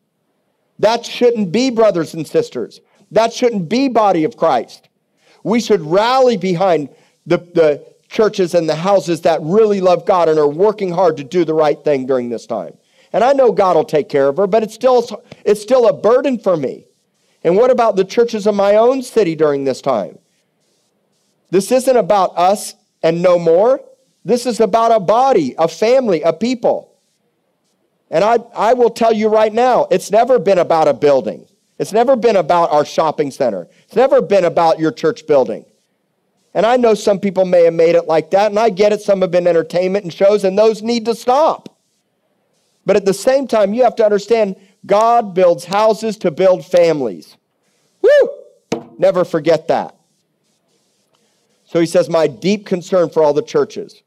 That 0.78 1.04
shouldn't 1.04 1.52
be, 1.52 1.70
brothers 1.70 2.14
and 2.14 2.26
sisters. 2.26 2.80
That 3.10 3.32
shouldn't 3.32 3.68
be, 3.68 3.88
body 3.88 4.24
of 4.24 4.36
Christ. 4.36 4.88
We 5.42 5.60
should 5.60 5.82
rally 5.82 6.36
behind 6.36 6.88
the, 7.26 7.38
the 7.38 7.94
churches 8.08 8.54
and 8.54 8.68
the 8.68 8.74
houses 8.74 9.22
that 9.22 9.40
really 9.42 9.80
love 9.80 10.06
God 10.06 10.28
and 10.28 10.38
are 10.38 10.48
working 10.48 10.90
hard 10.90 11.16
to 11.18 11.24
do 11.24 11.44
the 11.44 11.54
right 11.54 11.82
thing 11.82 12.06
during 12.06 12.28
this 12.28 12.46
time. 12.46 12.76
And 13.12 13.22
I 13.22 13.32
know 13.32 13.52
God 13.52 13.76
will 13.76 13.84
take 13.84 14.08
care 14.08 14.28
of 14.28 14.36
her, 14.38 14.46
but 14.46 14.62
it's 14.62 14.74
still, 14.74 15.22
it's 15.44 15.62
still 15.62 15.86
a 15.86 15.92
burden 15.92 16.38
for 16.38 16.56
me. 16.56 16.86
And 17.44 17.56
what 17.56 17.70
about 17.70 17.94
the 17.94 18.04
churches 18.04 18.46
of 18.46 18.54
my 18.54 18.76
own 18.76 19.02
city 19.02 19.36
during 19.36 19.64
this 19.64 19.80
time? 19.80 20.18
This 21.50 21.70
isn't 21.70 21.96
about 21.96 22.36
us 22.36 22.74
and 23.02 23.22
no 23.22 23.38
more. 23.38 23.80
This 24.24 24.46
is 24.46 24.60
about 24.60 24.90
a 24.90 24.98
body, 24.98 25.54
a 25.58 25.68
family, 25.68 26.22
a 26.22 26.32
people. 26.32 26.93
And 28.14 28.22
I, 28.22 28.36
I 28.54 28.74
will 28.74 28.90
tell 28.90 29.12
you 29.12 29.28
right 29.28 29.52
now, 29.52 29.88
it's 29.90 30.12
never 30.12 30.38
been 30.38 30.58
about 30.58 30.86
a 30.86 30.94
building. 30.94 31.48
It's 31.80 31.92
never 31.92 32.14
been 32.14 32.36
about 32.36 32.70
our 32.70 32.84
shopping 32.84 33.32
center. 33.32 33.66
It's 33.82 33.96
never 33.96 34.22
been 34.22 34.44
about 34.44 34.78
your 34.78 34.92
church 34.92 35.26
building. 35.26 35.64
And 36.54 36.64
I 36.64 36.76
know 36.76 36.94
some 36.94 37.18
people 37.18 37.44
may 37.44 37.64
have 37.64 37.74
made 37.74 37.96
it 37.96 38.06
like 38.06 38.30
that, 38.30 38.52
and 38.52 38.58
I 38.58 38.70
get 38.70 38.92
it. 38.92 39.00
Some 39.00 39.20
have 39.22 39.32
been 39.32 39.48
entertainment 39.48 40.04
and 40.04 40.14
shows, 40.14 40.44
and 40.44 40.56
those 40.56 40.80
need 40.80 41.06
to 41.06 41.14
stop. 41.16 41.76
But 42.86 42.94
at 42.94 43.04
the 43.04 43.12
same 43.12 43.48
time, 43.48 43.74
you 43.74 43.82
have 43.82 43.96
to 43.96 44.04
understand 44.04 44.54
God 44.86 45.34
builds 45.34 45.64
houses 45.64 46.16
to 46.18 46.30
build 46.30 46.64
families. 46.64 47.36
Woo! 48.00 48.80
Never 48.96 49.24
forget 49.24 49.66
that. 49.66 49.96
So 51.64 51.80
he 51.80 51.86
says, 51.86 52.08
My 52.08 52.28
deep 52.28 52.64
concern 52.64 53.10
for 53.10 53.24
all 53.24 53.32
the 53.32 53.42
churches. 53.42 54.04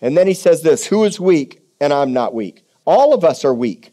And 0.00 0.16
then 0.16 0.26
he 0.26 0.34
says 0.34 0.62
this 0.62 0.86
Who 0.86 1.04
is 1.04 1.20
weak 1.20 1.60
and 1.80 1.92
I'm 1.92 2.12
not 2.12 2.34
weak? 2.34 2.64
All 2.90 3.14
of 3.14 3.24
us 3.24 3.44
are 3.44 3.54
weak. 3.54 3.92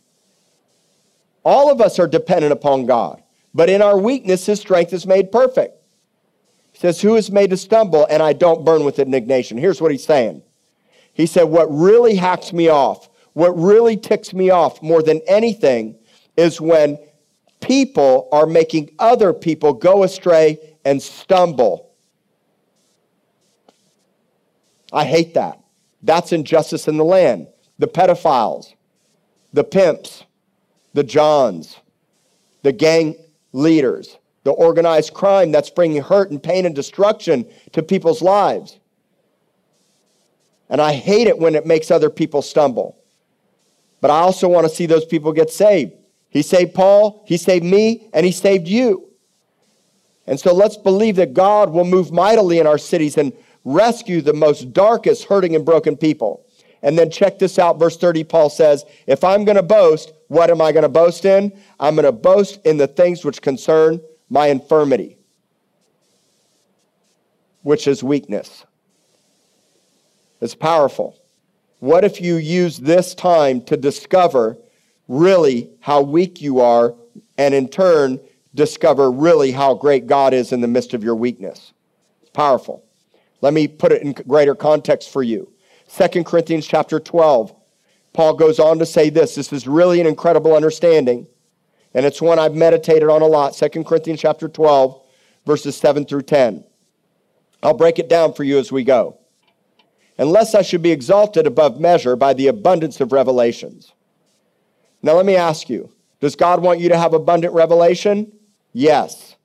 All 1.45 1.71
of 1.71 1.79
us 1.81 1.99
are 1.99 2.07
dependent 2.07 2.51
upon 2.51 2.85
God. 2.85 3.21
But 3.53 3.69
in 3.69 3.81
our 3.81 3.97
weakness, 3.97 4.45
his 4.45 4.59
strength 4.59 4.91
is 4.91 5.05
made 5.05 5.31
perfect. 5.31 5.75
He 6.73 6.79
says, 6.79 7.01
Who 7.01 7.15
is 7.15 7.31
made 7.31 7.51
to 7.51 7.57
stumble 7.57 8.07
and 8.09 8.23
I 8.23 8.33
don't 8.33 8.65
burn 8.65 8.83
with 8.83 8.99
indignation? 8.99 9.57
Here's 9.57 9.79
what 9.79 9.91
he's 9.91 10.03
saying. 10.03 10.41
He 11.13 11.25
said, 11.27 11.43
What 11.43 11.67
really 11.67 12.15
hacks 12.15 12.51
me 12.51 12.69
off 12.69 13.09
what 13.37 13.51
really 13.51 13.95
ticks 13.95 14.33
me 14.33 14.49
off 14.49 14.81
more 14.81 15.03
than 15.03 15.21
anything 15.27 15.95
is 16.35 16.59
when 16.59 16.97
people 17.59 18.27
are 18.31 18.47
making 18.47 18.89
other 18.97 19.31
people 19.31 19.73
go 19.73 20.01
astray 20.01 20.57
and 20.83 20.99
stumble. 20.99 21.91
I 24.91 25.05
hate 25.05 25.35
that. 25.35 25.59
That's 26.01 26.31
injustice 26.31 26.87
in 26.87 26.97
the 26.97 27.05
land. 27.05 27.45
The 27.77 27.87
pedophiles, 27.87 28.73
the 29.58 29.64
pimps, 29.64 30.24
the 30.93 31.03
Johns, 31.03 31.78
the 32.62 32.72
gang 32.72 33.16
leaders, 33.53 34.18
the 34.43 34.51
organized 34.51 35.16
crime 35.16 35.51
that's 35.51 35.72
bringing 35.72 36.03
hurt 36.03 36.30
and 36.30 36.41
pain 36.41 36.68
and 36.68 36.76
destruction 36.76 37.43
to 37.72 37.82
people's 37.82 38.22
lives. 38.22 38.78
And 40.70 40.80
I 40.80 40.93
hate 40.93 41.26
it 41.26 41.39
when 41.39 41.55
it 41.55 41.66
makes 41.66 41.89
other 41.89 42.12
people 42.12 42.43
stumble. 42.43 42.97
But 43.99 44.12
I 44.12 44.20
also 44.20 44.47
want 44.47 44.68
to 44.68 44.74
see 44.74 44.86
those 44.86 45.05
people 45.05 45.32
get 45.34 45.49
saved. 45.49 45.93
He 46.30 46.43
saved 46.43 46.76
Paul, 46.76 47.24
he 47.26 47.38
saved 47.38 47.66
me, 47.66 48.10
and 48.14 48.28
he 48.28 48.32
saved 48.32 48.68
you. 48.68 49.10
And 50.28 50.39
so 50.39 50.53
let's 50.53 50.78
believe 50.78 51.16
that 51.16 51.34
God 51.34 51.72
will 51.72 51.86
move 51.86 52.12
mightily 52.12 52.60
in 52.60 52.68
our 52.68 52.78
cities 52.78 53.18
and 53.18 53.34
rescue 53.64 54.22
the 54.22 54.34
most 54.34 54.72
darkest, 54.72 55.24
hurting, 55.24 55.55
and 55.55 55.66
broken 55.66 55.97
people. 55.97 56.46
And 56.88 56.97
then 56.97 57.11
check 57.11 57.38
this 57.38 57.59
out, 57.59 57.77
verse 57.77 57.97
30, 57.97 58.23
Paul 58.23 58.49
says, 58.49 58.85
If 59.07 59.21
I'm 59.21 59.43
going 59.43 59.57
to 59.57 59.61
boast, 59.61 60.13
what 60.29 60.49
am 60.49 60.61
I 60.61 60.71
going 60.71 60.83
to 60.83 60.89
boast 60.89 61.25
in? 61.25 61.51
I'm 61.81 61.95
going 61.95 62.05
to 62.05 62.13
boast 62.13 62.65
in 62.65 62.77
the 62.77 62.88
things 62.88 63.25
which 63.25 63.41
concern 63.41 63.99
my 64.29 64.47
infirmity, 64.47 65.17
which 67.63 67.89
is 67.89 68.05
weakness. 68.05 68.63
It's 70.39 70.55
powerful. 70.55 71.17
What 71.79 72.05
if 72.05 72.21
you 72.21 72.38
use 72.38 72.77
this 72.77 73.13
time 73.13 73.59
to 73.65 73.75
discover 73.75 74.57
really 75.09 75.69
how 75.81 76.01
weak 76.01 76.41
you 76.41 76.61
are 76.61 76.95
and 77.38 77.53
in 77.53 77.67
turn 77.67 78.17
discover 78.55 79.11
really 79.11 79.51
how 79.51 79.73
great 79.73 80.07
God 80.07 80.33
is 80.33 80.53
in 80.53 80.61
the 80.61 80.69
midst 80.69 80.93
of 80.93 81.03
your 81.03 81.15
weakness? 81.15 81.73
It's 82.21 82.31
powerful. 82.31 82.85
Let 83.41 83.53
me 83.53 83.67
put 83.67 83.91
it 83.91 84.03
in 84.03 84.13
greater 84.13 84.55
context 84.55 85.11
for 85.11 85.21
you. 85.21 85.51
2 85.95 86.23
Corinthians 86.23 86.65
chapter 86.65 86.99
12. 86.99 87.55
Paul 88.13 88.33
goes 88.33 88.59
on 88.59 88.79
to 88.79 88.85
say 88.85 89.09
this. 89.09 89.35
This 89.35 89.53
is 89.53 89.67
really 89.67 90.01
an 90.01 90.07
incredible 90.07 90.55
understanding, 90.55 91.27
and 91.93 92.05
it's 92.05 92.21
one 92.21 92.39
I've 92.39 92.55
meditated 92.55 93.09
on 93.09 93.21
a 93.21 93.27
lot. 93.27 93.53
2 93.53 93.83
Corinthians 93.83 94.21
chapter 94.21 94.47
12, 94.47 95.01
verses 95.45 95.77
7 95.77 96.05
through 96.05 96.23
10. 96.23 96.63
I'll 97.63 97.73
break 97.73 97.99
it 97.99 98.09
down 98.09 98.33
for 98.33 98.43
you 98.43 98.57
as 98.59 98.71
we 98.71 98.83
go 98.83 99.17
unless 100.17 100.55
I 100.55 100.61
should 100.61 100.81
be 100.81 100.91
exalted 100.91 101.45
above 101.45 101.79
measure 101.79 102.15
by 102.15 102.33
the 102.33 102.47
abundance 102.47 102.99
of 103.01 103.11
revelations. 103.11 103.91
Now, 105.01 105.13
let 105.13 105.25
me 105.25 105.35
ask 105.35 105.69
you 105.69 105.91
Does 106.19 106.35
God 106.35 106.61
want 106.61 106.79
you 106.79 106.89
to 106.89 106.97
have 106.97 107.13
abundant 107.13 107.53
revelation? 107.53 108.31
Yes. 108.73 109.35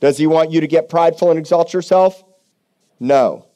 Does 0.00 0.18
He 0.18 0.26
want 0.26 0.50
you 0.50 0.60
to 0.60 0.66
get 0.66 0.88
prideful 0.88 1.30
and 1.30 1.38
exalt 1.38 1.72
yourself? 1.72 2.22
No. 2.98 3.46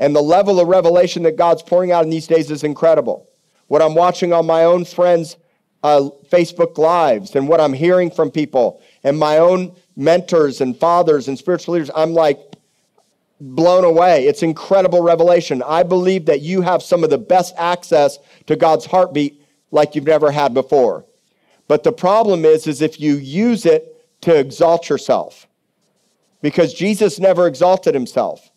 And 0.00 0.16
the 0.16 0.22
level 0.22 0.58
of 0.58 0.66
revelation 0.66 1.22
that 1.24 1.36
God's 1.36 1.62
pouring 1.62 1.92
out 1.92 2.04
in 2.04 2.10
these 2.10 2.26
days 2.26 2.50
is 2.50 2.64
incredible. 2.64 3.28
What 3.68 3.82
I'm 3.82 3.94
watching 3.94 4.32
on 4.32 4.46
my 4.46 4.64
own 4.64 4.84
friends' 4.84 5.36
uh, 5.82 6.08
Facebook 6.28 6.78
Lives 6.78 7.36
and 7.36 7.46
what 7.46 7.60
I'm 7.60 7.74
hearing 7.74 8.10
from 8.10 8.30
people 8.30 8.82
and 9.04 9.18
my 9.18 9.38
own 9.38 9.76
mentors 9.96 10.60
and 10.60 10.76
fathers 10.76 11.28
and 11.28 11.38
spiritual 11.38 11.74
leaders, 11.74 11.90
I'm 11.94 12.14
like, 12.14 12.38
blown 13.40 13.84
away. 13.84 14.26
It's 14.26 14.42
incredible 14.42 15.02
revelation. 15.02 15.62
I 15.62 15.82
believe 15.82 16.26
that 16.26 16.40
you 16.40 16.62
have 16.62 16.82
some 16.82 17.04
of 17.04 17.10
the 17.10 17.18
best 17.18 17.54
access 17.56 18.18
to 18.46 18.56
God's 18.56 18.86
heartbeat 18.86 19.42
like 19.70 19.94
you've 19.94 20.04
never 20.04 20.30
had 20.30 20.52
before. 20.52 21.04
But 21.68 21.84
the 21.84 21.92
problem 21.92 22.44
is 22.44 22.66
is 22.66 22.82
if 22.82 23.00
you 23.00 23.16
use 23.16 23.64
it 23.64 23.96
to 24.22 24.38
exalt 24.38 24.88
yourself. 24.88 25.46
Because 26.42 26.74
Jesus 26.74 27.18
never 27.18 27.46
exalted 27.46 27.94
himself. 27.94 28.49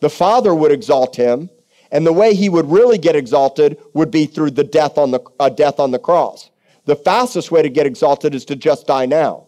The 0.00 0.10
Father 0.10 0.54
would 0.54 0.72
exalt 0.72 1.16
him, 1.16 1.50
and 1.90 2.06
the 2.06 2.12
way 2.12 2.34
he 2.34 2.48
would 2.48 2.70
really 2.70 2.98
get 2.98 3.16
exalted 3.16 3.78
would 3.94 4.10
be 4.10 4.26
through 4.26 4.50
the 4.50 4.64
death 4.64 4.98
on 4.98 5.10
the 5.10 5.20
uh, 5.40 5.48
death 5.48 5.80
on 5.80 5.90
the 5.90 5.98
cross. 5.98 6.50
The 6.84 6.96
fastest 6.96 7.50
way 7.50 7.62
to 7.62 7.68
get 7.68 7.86
exalted 7.86 8.34
is 8.34 8.44
to 8.46 8.56
just 8.56 8.86
die 8.86 9.06
now. 9.06 9.46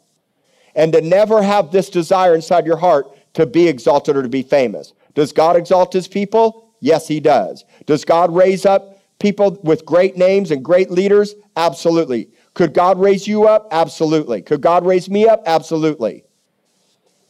And 0.74 0.92
to 0.92 1.00
never 1.00 1.42
have 1.42 1.70
this 1.70 1.90
desire 1.90 2.34
inside 2.34 2.66
your 2.66 2.76
heart 2.76 3.06
to 3.34 3.46
be 3.46 3.68
exalted 3.68 4.16
or 4.16 4.22
to 4.22 4.28
be 4.28 4.42
famous. 4.42 4.92
Does 5.14 5.32
God 5.32 5.56
exalt 5.56 5.92
his 5.92 6.08
people? 6.08 6.70
Yes, 6.80 7.08
he 7.08 7.20
does. 7.20 7.64
Does 7.86 8.04
God 8.04 8.34
raise 8.34 8.64
up 8.64 9.00
people 9.18 9.58
with 9.62 9.84
great 9.84 10.16
names 10.16 10.50
and 10.50 10.64
great 10.64 10.90
leaders? 10.90 11.34
Absolutely. 11.56 12.28
Could 12.54 12.74
God 12.74 13.00
raise 13.00 13.26
you 13.26 13.44
up? 13.44 13.68
Absolutely. 13.70 14.42
Could 14.42 14.60
God 14.60 14.86
raise 14.86 15.08
me 15.08 15.26
up? 15.26 15.42
Absolutely. 15.46 16.24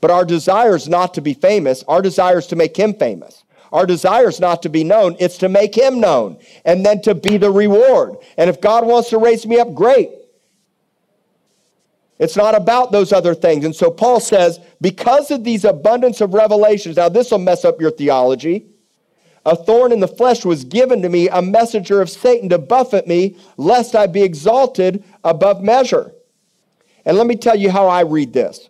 But 0.01 0.11
our 0.11 0.25
desire 0.25 0.77
is 0.77 0.89
not 0.89 1.15
to 1.15 1.21
be 1.21 1.35
famous. 1.35 1.85
Our 1.89 2.03
desire 2.03 2.39
is 2.39 2.47
to 2.49 2.57
make 2.57 2.77
him 2.77 2.95
famous. 2.95 3.45
Our 3.73 3.87
desire 3.87 4.29
is 4.29 4.41
not 4.41 4.63
to 4.63 4.69
be 4.69 4.85
known, 4.85 5.17
it's 5.19 5.39
to 5.39 5.49
make 5.49 5.75
him 5.75 6.01
known 6.01 6.39
and 6.65 6.87
then 6.87 7.03
to 7.03 7.15
be 7.15 7.37
the 7.37 7.51
reward. 7.51 8.17
And 8.37 8.49
if 8.49 8.61
God 8.61 8.87
wants 8.87 9.11
to 9.11 9.19
raise 9.19 9.47
me 9.47 9.59
up, 9.59 9.75
great. 9.75 10.11
It's 12.19 12.37
not 12.37 12.55
about 12.55 12.91
those 12.91 13.13
other 13.13 13.35
things. 13.35 13.65
And 13.65 13.77
so 13.77 13.91
Paul 13.91 14.21
says, 14.21 14.59
because 14.81 15.31
of 15.31 15.45
these 15.45 15.65
abundance 15.65 16.21
of 16.21 16.35
revelations, 16.35 16.97
now 16.97 17.09
this 17.09 17.31
will 17.31 17.39
mess 17.39 17.65
up 17.65 17.81
your 17.81 17.93
theology. 17.93 18.67
A 19.47 19.55
thorn 19.55 19.93
in 19.93 20.01
the 20.01 20.09
flesh 20.09 20.45
was 20.45 20.65
given 20.65 21.01
to 21.03 21.09
me, 21.09 21.29
a 21.29 21.41
messenger 21.41 22.01
of 22.03 22.11
Satan 22.11 22.49
to 22.49 22.59
buffet 22.59 23.07
me, 23.07 23.37
lest 23.57 23.95
I 23.95 24.07
be 24.07 24.23
exalted 24.23 25.05
above 25.23 25.63
measure. 25.63 26.13
And 27.05 27.17
let 27.17 27.27
me 27.27 27.37
tell 27.37 27.57
you 27.57 27.71
how 27.71 27.87
I 27.87 28.01
read 28.01 28.33
this. 28.33 28.69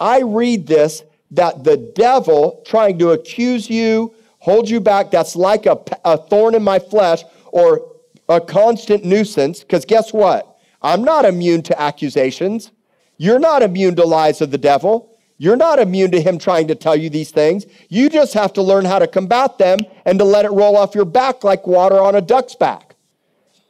I 0.00 0.22
read 0.22 0.66
this 0.66 1.02
that 1.32 1.62
the 1.62 1.76
devil 1.76 2.62
trying 2.66 2.98
to 2.98 3.10
accuse 3.10 3.70
you, 3.70 4.14
hold 4.38 4.68
you 4.68 4.80
back, 4.80 5.10
that's 5.10 5.36
like 5.36 5.66
a, 5.66 5.78
a 6.04 6.16
thorn 6.16 6.54
in 6.54 6.62
my 6.62 6.78
flesh 6.78 7.22
or 7.52 7.86
a 8.28 8.40
constant 8.40 9.04
nuisance, 9.04 9.60
because 9.60 9.84
guess 9.84 10.12
what? 10.12 10.58
I'm 10.82 11.04
not 11.04 11.24
immune 11.24 11.62
to 11.64 11.80
accusations. 11.80 12.70
You're 13.18 13.38
not 13.38 13.62
immune 13.62 13.96
to 13.96 14.04
lies 14.04 14.40
of 14.40 14.50
the 14.50 14.58
devil. 14.58 15.18
You're 15.36 15.56
not 15.56 15.78
immune 15.78 16.10
to 16.12 16.20
him 16.20 16.38
trying 16.38 16.68
to 16.68 16.74
tell 16.74 16.96
you 16.96 17.10
these 17.10 17.30
things. 17.30 17.66
You 17.88 18.08
just 18.08 18.34
have 18.34 18.52
to 18.54 18.62
learn 18.62 18.84
how 18.84 18.98
to 18.98 19.06
combat 19.06 19.58
them 19.58 19.80
and 20.04 20.18
to 20.18 20.24
let 20.24 20.44
it 20.44 20.50
roll 20.50 20.76
off 20.76 20.94
your 20.94 21.04
back 21.04 21.44
like 21.44 21.66
water 21.66 21.98
on 21.98 22.14
a 22.14 22.20
duck's 22.20 22.54
back. 22.54 22.94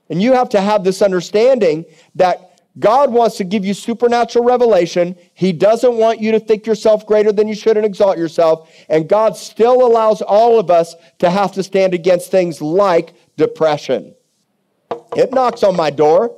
And 0.09 0.21
you 0.21 0.33
have 0.33 0.49
to 0.51 0.61
have 0.61 0.85
this 0.85 1.03
understanding 1.03 1.85
that 2.17 2.50
God 2.79 3.13
wants 3.13 3.37
to 3.39 3.45
give 3.45 3.65
you 3.65 3.75
supernatural 3.75 4.45
revelation. 4.45 5.17
He 5.35 5.53
doesn't 5.53 5.97
want 5.97 6.21
you 6.21 6.33
to 6.33 6.41
think 6.41 6.67
yourself 6.67 7.05
greater 7.07 7.33
than 7.33 7.49
you 7.49 7.55
should 7.55 7.77
and 7.77 7.85
exalt 7.85 8.17
yourself. 8.17 8.71
And 8.89 9.09
God 9.09 9.37
still 9.37 9.85
allows 9.85 10.23
all 10.23 10.59
of 10.59 10.71
us 10.71 10.95
to 11.19 11.31
have 11.31 11.53
to 11.53 11.63
stand 11.63 11.95
against 11.95 12.31
things 12.31 12.63
like 12.63 13.13
depression. 13.37 14.15
It 15.17 15.33
knocks 15.33 15.63
on 15.63 15.77
my 15.77 15.91
door. 15.91 16.37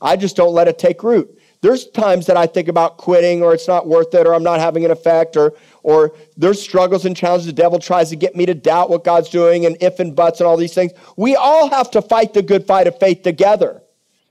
I 0.00 0.16
just 0.16 0.36
don't 0.36 0.54
let 0.54 0.68
it 0.68 0.78
take 0.78 1.02
root. 1.02 1.38
There's 1.62 1.86
times 1.88 2.26
that 2.26 2.36
I 2.36 2.46
think 2.46 2.66
about 2.66 2.96
quitting 2.96 3.42
or 3.42 3.54
it's 3.54 3.68
not 3.68 3.86
worth 3.86 4.14
it 4.14 4.26
or 4.26 4.34
I'm 4.34 4.42
not 4.42 4.58
having 4.58 4.84
an 4.84 4.90
effect 4.90 5.36
or 5.36 5.54
or 5.84 6.12
there's 6.36 6.60
struggles 6.60 7.04
and 7.04 7.16
challenges. 7.16 7.46
The 7.46 7.52
devil 7.52 7.78
tries 7.78 8.08
to 8.10 8.16
get 8.16 8.34
me 8.34 8.46
to 8.46 8.54
doubt 8.54 8.90
what 8.90 9.04
God's 9.04 9.30
doing 9.30 9.66
and 9.66 9.76
if 9.80 10.00
and 10.00 10.14
buts 10.14 10.40
and 10.40 10.46
all 10.46 10.56
these 10.56 10.74
things. 10.74 10.92
We 11.16 11.36
all 11.36 11.70
have 11.70 11.90
to 11.92 12.02
fight 12.02 12.34
the 12.34 12.42
good 12.42 12.66
fight 12.66 12.88
of 12.88 12.98
faith 12.98 13.22
together. 13.22 13.82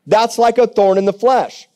That's 0.07 0.37
like 0.37 0.57
a 0.57 0.67
thorn 0.67 0.97
in 0.97 1.05
the 1.05 1.13
flesh. 1.13 1.67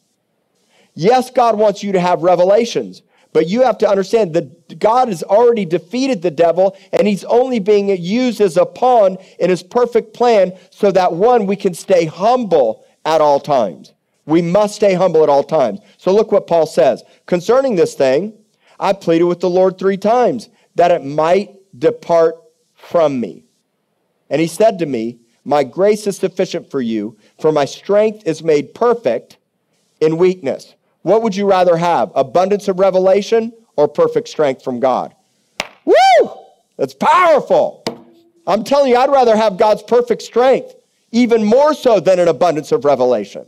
Yes, 0.94 1.30
God 1.30 1.58
wants 1.58 1.84
you 1.84 1.92
to 1.92 2.00
have 2.00 2.24
revelations, 2.24 3.02
but 3.34 3.48
you 3.48 3.64
have 3.64 3.78
to 3.80 3.90
understand 3.90 4.34
that 4.34 4.80
God 4.80 5.10
has 5.10 5.24
already 5.24 5.66
defeated 5.66 6.22
the 6.22 6.32
devil 6.32 6.78
and 6.94 7.08
he's 7.08 7.26
only 7.26 7.60
being 7.60 7.90
used 7.90 8.40
as 8.40 8.56
a 8.56 8.66
pawn 8.66 9.18
in 9.40 9.50
his 9.50 9.62
perfect 9.62 10.14
plan 10.14 10.58
so 10.70 10.92
that 10.92 11.14
one, 11.14 11.46
we 11.46 11.58
can 11.58 11.74
stay 11.74 12.06
humble 12.06 12.86
at 13.04 13.22
all 13.22 13.40
times. 13.40 13.94
We 14.26 14.42
must 14.42 14.76
stay 14.76 14.94
humble 14.94 15.22
at 15.22 15.30
all 15.30 15.44
times. 15.44 15.80
So 15.98 16.14
look 16.14 16.32
what 16.32 16.48
Paul 16.48 16.66
says. 16.66 17.04
Concerning 17.26 17.76
this 17.76 17.94
thing, 17.94 18.34
I 18.80 18.94
pleaded 18.94 19.26
with 19.26 19.40
the 19.40 19.50
Lord 19.50 19.78
three 19.78 19.98
times 19.98 20.50
that 20.76 20.92
it 20.92 21.04
might 21.04 21.52
depart 21.78 22.36
from 22.74 23.20
me. 23.20 23.46
And 24.30 24.42
he 24.42 24.48
said 24.48 24.80
to 24.80 24.86
me, 24.86 25.20
My 25.46 25.64
grace 25.64 26.08
is 26.08 26.18
sufficient 26.18 26.72
for 26.72 26.82
you, 26.82 27.18
for 27.40 27.52
my 27.52 27.66
strength 27.66 28.26
is 28.26 28.42
made 28.42 28.74
perfect 28.74 29.38
in 30.02 30.18
weakness. 30.18 30.74
What 31.04 31.22
would 31.22 31.36
you 31.36 31.48
rather 31.48 31.78
have? 31.78 32.12
Abundance 32.16 32.68
of 32.68 32.80
revelation 32.80 33.54
or 33.76 33.88
perfect 33.88 34.28
strength 34.28 34.64
from 34.64 34.80
God? 34.80 35.16
Woo! 35.86 36.32
That's 36.78 36.96
powerful. 36.96 37.84
I'm 38.48 38.64
telling 38.64 38.90
you, 38.90 38.98
I'd 38.98 39.12
rather 39.12 39.38
have 39.38 39.58
God's 39.58 39.84
perfect 39.84 40.24
strength, 40.24 40.74
even 41.12 41.44
more 41.44 41.76
so 41.76 42.00
than 42.00 42.20
an 42.20 42.28
abundance 42.28 42.72
of 42.72 42.84
revelation. 42.84 43.46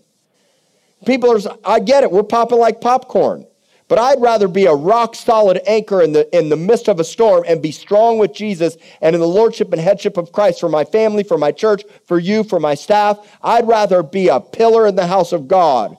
People 1.04 1.32
are, 1.32 1.58
I 1.66 1.80
get 1.80 2.04
it, 2.04 2.12
we're 2.12 2.22
popping 2.22 2.60
like 2.60 2.80
popcorn. 2.80 3.47
But 3.88 4.00
I'd 4.00 4.20
rather 4.20 4.50
be 4.50 4.66
a 4.66 4.74
rock 4.74 5.16
solid 5.16 5.62
anchor 5.66 6.02
in 6.02 6.12
the, 6.12 6.38
in 6.38 6.50
the 6.50 6.58
midst 6.58 6.90
of 6.90 7.00
a 7.00 7.06
storm 7.06 7.46
and 7.48 7.62
be 7.62 7.72
strong 7.72 8.18
with 8.18 8.34
Jesus 8.34 8.76
and 9.02 9.16
in 9.16 9.22
the 9.22 9.28
lordship 9.28 9.72
and 9.72 9.82
headship 9.82 10.18
of 10.18 10.34
Christ 10.34 10.60
for 10.60 10.68
my 10.68 10.84
family, 10.84 11.24
for 11.24 11.38
my 11.38 11.54
church, 11.54 11.84
for 12.06 12.20
you, 12.20 12.44
for 12.44 12.60
my 12.60 12.76
staff. 12.76 13.20
I'd 13.42 13.68
rather 13.68 14.04
be 14.04 14.28
a 14.28 14.42
pillar 14.42 14.88
in 14.88 14.96
the 14.96 15.08
house 15.08 15.32
of 15.32 15.48
God 15.48 15.98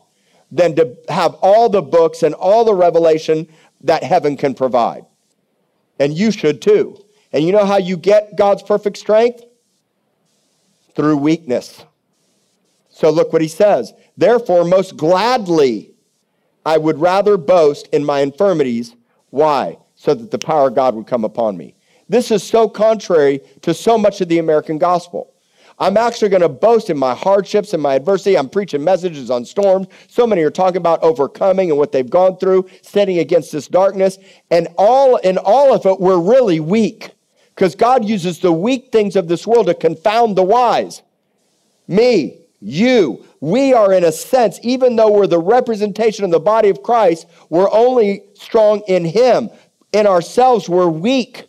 than 0.52 0.76
to 0.76 0.96
have 1.08 1.34
all 1.40 1.70
the 1.70 1.82
books 1.82 2.22
and 2.22 2.34
all 2.34 2.64
the 2.64 2.74
revelation 2.74 3.48
that 3.82 4.02
heaven 4.02 4.36
can 4.36 4.54
provide. 4.54 5.04
And 5.98 6.16
you 6.16 6.30
should 6.30 6.60
too. 6.60 7.02
And 7.32 7.44
you 7.44 7.52
know 7.52 7.64
how 7.64 7.78
you 7.78 7.96
get 7.96 8.36
God's 8.36 8.62
perfect 8.62 8.98
strength? 8.98 9.44
Through 10.94 11.18
weakness. 11.18 11.84
So 12.90 13.10
look 13.10 13.32
what 13.32 13.42
he 13.42 13.48
says. 13.48 13.92
Therefore, 14.16 14.64
most 14.64 14.96
gladly, 14.96 15.92
I 16.68 16.76
would 16.76 16.98
rather 16.98 17.38
boast 17.38 17.88
in 17.92 18.04
my 18.04 18.20
infirmities. 18.20 18.94
Why? 19.30 19.78
So 19.94 20.12
that 20.12 20.30
the 20.30 20.38
power 20.38 20.68
of 20.68 20.74
God 20.74 20.94
would 20.96 21.06
come 21.06 21.24
upon 21.24 21.56
me. 21.56 21.74
This 22.10 22.30
is 22.30 22.42
so 22.42 22.68
contrary 22.68 23.40
to 23.62 23.72
so 23.72 23.96
much 23.96 24.20
of 24.20 24.28
the 24.28 24.38
American 24.38 24.76
gospel. 24.76 25.32
I'm 25.78 25.96
actually 25.96 26.28
going 26.28 26.42
to 26.42 26.48
boast 26.50 26.90
in 26.90 26.98
my 26.98 27.14
hardships 27.14 27.72
and 27.72 27.82
my 27.82 27.94
adversity. 27.94 28.36
I'm 28.36 28.50
preaching 28.50 28.84
messages 28.84 29.30
on 29.30 29.46
storms. 29.46 29.86
So 30.08 30.26
many 30.26 30.42
are 30.42 30.50
talking 30.50 30.76
about 30.76 31.02
overcoming 31.02 31.70
and 31.70 31.78
what 31.78 31.90
they've 31.90 32.10
gone 32.10 32.36
through, 32.36 32.68
standing 32.82 33.18
against 33.18 33.50
this 33.50 33.66
darkness. 33.66 34.18
And 34.50 34.68
all 34.76 35.16
in 35.16 35.38
all 35.38 35.72
of 35.72 35.86
it, 35.86 35.98
we're 35.98 36.20
really 36.20 36.60
weak 36.60 37.12
because 37.54 37.74
God 37.76 38.04
uses 38.04 38.40
the 38.40 38.52
weak 38.52 38.92
things 38.92 39.16
of 39.16 39.26
this 39.26 39.46
world 39.46 39.68
to 39.68 39.74
confound 39.74 40.36
the 40.36 40.42
wise. 40.42 41.00
Me, 41.86 42.42
you, 42.60 43.24
we 43.40 43.72
are 43.72 43.92
in 43.92 44.04
a 44.04 44.12
sense, 44.12 44.58
even 44.62 44.96
though 44.96 45.10
we're 45.10 45.26
the 45.26 45.38
representation 45.38 46.24
of 46.24 46.30
the 46.30 46.40
body 46.40 46.68
of 46.68 46.82
Christ, 46.82 47.26
we're 47.50 47.70
only 47.70 48.24
strong 48.34 48.82
in 48.88 49.04
Him. 49.04 49.50
In 49.92 50.06
ourselves, 50.06 50.68
we're 50.68 50.88
weak. 50.88 51.46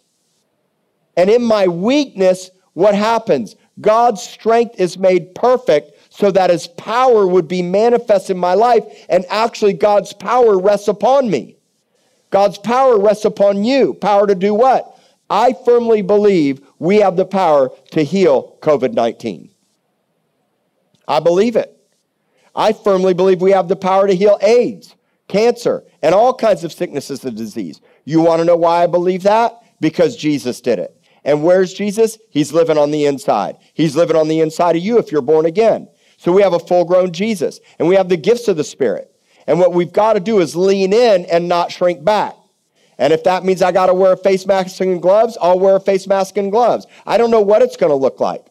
And 1.17 1.29
in 1.29 1.43
my 1.43 1.67
weakness, 1.67 2.51
what 2.73 2.95
happens? 2.95 3.55
God's 3.81 4.21
strength 4.21 4.79
is 4.79 4.97
made 4.97 5.33
perfect 5.35 5.91
so 6.09 6.31
that 6.31 6.49
His 6.49 6.67
power 6.67 7.27
would 7.27 7.47
be 7.47 7.61
manifest 7.61 8.29
in 8.29 8.37
my 8.37 8.53
life. 8.53 8.83
And 9.09 9.25
actually, 9.29 9.73
God's 9.73 10.13
power 10.13 10.59
rests 10.59 10.87
upon 10.87 11.29
me. 11.29 11.57
God's 12.29 12.59
power 12.59 12.99
rests 12.99 13.25
upon 13.25 13.63
you. 13.63 13.95
Power 13.95 14.27
to 14.27 14.35
do 14.35 14.53
what? 14.53 14.95
I 15.29 15.53
firmly 15.65 16.01
believe 16.01 16.61
we 16.77 16.97
have 16.97 17.15
the 17.15 17.25
power 17.25 17.69
to 17.91 18.03
heal 18.03 18.57
COVID 18.61 18.93
19. 18.93 19.49
I 21.09 21.19
believe 21.19 21.55
it. 21.55 21.75
I 22.55 22.71
firmly 22.71 23.13
believe 23.13 23.41
we 23.41 23.51
have 23.51 23.67
the 23.67 23.75
power 23.75 24.07
to 24.07 24.15
heal 24.15 24.37
AIDS, 24.41 24.95
cancer, 25.27 25.83
and 26.01 26.15
all 26.15 26.33
kinds 26.33 26.63
of 26.63 26.71
sicknesses 26.71 27.25
and 27.25 27.35
disease. 27.35 27.81
You 28.05 28.21
want 28.21 28.39
to 28.39 28.45
know 28.45 28.55
why 28.55 28.83
I 28.83 28.87
believe 28.87 29.23
that? 29.23 29.59
Because 29.81 30.15
Jesus 30.15 30.61
did 30.61 30.79
it. 30.79 30.95
And 31.25 31.43
where's 31.43 31.73
Jesus? 31.73 32.17
He's 32.29 32.53
living 32.53 32.77
on 32.77 32.91
the 32.91 33.05
inside. 33.05 33.57
He's 33.73 33.95
living 33.95 34.15
on 34.15 34.27
the 34.27 34.39
inside 34.39 34.75
of 34.75 34.83
you 34.83 34.99
if 34.99 35.11
you're 35.11 35.21
born 35.21 35.45
again. 35.45 35.89
So 36.17 36.31
we 36.31 36.41
have 36.41 36.53
a 36.53 36.59
full 36.59 36.85
grown 36.85 37.11
Jesus, 37.11 37.59
and 37.79 37.87
we 37.87 37.95
have 37.95 38.09
the 38.09 38.17
gifts 38.17 38.47
of 38.47 38.57
the 38.57 38.63
Spirit. 38.63 39.13
And 39.47 39.59
what 39.59 39.73
we've 39.73 39.91
got 39.91 40.13
to 40.13 40.19
do 40.19 40.39
is 40.39 40.55
lean 40.55 40.93
in 40.93 41.25
and 41.25 41.47
not 41.47 41.71
shrink 41.71 42.03
back. 42.03 42.35
And 42.97 43.13
if 43.13 43.23
that 43.23 43.45
means 43.45 43.61
I 43.61 43.71
got 43.71 43.87
to 43.87 43.93
wear 43.93 44.13
a 44.13 44.17
face 44.17 44.45
mask 44.45 44.81
and 44.81 45.01
gloves, 45.01 45.37
I'll 45.41 45.59
wear 45.59 45.77
a 45.77 45.79
face 45.79 46.05
mask 46.05 46.37
and 46.37 46.51
gloves. 46.51 46.85
I 47.05 47.17
don't 47.17 47.31
know 47.31 47.41
what 47.41 47.61
it's 47.61 47.77
going 47.77 47.91
to 47.91 47.95
look 47.95 48.19
like. 48.19 48.45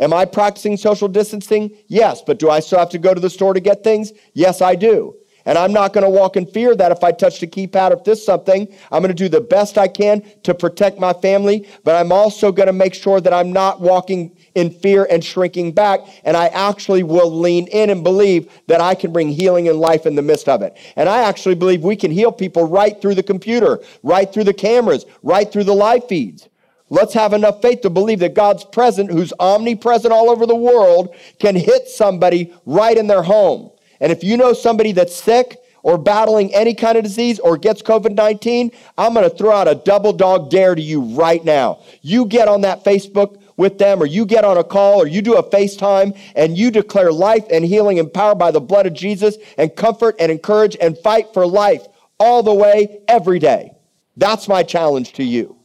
Am 0.00 0.12
I 0.14 0.24
practicing 0.24 0.76
social 0.76 1.08
distancing? 1.08 1.76
Yes. 1.86 2.22
But 2.22 2.38
do 2.38 2.50
I 2.50 2.60
still 2.60 2.78
have 2.78 2.90
to 2.90 2.98
go 2.98 3.14
to 3.14 3.20
the 3.20 3.30
store 3.30 3.54
to 3.54 3.60
get 3.60 3.84
things? 3.84 4.12
Yes, 4.32 4.60
I 4.62 4.74
do. 4.74 5.14
And 5.46 5.56
I'm 5.56 5.72
not 5.72 5.92
going 5.92 6.04
to 6.04 6.10
walk 6.10 6.36
in 6.36 6.46
fear 6.46 6.74
that 6.76 6.92
if 6.92 7.02
I 7.02 7.12
touch 7.12 7.40
the 7.40 7.46
keypad 7.46 7.92
of 7.92 8.04
this 8.04 8.24
something, 8.24 8.68
I'm 8.90 9.02
going 9.02 9.14
to 9.14 9.14
do 9.14 9.28
the 9.28 9.40
best 9.40 9.78
I 9.78 9.88
can 9.88 10.22
to 10.42 10.54
protect 10.54 10.98
my 10.98 11.12
family. 11.12 11.66
But 11.84 11.96
I'm 11.96 12.12
also 12.12 12.52
going 12.52 12.66
to 12.66 12.72
make 12.72 12.94
sure 12.94 13.20
that 13.20 13.32
I'm 13.32 13.52
not 13.52 13.80
walking 13.80 14.36
in 14.54 14.70
fear 14.70 15.06
and 15.10 15.24
shrinking 15.24 15.72
back. 15.72 16.00
And 16.24 16.36
I 16.36 16.48
actually 16.48 17.02
will 17.02 17.30
lean 17.30 17.68
in 17.68 17.90
and 17.90 18.04
believe 18.04 18.50
that 18.66 18.80
I 18.80 18.94
can 18.94 19.12
bring 19.12 19.28
healing 19.28 19.68
and 19.68 19.78
life 19.78 20.06
in 20.06 20.14
the 20.14 20.22
midst 20.22 20.48
of 20.48 20.62
it. 20.62 20.76
And 20.96 21.08
I 21.08 21.22
actually 21.22 21.54
believe 21.54 21.82
we 21.82 21.96
can 21.96 22.10
heal 22.10 22.32
people 22.32 22.64
right 22.64 23.00
through 23.00 23.14
the 23.14 23.22
computer, 23.22 23.80
right 24.02 24.32
through 24.32 24.44
the 24.44 24.54
cameras, 24.54 25.06
right 25.22 25.50
through 25.50 25.64
the 25.64 25.74
live 25.74 26.06
feeds. 26.06 26.48
Let's 26.90 27.14
have 27.14 27.32
enough 27.32 27.62
faith 27.62 27.82
to 27.82 27.90
believe 27.90 28.18
that 28.18 28.34
God's 28.34 28.64
present, 28.64 29.12
who's 29.12 29.32
omnipresent 29.38 30.12
all 30.12 30.28
over 30.28 30.44
the 30.44 30.56
world, 30.56 31.14
can 31.38 31.54
hit 31.54 31.86
somebody 31.86 32.52
right 32.66 32.98
in 32.98 33.06
their 33.06 33.22
home. 33.22 33.70
And 34.00 34.10
if 34.10 34.24
you 34.24 34.36
know 34.36 34.52
somebody 34.52 34.90
that's 34.90 35.14
sick 35.14 35.56
or 35.84 35.96
battling 35.96 36.52
any 36.52 36.74
kind 36.74 36.98
of 36.98 37.04
disease 37.04 37.38
or 37.38 37.56
gets 37.56 37.80
COVID 37.80 38.16
19, 38.16 38.72
I'm 38.98 39.14
going 39.14 39.28
to 39.28 39.34
throw 39.34 39.52
out 39.52 39.68
a 39.68 39.76
double 39.76 40.12
dog 40.12 40.50
dare 40.50 40.74
to 40.74 40.82
you 40.82 41.00
right 41.00 41.44
now. 41.44 41.80
You 42.02 42.26
get 42.26 42.48
on 42.48 42.62
that 42.62 42.84
Facebook 42.84 43.40
with 43.56 43.78
them, 43.78 44.02
or 44.02 44.06
you 44.06 44.24
get 44.26 44.44
on 44.44 44.56
a 44.56 44.64
call, 44.64 45.02
or 45.02 45.06
you 45.06 45.22
do 45.22 45.36
a 45.36 45.48
FaceTime, 45.50 46.18
and 46.34 46.56
you 46.56 46.70
declare 46.70 47.12
life 47.12 47.44
and 47.52 47.64
healing 47.64 47.98
and 47.98 48.12
power 48.12 48.34
by 48.34 48.50
the 48.50 48.60
blood 48.60 48.86
of 48.86 48.94
Jesus, 48.94 49.36
and 49.58 49.76
comfort 49.76 50.16
and 50.18 50.32
encourage 50.32 50.76
and 50.80 50.98
fight 50.98 51.32
for 51.34 51.46
life 51.46 51.86
all 52.18 52.42
the 52.42 52.54
way, 52.54 53.00
every 53.06 53.38
day. 53.38 53.72
That's 54.16 54.48
my 54.48 54.62
challenge 54.62 55.12
to 55.14 55.24
you. 55.24 55.59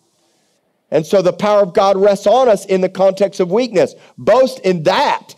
And 0.95 1.05
so 1.05 1.21
the 1.21 1.33
power 1.33 1.61
of 1.61 1.73
God 1.73 1.97
rests 1.97 2.25
on 2.25 2.47
us 2.47 2.63
in 2.67 2.79
the 2.79 2.87
context 2.87 3.41
of 3.41 3.51
weakness. 3.51 3.95
Boast 4.17 4.59
in 4.59 4.83
that. 4.83 5.33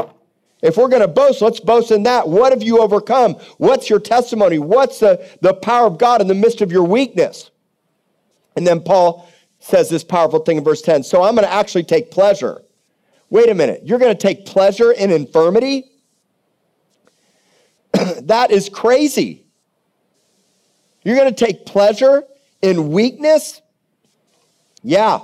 If 0.61 0.77
we're 0.77 0.87
going 0.87 1.01
to 1.01 1.07
boast, 1.07 1.41
let's 1.41 1.59
boast 1.59 1.89
in 1.89 2.03
that. 2.03 2.29
What 2.29 2.53
have 2.53 2.61
you 2.61 2.79
overcome? 2.79 3.33
What's 3.57 3.89
your 3.89 3.99
testimony? 3.99 4.59
What's 4.59 4.99
the, 4.99 5.27
the 5.41 5.55
power 5.55 5.87
of 5.87 5.97
God 5.97 6.21
in 6.21 6.27
the 6.27 6.35
midst 6.35 6.61
of 6.61 6.71
your 6.71 6.83
weakness? 6.83 7.49
And 8.55 8.67
then 8.67 8.81
Paul 8.81 9.27
says 9.57 9.89
this 9.89 10.03
powerful 10.03 10.41
thing 10.41 10.57
in 10.57 10.63
verse 10.63 10.83
10. 10.83 11.01
So 11.01 11.23
I'm 11.23 11.33
going 11.33 11.47
to 11.47 11.51
actually 11.51 11.85
take 11.85 12.11
pleasure. 12.11 12.61
Wait 13.31 13.49
a 13.49 13.55
minute. 13.55 13.81
You're 13.83 13.97
going 13.97 14.15
to 14.15 14.21
take 14.21 14.45
pleasure 14.45 14.91
in 14.91 15.09
infirmity? 15.09 15.89
that 17.93 18.51
is 18.51 18.69
crazy. 18.69 19.47
You're 21.03 21.15
going 21.15 21.33
to 21.33 21.45
take 21.45 21.65
pleasure 21.65 22.25
in 22.61 22.91
weakness? 22.91 23.59
Yeah. 24.83 25.21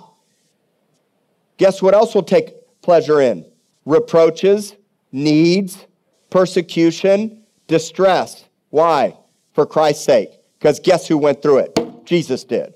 Guess 1.57 1.81
what 1.81 1.93
else 1.93 2.13
we'll 2.13 2.23
take 2.23 2.53
pleasure 2.81 3.21
in? 3.21 3.45
Reproaches, 3.85 4.75
needs, 5.11 5.85
persecution, 6.29 7.43
distress. 7.67 8.45
Why? 8.69 9.17
For 9.53 9.65
Christ's 9.65 10.05
sake. 10.05 10.31
Because 10.57 10.79
guess 10.79 11.07
who 11.07 11.17
went 11.17 11.41
through 11.41 11.59
it? 11.59 12.05
Jesus 12.05 12.43
did. 12.43 12.73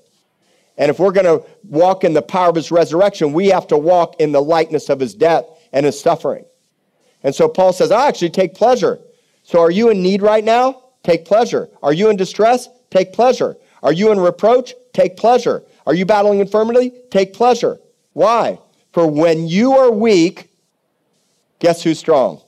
And 0.76 0.90
if 0.90 0.98
we're 1.00 1.12
going 1.12 1.26
to 1.26 1.44
walk 1.64 2.04
in 2.04 2.12
the 2.12 2.22
power 2.22 2.50
of 2.50 2.54
his 2.54 2.70
resurrection, 2.70 3.32
we 3.32 3.48
have 3.48 3.66
to 3.68 3.76
walk 3.76 4.20
in 4.20 4.30
the 4.30 4.40
likeness 4.40 4.88
of 4.88 5.00
his 5.00 5.14
death 5.14 5.44
and 5.72 5.84
his 5.84 6.00
suffering. 6.00 6.44
And 7.24 7.34
so 7.34 7.48
Paul 7.48 7.72
says, 7.72 7.90
I 7.90 8.06
actually 8.06 8.30
take 8.30 8.54
pleasure. 8.54 9.00
So 9.42 9.58
are 9.60 9.70
you 9.70 9.90
in 9.90 10.02
need 10.02 10.22
right 10.22 10.44
now? 10.44 10.84
Take 11.02 11.24
pleasure. 11.24 11.68
Are 11.82 11.92
you 11.92 12.10
in 12.10 12.16
distress? 12.16 12.68
Take 12.90 13.12
pleasure. 13.12 13.56
Are 13.82 13.92
you 13.92 14.12
in 14.12 14.20
reproach? 14.20 14.74
Take 14.92 15.16
pleasure. 15.16 15.64
Are 15.86 15.94
you 15.94 16.06
battling 16.06 16.38
infirmity? 16.38 16.92
Take 17.10 17.32
pleasure. 17.32 17.78
Why? 18.12 18.58
For 18.98 19.06
when 19.06 19.46
you 19.46 19.74
are 19.74 19.92
weak, 19.92 20.50
guess 21.60 21.84
who's 21.84 22.00
strong? 22.00 22.42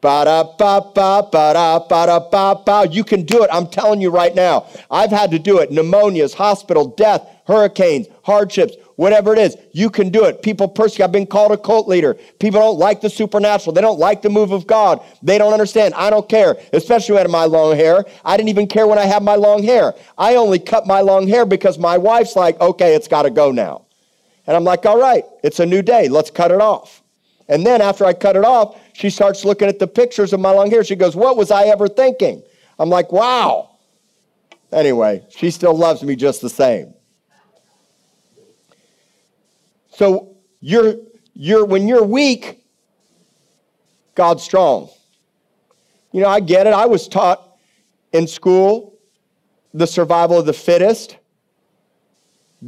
Ba-da-ba-ba-ba-da-ba-da-ba-ba. 0.00 2.88
You 2.90 3.04
can 3.04 3.24
do 3.24 3.42
it. 3.42 3.50
I'm 3.52 3.66
telling 3.66 4.00
you 4.00 4.08
right 4.08 4.34
now. 4.34 4.64
I've 4.90 5.10
had 5.10 5.30
to 5.32 5.38
do 5.38 5.58
it. 5.58 5.70
Pneumonias, 5.70 6.32
hospital, 6.32 6.86
death, 6.86 7.28
hurricanes, 7.46 8.06
hardships, 8.22 8.74
whatever 8.96 9.34
it 9.34 9.38
is. 9.38 9.54
You 9.72 9.90
can 9.90 10.08
do 10.08 10.24
it. 10.24 10.40
People 10.40 10.66
persecute. 10.66 11.04
I've 11.04 11.12
been 11.12 11.26
called 11.26 11.52
a 11.52 11.58
cult 11.58 11.88
leader. 11.88 12.14
People 12.40 12.60
don't 12.60 12.78
like 12.78 13.02
the 13.02 13.10
supernatural. 13.10 13.74
They 13.74 13.82
don't 13.82 13.98
like 13.98 14.22
the 14.22 14.30
move 14.30 14.50
of 14.50 14.66
God. 14.66 15.02
They 15.22 15.36
don't 15.36 15.52
understand. 15.52 15.92
I 15.92 16.08
don't 16.08 16.26
care, 16.26 16.56
especially 16.72 17.16
when 17.16 17.18
I 17.18 17.22
had 17.24 17.30
my 17.30 17.44
long 17.44 17.76
hair. 17.76 18.06
I 18.24 18.38
didn't 18.38 18.48
even 18.48 18.66
care 18.66 18.86
when 18.86 18.98
I 18.98 19.04
had 19.04 19.22
my 19.22 19.34
long 19.34 19.62
hair. 19.62 19.92
I 20.16 20.36
only 20.36 20.58
cut 20.58 20.86
my 20.86 21.02
long 21.02 21.28
hair 21.28 21.44
because 21.44 21.78
my 21.78 21.98
wife's 21.98 22.34
like, 22.34 22.58
okay, 22.62 22.94
it's 22.94 23.08
got 23.08 23.24
to 23.24 23.30
go 23.30 23.52
now. 23.52 23.82
And 24.48 24.56
I'm 24.56 24.64
like, 24.64 24.86
all 24.86 24.98
right, 24.98 25.24
it's 25.44 25.60
a 25.60 25.66
new 25.66 25.82
day. 25.82 26.08
Let's 26.08 26.30
cut 26.30 26.50
it 26.50 26.60
off. 26.60 27.02
And 27.50 27.66
then 27.66 27.82
after 27.82 28.06
I 28.06 28.14
cut 28.14 28.34
it 28.34 28.44
off, 28.44 28.80
she 28.94 29.10
starts 29.10 29.44
looking 29.44 29.68
at 29.68 29.78
the 29.78 29.86
pictures 29.86 30.32
of 30.32 30.40
my 30.40 30.50
long 30.50 30.70
hair. 30.70 30.82
She 30.82 30.96
goes, 30.96 31.14
What 31.14 31.36
was 31.36 31.50
I 31.50 31.64
ever 31.64 31.86
thinking? 31.86 32.42
I'm 32.78 32.88
like, 32.88 33.12
Wow. 33.12 33.76
Anyway, 34.72 35.24
she 35.28 35.50
still 35.50 35.76
loves 35.76 36.02
me 36.02 36.16
just 36.16 36.40
the 36.40 36.48
same. 36.48 36.94
So 39.90 40.36
you're, 40.60 40.94
you're, 41.34 41.64
when 41.64 41.86
you're 41.86 42.04
weak, 42.04 42.64
God's 44.14 44.42
strong. 44.42 44.88
You 46.12 46.22
know, 46.22 46.28
I 46.28 46.40
get 46.40 46.66
it. 46.66 46.72
I 46.72 46.86
was 46.86 47.06
taught 47.06 47.56
in 48.12 48.26
school 48.26 48.98
the 49.74 49.86
survival 49.86 50.38
of 50.38 50.46
the 50.46 50.52
fittest, 50.52 51.16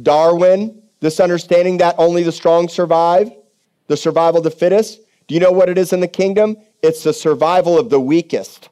Darwin, 0.01 0.80
this 1.01 1.19
understanding 1.19 1.77
that 1.77 1.95
only 1.97 2.23
the 2.23 2.31
strong 2.31 2.69
survive 2.69 3.31
the 3.91 3.97
survival 3.97 4.37
of 4.37 4.45
the 4.45 4.51
fittest. 4.51 5.01
Do 5.27 5.33
you 5.33 5.41
know 5.41 5.51
what 5.51 5.67
it 5.67 5.77
is 5.77 5.91
in 5.91 5.99
the 5.99 6.07
kingdom? 6.07 6.55
It's 6.81 7.03
the 7.03 7.13
survival 7.13 7.77
of 7.77 7.89
the 7.89 7.99
weakest. 7.99 8.69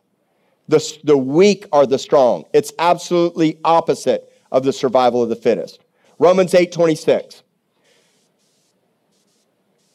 The, 0.69 0.97
the 1.03 1.17
weak 1.17 1.65
are 1.73 1.86
the 1.86 1.99
strong. 1.99 2.45
It's 2.53 2.71
absolutely 2.80 3.59
opposite 3.65 4.32
of 4.49 4.63
the 4.63 4.71
survival 4.71 5.21
of 5.21 5.27
the 5.27 5.36
fittest. 5.36 5.82
Romans 6.19 6.53
8 6.53 6.71
26. 6.71 7.43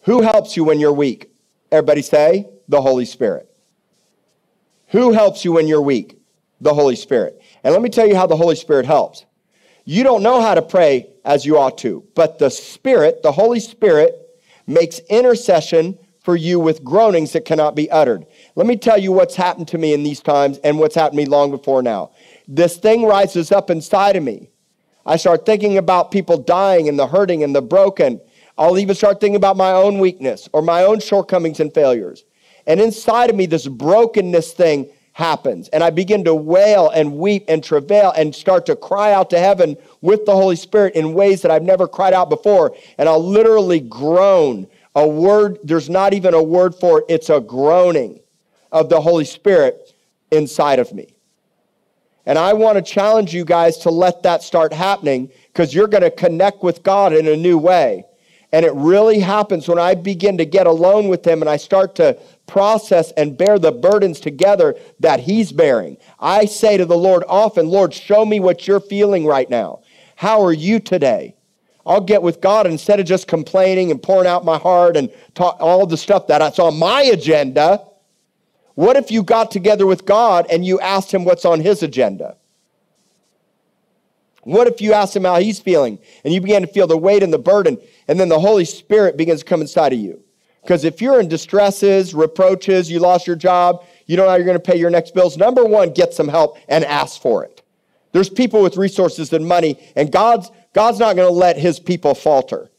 Who 0.02 0.20
helps 0.20 0.56
you 0.56 0.64
when 0.64 0.78
you're 0.78 0.92
weak? 0.92 1.30
Everybody 1.72 2.02
say, 2.02 2.50
the 2.68 2.82
Holy 2.82 3.06
Spirit. 3.06 3.48
Who 4.88 5.12
helps 5.12 5.44
you 5.44 5.52
when 5.52 5.66
you're 5.66 5.80
weak? 5.80 6.18
The 6.60 6.74
Holy 6.74 6.96
Spirit. 6.96 7.40
And 7.62 7.72
let 7.72 7.80
me 7.80 7.88
tell 7.88 8.06
you 8.06 8.14
how 8.14 8.26
the 8.26 8.36
Holy 8.36 8.56
Spirit 8.56 8.84
helps. 8.84 9.24
You 9.84 10.02
don't 10.02 10.22
know 10.22 10.40
how 10.40 10.54
to 10.54 10.62
pray 10.62 11.10
as 11.24 11.44
you 11.44 11.58
ought 11.58 11.76
to, 11.78 12.04
but 12.14 12.38
the 12.38 12.50
Spirit, 12.50 13.22
the 13.22 13.32
Holy 13.32 13.60
Spirit, 13.60 14.14
makes 14.66 14.98
intercession 15.10 15.98
for 16.22 16.36
you 16.36 16.58
with 16.58 16.82
groanings 16.82 17.32
that 17.32 17.44
cannot 17.44 17.74
be 17.76 17.90
uttered. 17.90 18.24
Let 18.56 18.66
me 18.66 18.76
tell 18.76 18.96
you 18.96 19.12
what's 19.12 19.34
happened 19.34 19.68
to 19.68 19.78
me 19.78 19.92
in 19.92 20.02
these 20.02 20.20
times 20.20 20.56
and 20.64 20.78
what's 20.78 20.94
happened 20.94 21.18
to 21.18 21.24
me 21.24 21.30
long 21.30 21.50
before 21.50 21.82
now. 21.82 22.12
This 22.48 22.78
thing 22.78 23.04
rises 23.04 23.52
up 23.52 23.68
inside 23.68 24.16
of 24.16 24.22
me. 24.22 24.48
I 25.04 25.16
start 25.16 25.44
thinking 25.44 25.76
about 25.76 26.10
people 26.10 26.38
dying 26.38 26.88
and 26.88 26.98
the 26.98 27.06
hurting 27.06 27.42
and 27.42 27.54
the 27.54 27.60
broken. 27.60 28.22
I'll 28.56 28.78
even 28.78 28.94
start 28.94 29.20
thinking 29.20 29.36
about 29.36 29.58
my 29.58 29.72
own 29.72 29.98
weakness 29.98 30.48
or 30.54 30.62
my 30.62 30.84
own 30.84 31.00
shortcomings 31.00 31.60
and 31.60 31.74
failures. 31.74 32.24
And 32.66 32.80
inside 32.80 33.28
of 33.28 33.36
me, 33.36 33.44
this 33.44 33.68
brokenness 33.68 34.54
thing 34.54 34.90
happens. 35.14 35.68
And 35.68 35.82
I 35.82 35.90
begin 35.90 36.24
to 36.24 36.34
wail 36.34 36.90
and 36.90 37.18
weep 37.18 37.44
and 37.48 37.62
travail 37.62 38.12
and 38.16 38.34
start 38.34 38.66
to 38.66 38.76
cry 38.76 39.12
out 39.12 39.30
to 39.30 39.38
heaven 39.38 39.76
with 40.00 40.26
the 40.26 40.32
Holy 40.32 40.56
Spirit 40.56 40.94
in 40.94 41.14
ways 41.14 41.40
that 41.42 41.52
I've 41.52 41.62
never 41.62 41.86
cried 41.88 42.12
out 42.12 42.28
before. 42.28 42.76
And 42.98 43.08
I'll 43.08 43.24
literally 43.24 43.80
groan. 43.80 44.66
A 44.96 45.06
word, 45.06 45.58
there's 45.64 45.88
not 45.88 46.14
even 46.14 46.34
a 46.34 46.42
word 46.42 46.74
for 46.74 47.00
it, 47.00 47.06
it's 47.08 47.30
a 47.30 47.40
groaning 47.40 48.20
of 48.70 48.88
the 48.88 49.00
Holy 49.00 49.24
Spirit 49.24 49.92
inside 50.30 50.80
of 50.80 50.92
me. 50.92 51.14
And 52.26 52.36
I 52.36 52.52
want 52.52 52.76
to 52.76 52.82
challenge 52.82 53.32
you 53.32 53.44
guys 53.44 53.78
to 53.78 53.90
let 53.90 54.22
that 54.24 54.42
start 54.42 54.72
happening 54.72 55.30
because 55.46 55.74
you're 55.74 55.88
going 55.88 56.02
to 56.02 56.10
connect 56.10 56.62
with 56.62 56.82
God 56.82 57.12
in 57.12 57.28
a 57.28 57.36
new 57.36 57.58
way. 57.58 58.04
And 58.54 58.64
it 58.64 58.72
really 58.74 59.18
happens 59.18 59.66
when 59.66 59.80
I 59.80 59.96
begin 59.96 60.38
to 60.38 60.44
get 60.44 60.68
alone 60.68 61.08
with 61.08 61.26
Him 61.26 61.42
and 61.42 61.50
I 61.50 61.56
start 61.56 61.96
to 61.96 62.16
process 62.46 63.10
and 63.16 63.36
bear 63.36 63.58
the 63.58 63.72
burdens 63.72 64.20
together 64.20 64.76
that 65.00 65.18
He's 65.18 65.50
bearing. 65.50 65.96
I 66.20 66.44
say 66.44 66.76
to 66.76 66.86
the 66.86 66.96
Lord 66.96 67.24
often, 67.26 67.66
Lord, 67.66 67.92
show 67.92 68.24
me 68.24 68.38
what 68.38 68.68
you're 68.68 68.78
feeling 68.78 69.26
right 69.26 69.50
now. 69.50 69.80
How 70.14 70.40
are 70.44 70.52
you 70.52 70.78
today? 70.78 71.34
I'll 71.84 72.00
get 72.00 72.22
with 72.22 72.40
God 72.40 72.68
instead 72.68 73.00
of 73.00 73.06
just 73.06 73.26
complaining 73.26 73.90
and 73.90 74.00
pouring 74.00 74.28
out 74.28 74.44
my 74.44 74.56
heart 74.56 74.96
and 74.96 75.10
talk, 75.34 75.56
all 75.58 75.84
the 75.84 75.96
stuff 75.96 76.28
that's 76.28 76.60
on 76.60 76.78
my 76.78 77.02
agenda. 77.02 77.84
What 78.76 78.94
if 78.94 79.10
you 79.10 79.24
got 79.24 79.50
together 79.50 79.84
with 79.84 80.06
God 80.06 80.46
and 80.48 80.64
you 80.64 80.78
asked 80.78 81.12
Him 81.12 81.24
what's 81.24 81.44
on 81.44 81.58
His 81.58 81.82
agenda? 81.82 82.36
What 84.44 84.66
if 84.66 84.80
you 84.80 84.92
asked 84.92 85.16
him 85.16 85.24
how 85.24 85.40
he's 85.40 85.58
feeling 85.58 85.98
and 86.24 86.32
you 86.32 86.40
began 86.40 86.62
to 86.62 86.66
feel 86.66 86.86
the 86.86 86.96
weight 86.96 87.22
and 87.22 87.32
the 87.32 87.38
burden, 87.38 87.78
and 88.08 88.20
then 88.20 88.28
the 88.28 88.38
Holy 88.38 88.64
Spirit 88.64 89.16
begins 89.16 89.40
to 89.40 89.46
come 89.46 89.60
inside 89.60 89.92
of 89.92 89.98
you? 89.98 90.22
Because 90.62 90.84
if 90.84 91.02
you're 91.02 91.20
in 91.20 91.28
distresses, 91.28 92.14
reproaches, 92.14 92.90
you 92.90 92.98
lost 92.98 93.26
your 93.26 93.36
job, 93.36 93.84
you 94.06 94.16
don't 94.16 94.26
know 94.26 94.30
how 94.30 94.36
you're 94.36 94.46
going 94.46 94.56
to 94.56 94.60
pay 94.60 94.78
your 94.78 94.90
next 94.90 95.14
bills, 95.14 95.36
number 95.36 95.64
one, 95.64 95.92
get 95.92 96.14
some 96.14 96.28
help 96.28 96.58
and 96.68 96.84
ask 96.84 97.20
for 97.20 97.44
it. 97.44 97.62
There's 98.12 98.30
people 98.30 98.62
with 98.62 98.76
resources 98.76 99.32
and 99.32 99.46
money, 99.46 99.78
and 99.96 100.10
God's, 100.10 100.50
God's 100.72 100.98
not 100.98 101.16
going 101.16 101.28
to 101.28 101.34
let 101.34 101.58
his 101.58 101.80
people 101.80 102.14
falter. 102.14 102.70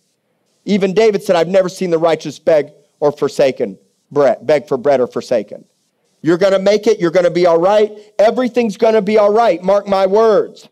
Even 0.66 0.93
David 0.93 1.22
said, 1.22 1.36
I've 1.36 1.47
never 1.47 1.70
seen 1.70 1.89
the 1.89 1.97
righteous 1.97 2.39
beg 2.39 2.72
or 2.99 3.11
forsaken, 3.11 3.78
bread, 4.11 4.47
beg 4.47 4.68
for 4.68 4.78
bread 4.78 4.99
or 4.99 5.07
forsaken. 5.07 5.66
You're 6.22 6.39
going 6.39 6.53
to 6.53 6.59
make 6.59 6.88
it. 6.88 6.99
You're 6.99 7.11
going 7.11 7.26
to 7.26 7.32
be 7.32 7.45
all 7.45 7.59
right. 7.59 7.91
Everything's 8.18 8.78
going 8.78 8.95
to 8.95 9.01
be 9.01 9.20
all 9.20 9.32
right. 9.32 9.61
Mark 9.61 9.88
my 9.88 10.07
words. 10.07 10.70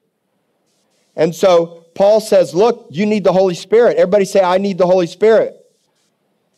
And 1.16 1.34
so 1.34 1.86
Paul 1.96 2.20
says, 2.20 2.54
Look, 2.54 2.88
you 2.90 3.06
need 3.06 3.24
the 3.24 3.34
Holy 3.34 3.56
Spirit. 3.56 3.98
Everybody 3.98 4.26
say, 4.26 4.42
I 4.42 4.58
need 4.58 4.78
the 4.78 4.88
Holy 4.88 5.08
Spirit. 5.08 5.60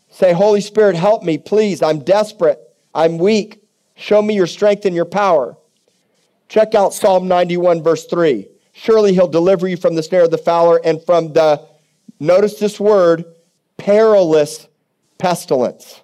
Say, 0.10 0.34
Holy 0.34 0.62
Spirit, 0.62 0.96
help 0.96 1.24
me, 1.24 1.38
please. 1.38 1.82
I'm 1.82 2.00
desperate. 2.00 2.60
I'm 2.94 3.18
weak. 3.18 3.62
Show 3.96 4.22
me 4.22 4.34
your 4.34 4.48
strength 4.48 4.86
and 4.86 4.96
your 4.96 5.06
power. 5.06 5.58
Check 6.48 6.76
out 6.76 6.94
Psalm 6.94 7.28
91, 7.28 7.84
verse 7.84 8.06
3. 8.06 8.48
Surely 8.72 9.14
he'll 9.14 9.28
deliver 9.28 9.68
you 9.68 9.78
from 9.78 9.96
the 9.96 10.04
snare 10.04 10.24
of 10.24 10.32
the 10.32 10.38
fowler 10.38 10.80
and 10.84 11.04
from 11.04 11.34
the, 11.34 11.66
notice 12.20 12.60
this 12.60 12.80
word, 12.80 13.26
perilous 13.78 14.68
pestilence. 15.18 16.02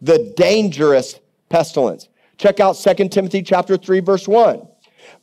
The 0.00 0.32
dangerous 0.36 1.18
pestilence. 1.48 2.08
Check 2.38 2.60
out 2.60 2.74
2 2.74 3.08
Timothy 3.08 3.42
chapter 3.42 3.76
3, 3.76 4.00
verse 4.00 4.26
1. 4.26 4.66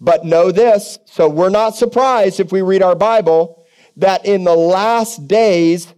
But 0.01 0.25
know 0.25 0.51
this, 0.51 0.99
so 1.05 1.27
we're 1.27 1.49
not 1.49 1.75
surprised 1.75 2.39
if 2.39 2.51
we 2.51 2.61
read 2.61 2.81
our 2.81 2.95
Bible, 2.95 3.65
that 3.97 4.25
in 4.25 4.45
the 4.45 4.55
last 4.55 5.27
days, 5.27 5.93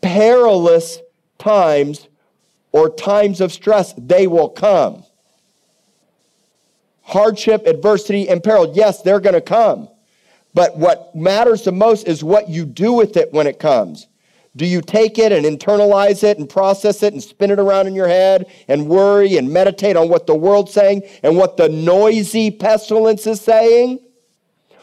perilous 0.00 0.98
times 1.38 2.08
or 2.72 2.90
times 2.90 3.40
of 3.40 3.52
stress, 3.52 3.94
they 3.96 4.26
will 4.26 4.48
come. 4.48 5.04
Hardship, 7.02 7.66
adversity, 7.66 8.28
and 8.28 8.42
peril, 8.42 8.72
yes, 8.74 9.02
they're 9.02 9.20
going 9.20 9.34
to 9.34 9.40
come. 9.40 9.88
But 10.52 10.76
what 10.76 11.14
matters 11.14 11.62
the 11.62 11.72
most 11.72 12.06
is 12.06 12.24
what 12.24 12.48
you 12.48 12.66
do 12.66 12.92
with 12.92 13.16
it 13.16 13.32
when 13.32 13.46
it 13.46 13.58
comes. 13.58 14.08
Do 14.58 14.66
you 14.66 14.82
take 14.82 15.20
it 15.20 15.30
and 15.30 15.46
internalize 15.46 16.24
it 16.24 16.36
and 16.36 16.50
process 16.50 17.04
it 17.04 17.12
and 17.12 17.22
spin 17.22 17.52
it 17.52 17.60
around 17.60 17.86
in 17.86 17.94
your 17.94 18.08
head 18.08 18.46
and 18.66 18.88
worry 18.88 19.36
and 19.36 19.52
meditate 19.52 19.96
on 19.96 20.08
what 20.08 20.26
the 20.26 20.34
world's 20.34 20.72
saying 20.72 21.04
and 21.22 21.36
what 21.36 21.56
the 21.56 21.68
noisy 21.68 22.50
pestilence 22.50 23.24
is 23.28 23.40
saying? 23.40 24.00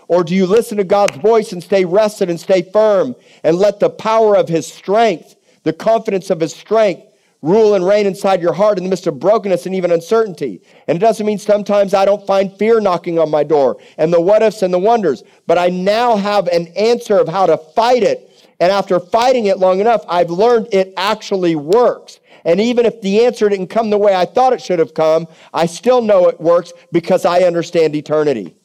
Or 0.07 0.23
do 0.23 0.33
you 0.33 0.45
listen 0.45 0.77
to 0.77 0.85
God's 0.85 1.17
voice 1.17 1.51
and 1.51 1.61
stay 1.61 1.83
rested 1.83 2.29
and 2.29 2.39
stay 2.39 2.61
firm 2.61 3.17
and 3.43 3.57
let 3.57 3.81
the 3.81 3.89
power 3.89 4.37
of 4.37 4.47
His 4.47 4.65
strength, 4.65 5.35
the 5.63 5.73
confidence 5.73 6.29
of 6.29 6.39
His 6.39 6.55
strength, 6.55 7.07
rule 7.41 7.73
and 7.73 7.85
reign 7.85 8.05
inside 8.05 8.41
your 8.41 8.53
heart 8.53 8.77
in 8.77 8.85
the 8.85 8.89
midst 8.89 9.07
of 9.07 9.19
brokenness 9.19 9.65
and 9.65 9.75
even 9.75 9.91
uncertainty? 9.91 10.61
And 10.87 10.95
it 10.95 11.01
doesn't 11.01 11.25
mean 11.25 11.37
sometimes 11.37 11.93
I 11.93 12.05
don't 12.05 12.25
find 12.25 12.57
fear 12.57 12.79
knocking 12.79 13.19
on 13.19 13.29
my 13.29 13.43
door 13.43 13.75
and 13.97 14.13
the 14.13 14.21
what 14.21 14.41
ifs 14.41 14.61
and 14.61 14.73
the 14.73 14.79
wonders, 14.79 15.21
but 15.47 15.57
I 15.57 15.67
now 15.67 16.15
have 16.15 16.47
an 16.47 16.67
answer 16.77 17.17
of 17.17 17.27
how 17.27 17.45
to 17.47 17.57
fight 17.57 18.03
it 18.03 18.31
and 18.59 18.71
after 18.71 18.99
fighting 18.99 19.45
it 19.45 19.59
long 19.59 19.79
enough, 19.79 20.03
I've 20.07 20.29
learned 20.29 20.69
it 20.71 20.93
actually 20.97 21.55
works. 21.55 22.19
And 22.45 22.61
even 22.61 22.85
if 22.85 23.01
the 23.01 23.25
answer 23.25 23.49
didn't 23.49 23.67
come 23.67 23.89
the 23.89 23.97
way 23.97 24.15
I 24.15 24.25
thought 24.25 24.53
it 24.53 24.61
should 24.61 24.79
have 24.79 24.93
come, 24.93 25.27
I 25.53 25.65
still 25.65 26.01
know 26.01 26.27
it 26.27 26.39
works 26.39 26.71
because 26.91 27.25
I 27.25 27.39
understand 27.41 27.95
eternity. 27.95 28.55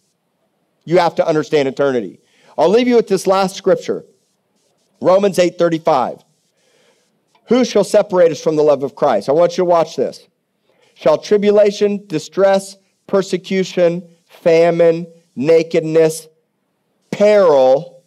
You 0.85 0.99
have 0.99 1.15
to 1.17 1.27
understand 1.27 1.67
eternity. 1.67 2.21
I'll 2.59 2.69
leave 2.69 2.87
you 2.87 2.97
with 2.97 3.09
this 3.09 3.27
last 3.27 3.57
scripture. 3.57 4.05
Romans 5.01 5.39
8:35. 5.39 6.23
Who 7.47 7.65
shall 7.65 7.85
separate 7.85 8.31
us 8.31 8.41
from 8.41 8.57
the 8.57 8.63
love 8.63 8.83
of 8.83 8.95
Christ? 8.95 9.29
I 9.29 9.33
want 9.33 9.53
you 9.53 9.63
to 9.63 9.65
watch 9.65 9.97
this. 9.97 10.29
Shall 10.95 11.19
tribulation, 11.19 12.07
distress, 12.07 12.77
persecution, 13.07 14.09
famine, 14.27 15.07
nakedness, 15.35 16.29
peril, 17.11 18.05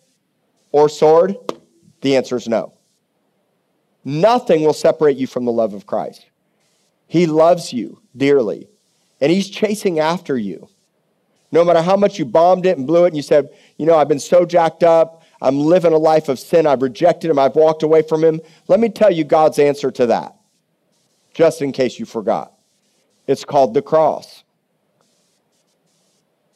or 0.72 0.88
sword? 0.88 1.36
The 2.04 2.18
answer 2.18 2.36
is 2.36 2.48
no. 2.48 2.74
Nothing 4.04 4.64
will 4.64 4.74
separate 4.74 5.16
you 5.16 5.26
from 5.26 5.46
the 5.46 5.52
love 5.52 5.74
of 5.74 5.86
Christ. 5.86 6.26
He 7.08 7.26
loves 7.26 7.72
you 7.72 8.02
dearly, 8.16 8.68
and 9.22 9.32
He's 9.32 9.50
chasing 9.50 10.00
after 10.00 10.38
you. 10.38 10.68
No 11.52 11.64
matter 11.64 11.82
how 11.82 11.96
much 11.96 12.20
you 12.20 12.26
bombed 12.26 12.66
it 12.66 12.78
and 12.78 12.86
blew 12.86 13.06
it, 13.06 13.10
and 13.10 13.16
you 13.16 13.22
said, 13.22 13.50
You 13.78 13.86
know, 13.86 13.96
I've 13.96 14.10
been 14.10 14.20
so 14.20 14.46
jacked 14.46 14.84
up, 14.84 15.24
I'm 15.42 15.60
living 15.60 15.94
a 15.94 15.98
life 15.98 16.30
of 16.30 16.40
sin. 16.40 16.68
I've 16.68 16.82
rejected 16.82 17.30
him. 17.30 17.38
I've 17.38 17.56
walked 17.56 17.84
away 17.84 18.02
from 18.02 18.24
him. 18.24 18.40
Let 18.68 18.80
me 18.80 18.90
tell 18.90 19.12
you 19.12 19.24
God's 19.24 19.60
answer 19.60 19.92
to 19.92 20.08
that, 20.08 20.36
just 21.34 21.62
in 21.62 21.72
case 21.72 22.00
you 22.00 22.06
forgot. 22.06 22.54
It's 23.28 23.46
called 23.46 23.74
the 23.74 23.82
cross. 23.82 24.44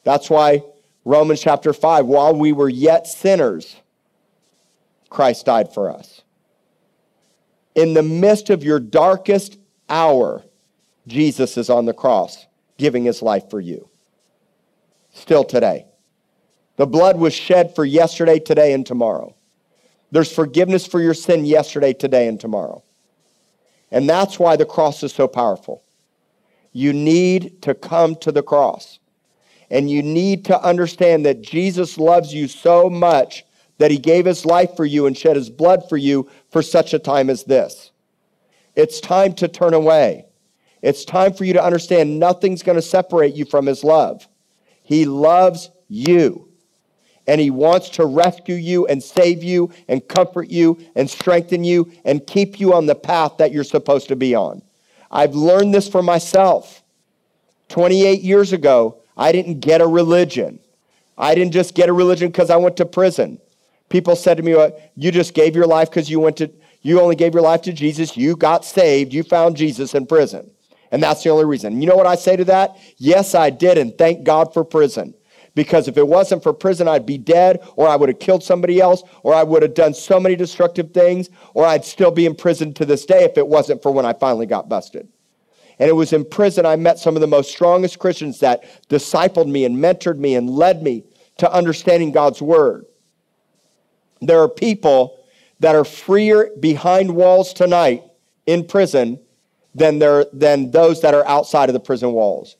That's 0.04 0.28
why 0.28 0.62
Romans 1.04 1.40
chapter 1.40 1.72
5, 1.72 2.06
while 2.06 2.34
we 2.34 2.52
were 2.52 2.68
yet 2.68 3.06
sinners, 3.06 3.76
Christ 5.10 5.46
died 5.46 5.72
for 5.72 5.90
us. 5.90 6.22
In 7.74 7.94
the 7.94 8.02
midst 8.02 8.50
of 8.50 8.64
your 8.64 8.80
darkest 8.80 9.58
hour, 9.88 10.42
Jesus 11.06 11.56
is 11.56 11.70
on 11.70 11.86
the 11.86 11.94
cross 11.94 12.46
giving 12.76 13.04
his 13.04 13.22
life 13.22 13.50
for 13.50 13.60
you. 13.60 13.88
Still 15.12 15.44
today. 15.44 15.86
The 16.76 16.86
blood 16.86 17.18
was 17.18 17.34
shed 17.34 17.74
for 17.74 17.84
yesterday, 17.84 18.38
today, 18.38 18.72
and 18.72 18.86
tomorrow. 18.86 19.34
There's 20.10 20.32
forgiveness 20.32 20.86
for 20.86 21.00
your 21.00 21.14
sin 21.14 21.44
yesterday, 21.44 21.92
today, 21.92 22.28
and 22.28 22.40
tomorrow. 22.40 22.82
And 23.90 24.08
that's 24.08 24.38
why 24.38 24.56
the 24.56 24.64
cross 24.64 25.02
is 25.02 25.12
so 25.12 25.26
powerful. 25.26 25.82
You 26.72 26.92
need 26.92 27.62
to 27.62 27.74
come 27.74 28.14
to 28.16 28.30
the 28.30 28.42
cross. 28.42 29.00
And 29.70 29.90
you 29.90 30.02
need 30.02 30.44
to 30.46 30.62
understand 30.62 31.26
that 31.26 31.42
Jesus 31.42 31.98
loves 31.98 32.32
you 32.32 32.48
so 32.48 32.88
much 32.88 33.44
that 33.78 33.90
he 33.90 33.98
gave 33.98 34.26
his 34.26 34.44
life 34.44 34.76
for 34.76 34.84
you 34.84 35.06
and 35.06 35.16
shed 35.16 35.36
his 35.36 35.50
blood 35.50 35.88
for 35.88 35.96
you 35.96 36.28
for 36.50 36.62
such 36.62 36.94
a 36.94 36.98
time 36.98 37.30
as 37.30 37.44
this. 37.44 37.90
It's 38.76 39.00
time 39.00 39.32
to 39.34 39.48
turn 39.48 39.74
away. 39.74 40.26
It's 40.82 41.04
time 41.04 41.32
for 41.32 41.44
you 41.44 41.52
to 41.54 41.64
understand 41.64 42.18
nothing's 42.18 42.62
going 42.62 42.76
to 42.76 42.82
separate 42.82 43.34
you 43.34 43.44
from 43.44 43.66
his 43.66 43.82
love. 43.82 44.28
He 44.82 45.04
loves 45.04 45.70
you 45.88 46.48
and 47.28 47.40
He 47.40 47.50
wants 47.50 47.90
to 47.90 48.06
rescue 48.06 48.56
you 48.56 48.86
and 48.86 49.02
save 49.02 49.44
you 49.44 49.70
and 49.86 50.06
comfort 50.08 50.48
you 50.48 50.78
and 50.96 51.08
strengthen 51.08 51.62
you 51.62 51.92
and 52.04 52.26
keep 52.26 52.58
you 52.58 52.72
on 52.72 52.86
the 52.86 52.94
path 52.94 53.36
that 53.36 53.52
you're 53.52 53.64
supposed 53.64 54.08
to 54.08 54.16
be 54.16 54.34
on. 54.34 54.62
I've 55.10 55.34
learned 55.34 55.74
this 55.74 55.88
for 55.88 56.02
myself. 56.02 56.82
28 57.68 58.22
years 58.22 58.54
ago, 58.54 59.02
I 59.16 59.30
didn't 59.30 59.60
get 59.60 59.82
a 59.82 59.86
religion. 59.86 60.58
I 61.18 61.34
didn't 61.34 61.52
just 61.52 61.74
get 61.74 61.90
a 61.90 61.92
religion 61.92 62.28
because 62.28 62.48
I 62.48 62.56
went 62.56 62.78
to 62.78 62.86
prison. 62.86 63.38
People 63.88 64.16
said 64.16 64.36
to 64.36 64.42
me, 64.42 64.54
well, 64.54 64.78
You 64.94 65.10
just 65.10 65.34
gave 65.34 65.54
your 65.54 65.66
life 65.66 65.90
because 65.90 66.10
you 66.10 66.20
went 66.20 66.36
to, 66.38 66.50
you 66.82 67.00
only 67.00 67.16
gave 67.16 67.34
your 67.34 67.42
life 67.42 67.62
to 67.62 67.72
Jesus. 67.72 68.16
You 68.16 68.36
got 68.36 68.64
saved. 68.64 69.12
You 69.12 69.22
found 69.22 69.56
Jesus 69.56 69.94
in 69.94 70.06
prison. 70.06 70.50
And 70.90 71.02
that's 71.02 71.22
the 71.22 71.30
only 71.30 71.44
reason. 71.44 71.80
You 71.80 71.88
know 71.88 71.96
what 71.96 72.06
I 72.06 72.14
say 72.14 72.36
to 72.36 72.44
that? 72.46 72.76
Yes, 72.96 73.34
I 73.34 73.50
did. 73.50 73.78
And 73.78 73.96
thank 73.98 74.24
God 74.24 74.54
for 74.54 74.64
prison 74.64 75.14
because 75.58 75.88
if 75.88 75.98
it 75.98 76.06
wasn't 76.06 76.42
for 76.42 76.52
prison, 76.52 76.86
I'd 76.86 77.04
be 77.04 77.18
dead, 77.18 77.58
or 77.74 77.88
I 77.88 77.96
would 77.96 78.08
have 78.08 78.20
killed 78.20 78.44
somebody 78.44 78.80
else, 78.80 79.02
or 79.24 79.34
I 79.34 79.42
would 79.42 79.62
have 79.62 79.74
done 79.74 79.92
so 79.92 80.20
many 80.20 80.36
destructive 80.36 80.92
things, 80.92 81.30
or 81.52 81.66
I'd 81.66 81.84
still 81.84 82.12
be 82.12 82.26
in 82.26 82.36
prison 82.36 82.72
to 82.74 82.86
this 82.86 83.04
day 83.04 83.24
if 83.24 83.36
it 83.36 83.48
wasn't 83.48 83.82
for 83.82 83.90
when 83.90 84.06
I 84.06 84.12
finally 84.12 84.46
got 84.46 84.68
busted. 84.68 85.08
And 85.80 85.88
it 85.88 85.94
was 85.94 86.12
in 86.12 86.24
prison 86.24 86.64
I 86.64 86.76
met 86.76 87.00
some 87.00 87.16
of 87.16 87.20
the 87.20 87.26
most 87.26 87.50
strongest 87.50 87.98
Christians 87.98 88.38
that 88.38 88.62
discipled 88.88 89.48
me 89.48 89.64
and 89.64 89.76
mentored 89.76 90.18
me 90.18 90.36
and 90.36 90.48
led 90.48 90.82
me 90.82 91.02
to 91.38 91.52
understanding 91.52 92.12
God's 92.12 92.40
word. 92.40 92.86
There 94.20 94.42
are 94.42 94.48
people 94.48 95.18
that 95.60 95.74
are 95.74 95.84
freer 95.84 96.50
behind 96.60 97.14
walls 97.14 97.52
tonight 97.52 98.04
in 98.46 98.64
prison 98.64 99.20
than, 99.74 99.98
there, 99.98 100.26
than 100.32 100.70
those 100.70 101.00
that 101.02 101.14
are 101.14 101.26
outside 101.26 101.68
of 101.68 101.72
the 101.72 101.80
prison 101.80 102.12
walls. 102.12 102.56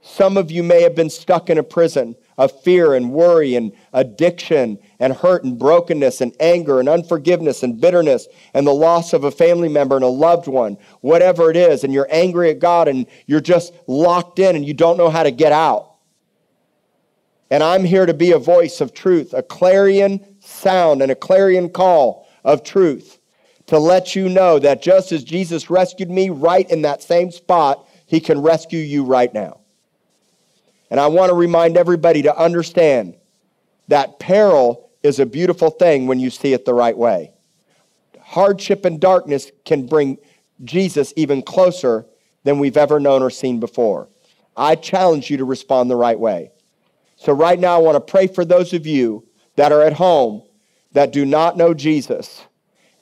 Some 0.00 0.36
of 0.36 0.52
you 0.52 0.62
may 0.62 0.82
have 0.82 0.94
been 0.94 1.10
stuck 1.10 1.50
in 1.50 1.58
a 1.58 1.64
prison 1.64 2.14
of 2.38 2.52
fear 2.62 2.94
and 2.94 3.10
worry 3.10 3.56
and 3.56 3.72
addiction 3.92 4.78
and 5.00 5.12
hurt 5.12 5.42
and 5.42 5.58
brokenness 5.58 6.20
and 6.20 6.32
anger 6.38 6.78
and 6.78 6.88
unforgiveness 6.88 7.62
and 7.62 7.80
bitterness 7.80 8.28
and 8.54 8.66
the 8.66 8.74
loss 8.74 9.12
of 9.12 9.24
a 9.24 9.30
family 9.30 9.68
member 9.68 9.96
and 9.96 10.04
a 10.04 10.08
loved 10.08 10.46
one, 10.46 10.76
whatever 11.00 11.50
it 11.50 11.56
is, 11.56 11.82
and 11.82 11.92
you're 11.92 12.06
angry 12.10 12.50
at 12.50 12.60
God 12.60 12.86
and 12.86 13.06
you're 13.26 13.40
just 13.40 13.72
locked 13.88 14.38
in 14.38 14.54
and 14.54 14.64
you 14.64 14.74
don't 14.74 14.96
know 14.96 15.10
how 15.10 15.24
to 15.24 15.32
get 15.32 15.50
out. 15.50 15.94
And 17.50 17.62
I'm 17.62 17.84
here 17.84 18.06
to 18.06 18.14
be 18.14 18.32
a 18.32 18.38
voice 18.38 18.80
of 18.80 18.92
truth, 18.92 19.34
a 19.34 19.42
clarion 19.42 20.35
sound 20.66 21.00
and 21.00 21.12
a 21.12 21.14
clarion 21.14 21.68
call 21.68 22.26
of 22.42 22.64
truth 22.64 23.20
to 23.66 23.78
let 23.78 24.16
you 24.16 24.28
know 24.28 24.58
that 24.58 24.82
just 24.82 25.12
as 25.12 25.22
Jesus 25.22 25.70
rescued 25.70 26.10
me 26.10 26.28
right 26.28 26.68
in 26.68 26.82
that 26.82 27.04
same 27.04 27.30
spot, 27.30 27.88
he 28.04 28.18
can 28.18 28.42
rescue 28.42 28.80
you 28.80 29.04
right 29.04 29.32
now. 29.32 29.60
And 30.90 30.98
I 30.98 31.06
want 31.06 31.30
to 31.30 31.36
remind 31.36 31.76
everybody 31.76 32.22
to 32.22 32.36
understand 32.36 33.14
that 33.86 34.18
peril 34.18 34.90
is 35.04 35.20
a 35.20 35.26
beautiful 35.26 35.70
thing 35.70 36.08
when 36.08 36.18
you 36.18 36.30
see 36.30 36.52
it 36.52 36.64
the 36.64 36.74
right 36.74 36.98
way. 36.98 37.32
Hardship 38.20 38.84
and 38.84 39.00
darkness 39.00 39.52
can 39.64 39.86
bring 39.86 40.18
Jesus 40.64 41.12
even 41.14 41.42
closer 41.42 42.06
than 42.42 42.58
we've 42.58 42.76
ever 42.76 42.98
known 42.98 43.22
or 43.22 43.30
seen 43.30 43.60
before. 43.60 44.08
I 44.56 44.74
challenge 44.74 45.30
you 45.30 45.36
to 45.36 45.44
respond 45.44 45.90
the 45.90 45.96
right 45.96 46.18
way. 46.18 46.50
So, 47.14 47.32
right 47.32 47.58
now, 47.58 47.76
I 47.76 47.78
want 47.78 47.94
to 47.94 48.00
pray 48.00 48.26
for 48.26 48.44
those 48.44 48.72
of 48.72 48.84
you 48.84 49.24
that 49.54 49.70
are 49.70 49.82
at 49.82 49.92
home 49.92 50.42
that 50.96 51.12
do 51.12 51.26
not 51.26 51.58
know 51.58 51.74
Jesus. 51.74 52.42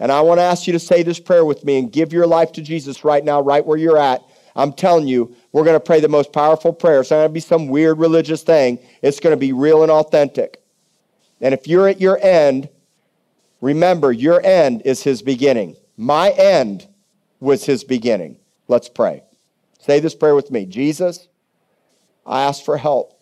And 0.01 0.11
I 0.11 0.21
want 0.23 0.39
to 0.39 0.43
ask 0.43 0.67
you 0.67 0.73
to 0.73 0.81
say 0.81 1.05
this 1.05 1.21
prayer 1.21 1.45
with 1.45 1.65
me 1.65 1.79
and 1.79 1.93
give 1.93 2.13
your 2.13 2.27
life 2.27 2.51
to 2.55 2.61
Jesus 2.61 3.05
right 3.05 3.25
now, 3.25 3.41
right 3.41 3.65
where 3.65 3.79
you're 3.79 3.97
at. 3.97 4.21
I'm 4.57 4.73
telling 4.73 5.07
you, 5.07 5.37
we're 5.53 5.63
going 5.63 5.77
to 5.77 5.81
pray 5.81 6.01
the 6.01 6.09
most 6.09 6.33
powerful 6.33 6.73
prayer. 6.73 7.03
It's 7.03 7.13
not 7.13 7.19
going 7.19 7.29
to 7.29 7.33
be 7.35 7.39
some 7.39 7.69
weird 7.69 8.01
religious 8.01 8.43
thing. 8.43 8.81
It's 9.01 9.21
going 9.21 9.33
to 9.33 9.39
be 9.39 9.53
real 9.53 9.85
and 9.85 9.93
authentic. 9.93 10.61
And 11.41 11.55
if 11.55 11.69
you're 11.69 11.87
at 11.87 12.01
your 12.01 12.19
end, 12.21 12.69
remember, 13.61 14.11
your 14.11 14.45
end 14.45 14.83
is 14.85 15.05
his 15.05 15.23
beginning. 15.23 15.77
My 15.97 16.31
end 16.31 16.89
was 17.39 17.65
his 17.65 17.85
beginning. 17.85 18.39
Let's 18.67 18.89
pray. 18.89 19.23
Say 19.79 20.01
this 20.01 20.17
prayer 20.17 20.35
with 20.35 20.51
me 20.51 20.67
Jesus, 20.67 21.29
I 22.27 22.43
ask 22.43 22.65
for 22.65 22.77
help. 22.77 23.21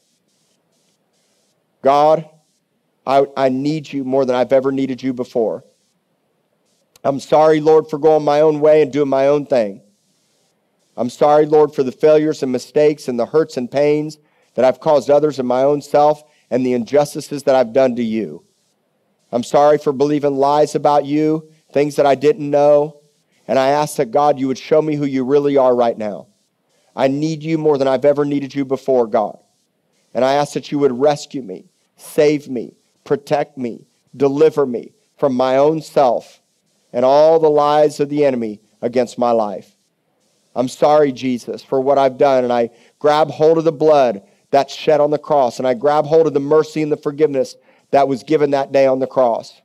God, 1.83 2.27
I, 3.07 3.27
I 3.37 3.49
need 3.49 3.93
you 3.93 4.05
more 4.05 4.25
than 4.25 4.37
I've 4.37 4.53
ever 4.53 4.71
needed 4.71 5.03
you 5.03 5.13
before. 5.13 5.65
I'm 7.05 7.19
sorry, 7.19 7.61
Lord, 7.61 7.89
for 7.89 7.99
going 7.99 8.25
my 8.25 8.41
own 8.41 8.61
way 8.61 8.83
and 8.83 8.93
doing 8.93 9.09
my 9.09 9.27
own 9.27 9.47
thing. 9.47 9.83
I'm 10.97 11.11
sorry, 11.11 11.47
Lord, 11.47 11.75
for 11.75 11.83
the 11.83 11.93
failures 11.93 12.43
and 12.43 12.53
mistakes 12.53 13.09
and 13.09 13.19
the 13.19 13.27
hurts 13.27 13.57
and 13.57 13.71
pains 13.71 14.19
that 14.55 14.65
I've 14.65 14.81
caused 14.81 15.11
others 15.11 15.39
and 15.39 15.49
my 15.49 15.63
own 15.63 15.81
self 15.83 16.23
and 16.51 16.65
the 16.65 16.75
injustices 16.75 17.43
that 17.45 17.55
I've 17.55 17.73
done 17.73 17.97
to 17.97 18.05
you. 18.05 18.45
I'm 19.33 19.43
sorry 19.43 19.79
for 19.79 19.93
believing 19.93 20.37
lies 20.37 20.75
about 20.75 21.07
you, 21.07 21.51
things 21.73 21.97
that 21.97 22.07
I 22.07 22.15
didn't 22.15 22.51
know. 22.51 23.01
And 23.49 23.59
I 23.59 23.69
ask 23.69 23.97
that 23.97 24.11
God, 24.11 24.39
you 24.39 24.47
would 24.49 24.59
show 24.59 24.83
me 24.83 24.95
who 24.95 25.07
you 25.07 25.25
really 25.25 25.57
are 25.57 25.75
right 25.75 25.97
now. 25.97 26.29
I 26.95 27.09
need 27.09 27.43
you 27.43 27.57
more 27.57 27.79
than 27.79 27.89
I've 27.89 28.05
ever 28.05 28.25
needed 28.25 28.55
you 28.55 28.65
before, 28.65 29.07
God. 29.07 29.39
And 30.15 30.25
I 30.25 30.35
ask 30.35 30.53
that 30.53 30.71
you 30.71 30.79
would 30.79 30.93
rescue 30.93 31.43
me, 31.43 31.71
save 31.97 32.49
me, 32.49 32.77
protect 33.05 33.59
me, 33.59 33.87
deliver 34.17 34.67
me 34.67 34.93
from 35.19 35.35
my 35.35 35.57
own 35.57 35.81
self 35.81 36.41
and 36.93 37.05
all 37.05 37.39
the 37.39 37.51
lies 37.51 38.01
of 38.01 38.09
the 38.09 38.25
enemy 38.25 38.61
against 38.81 39.19
my 39.19 39.31
life. 39.31 39.77
I'm 40.55 40.69
sorry, 40.69 41.13
Jesus, 41.13 41.63
for 41.63 41.81
what 41.81 41.99
I've 41.99 42.19
done. 42.19 42.45
And 42.45 42.53
I 42.53 42.71
grab 42.99 43.31
hold 43.31 43.59
of 43.59 43.65
the 43.65 43.73
blood 43.73 44.23
that's 44.51 44.75
shed 44.75 45.01
on 45.01 45.11
the 45.11 45.19
cross. 45.19 45.59
And 45.59 45.67
I 45.67 45.75
grab 45.75 46.05
hold 46.05 46.27
of 46.27 46.35
the 46.35 46.41
mercy 46.41 46.83
and 46.83 46.93
the 46.93 46.97
forgiveness 46.97 47.57
that 47.91 48.09
was 48.09 48.23
given 48.23 48.51
that 48.51 48.73
day 48.73 48.87
on 48.87 48.99
the 48.99 49.07
cross. 49.07 49.61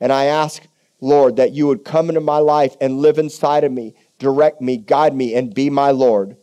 And 0.00 0.12
I 0.12 0.26
ask, 0.26 0.62
Lord, 1.00 1.36
that 1.36 1.52
you 1.52 1.66
would 1.66 1.84
come 1.84 2.08
into 2.08 2.20
my 2.20 2.38
life 2.38 2.76
and 2.80 3.00
live 3.00 3.18
inside 3.18 3.64
of 3.64 3.72
me, 3.72 3.94
direct 4.18 4.60
me, 4.60 4.78
guide 4.78 5.14
me, 5.14 5.34
and 5.34 5.54
be 5.54 5.68
my 5.68 5.90
Lord. 5.90 6.36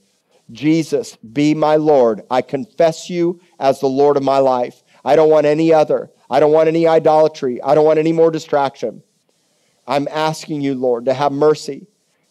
Jesus, 0.51 1.15
be 1.17 1.55
my 1.55 1.77
Lord. 1.77 2.21
I 2.29 2.41
confess 2.41 3.09
you 3.09 3.41
as 3.59 3.79
the 3.79 3.87
Lord 3.87 4.17
of 4.17 4.23
my 4.23 4.37
life. 4.37 4.83
I 5.03 5.15
don't 5.15 5.29
want 5.29 5.47
any 5.47 5.73
other. 5.73 6.11
I 6.31 6.39
don't 6.39 6.53
want 6.53 6.69
any 6.69 6.87
idolatry. 6.87 7.61
I 7.61 7.75
don't 7.75 7.85
want 7.85 7.99
any 7.99 8.13
more 8.13 8.31
distraction. 8.31 9.03
I'm 9.85 10.07
asking 10.07 10.61
you, 10.61 10.75
Lord, 10.75 11.05
to 11.05 11.13
have 11.13 11.33
mercy 11.33 11.87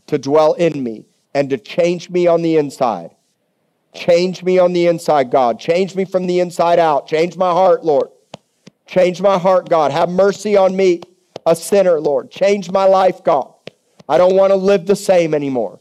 to 0.06 0.16
dwell 0.16 0.54
in 0.54 0.82
me 0.82 1.04
and 1.34 1.50
to 1.50 1.58
change 1.58 2.08
me 2.08 2.26
on 2.26 2.40
the 2.40 2.56
inside. 2.56 3.10
Change 3.92 4.42
me 4.42 4.58
on 4.58 4.72
the 4.72 4.86
inside, 4.86 5.30
God. 5.30 5.60
Change 5.60 5.94
me 5.94 6.06
from 6.06 6.26
the 6.26 6.40
inside 6.40 6.78
out. 6.78 7.06
Change 7.08 7.36
my 7.36 7.50
heart, 7.50 7.84
Lord. 7.84 8.08
Change 8.86 9.20
my 9.20 9.36
heart, 9.38 9.68
God. 9.68 9.92
Have 9.92 10.08
mercy 10.08 10.56
on 10.56 10.74
me, 10.74 11.02
a 11.44 11.54
sinner, 11.54 12.00
Lord. 12.00 12.30
Change 12.30 12.70
my 12.70 12.86
life, 12.86 13.22
God. 13.22 13.52
I 14.08 14.16
don't 14.16 14.34
want 14.34 14.50
to 14.50 14.56
live 14.56 14.86
the 14.86 14.96
same 14.96 15.34
anymore. 15.34 15.78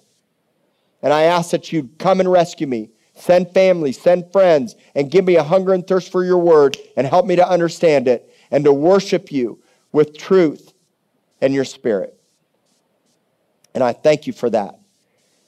And 1.01 1.13
I 1.13 1.23
ask 1.23 1.51
that 1.51 1.71
you 1.71 1.89
come 1.97 2.19
and 2.19 2.29
rescue 2.29 2.67
me. 2.67 2.89
Send 3.19 3.53
family, 3.53 3.91
send 3.91 4.31
friends, 4.31 4.75
and 4.95 5.11
give 5.11 5.25
me 5.25 5.35
a 5.35 5.43
hunger 5.43 5.73
and 5.73 5.85
thirst 5.85 6.09
for 6.11 6.23
your 6.23 6.37
word 6.37 6.77
and 6.95 7.05
help 7.05 7.25
me 7.25 7.35
to 7.35 7.47
understand 7.47 8.07
it 8.07 8.33
and 8.49 8.63
to 8.63 8.71
worship 8.71 9.31
you 9.31 9.59
with 9.91 10.17
truth 10.17 10.73
and 11.41 11.53
your 11.53 11.65
spirit. 11.65 12.17
And 13.73 13.83
I 13.83 13.91
thank 13.91 14.25
you 14.25 14.31
for 14.31 14.49
that. 14.51 14.79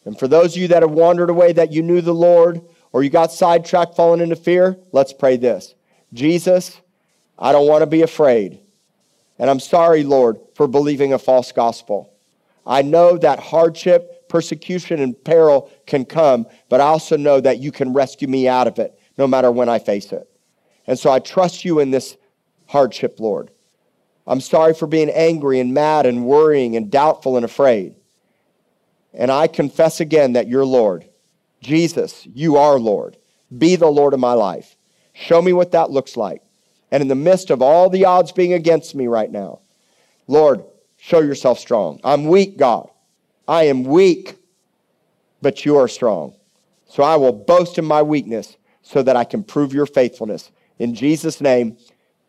And 0.03 0.19
for 0.19 0.27
those 0.27 0.55
of 0.55 0.61
you 0.61 0.67
that 0.69 0.81
have 0.81 0.91
wandered 0.91 1.29
away, 1.29 1.53
that 1.53 1.71
you 1.71 1.81
knew 1.81 2.01
the 2.01 2.13
Lord, 2.13 2.61
or 2.91 3.03
you 3.03 3.09
got 3.09 3.31
sidetracked, 3.31 3.95
falling 3.95 4.19
into 4.19 4.35
fear, 4.35 4.77
let's 4.91 5.13
pray 5.13 5.37
this 5.37 5.73
Jesus, 6.13 6.79
I 7.39 7.53
don't 7.53 7.67
want 7.67 7.83
to 7.83 7.87
be 7.87 8.01
afraid. 8.01 8.59
And 9.39 9.49
I'm 9.49 9.61
sorry, 9.61 10.03
Lord, 10.03 10.39
for 10.55 10.67
believing 10.67 11.13
a 11.13 11.19
false 11.19 11.51
gospel. 11.51 12.13
I 12.65 12.81
know 12.81 13.17
that 13.17 13.39
hardship, 13.39 14.20
persecution, 14.31 15.01
and 15.01 15.21
peril 15.25 15.69
can 15.85 16.05
come, 16.05 16.47
but 16.69 16.79
I 16.79 16.85
also 16.85 17.17
know 17.17 17.41
that 17.41 17.59
you 17.59 17.69
can 17.69 17.91
rescue 17.91 18.29
me 18.29 18.47
out 18.47 18.65
of 18.65 18.79
it 18.79 18.97
no 19.17 19.27
matter 19.27 19.51
when 19.51 19.67
I 19.67 19.77
face 19.77 20.13
it. 20.13 20.27
And 20.87 20.97
so 20.97 21.11
I 21.11 21.19
trust 21.19 21.65
you 21.65 21.79
in 21.79 21.91
this 21.91 22.15
hardship, 22.67 23.19
Lord. 23.19 23.51
I'm 24.25 24.39
sorry 24.39 24.73
for 24.73 24.87
being 24.87 25.09
angry 25.09 25.59
and 25.59 25.73
mad 25.73 26.05
and 26.05 26.25
worrying 26.25 26.77
and 26.77 26.89
doubtful 26.89 27.35
and 27.35 27.43
afraid. 27.43 27.95
And 29.13 29.29
I 29.29 29.47
confess 29.47 29.99
again 29.99 30.33
that 30.33 30.47
you're 30.47 30.65
Lord. 30.65 31.09
Jesus, 31.59 32.25
you 32.33 32.55
are 32.55 32.79
Lord. 32.79 33.17
Be 33.55 33.75
the 33.75 33.91
Lord 33.91 34.13
of 34.13 34.21
my 34.21 34.33
life. 34.33 34.77
Show 35.11 35.41
me 35.41 35.51
what 35.51 35.73
that 35.73 35.91
looks 35.91 36.15
like. 36.15 36.41
And 36.89 37.01
in 37.01 37.09
the 37.09 37.15
midst 37.15 37.49
of 37.49 37.61
all 37.61 37.89
the 37.89 38.05
odds 38.05 38.31
being 38.31 38.53
against 38.53 38.95
me 38.95 39.07
right 39.07 39.29
now, 39.29 39.59
Lord, 40.27 40.63
show 40.95 41.19
yourself 41.19 41.59
strong. 41.59 41.99
I'm 42.05 42.27
weak, 42.27 42.57
God. 42.57 42.89
I 43.47 43.63
am 43.63 43.83
weak, 43.83 44.37
but 45.41 45.65
you 45.65 45.77
are 45.77 45.87
strong. 45.87 46.35
So 46.85 47.03
I 47.03 47.15
will 47.15 47.33
boast 47.33 47.77
in 47.77 47.85
my 47.85 48.01
weakness 48.01 48.57
so 48.81 49.01
that 49.03 49.15
I 49.15 49.23
can 49.23 49.43
prove 49.43 49.73
your 49.73 49.85
faithfulness. 49.85 50.51
In 50.79 50.95
Jesus' 50.95 51.41
name, 51.41 51.77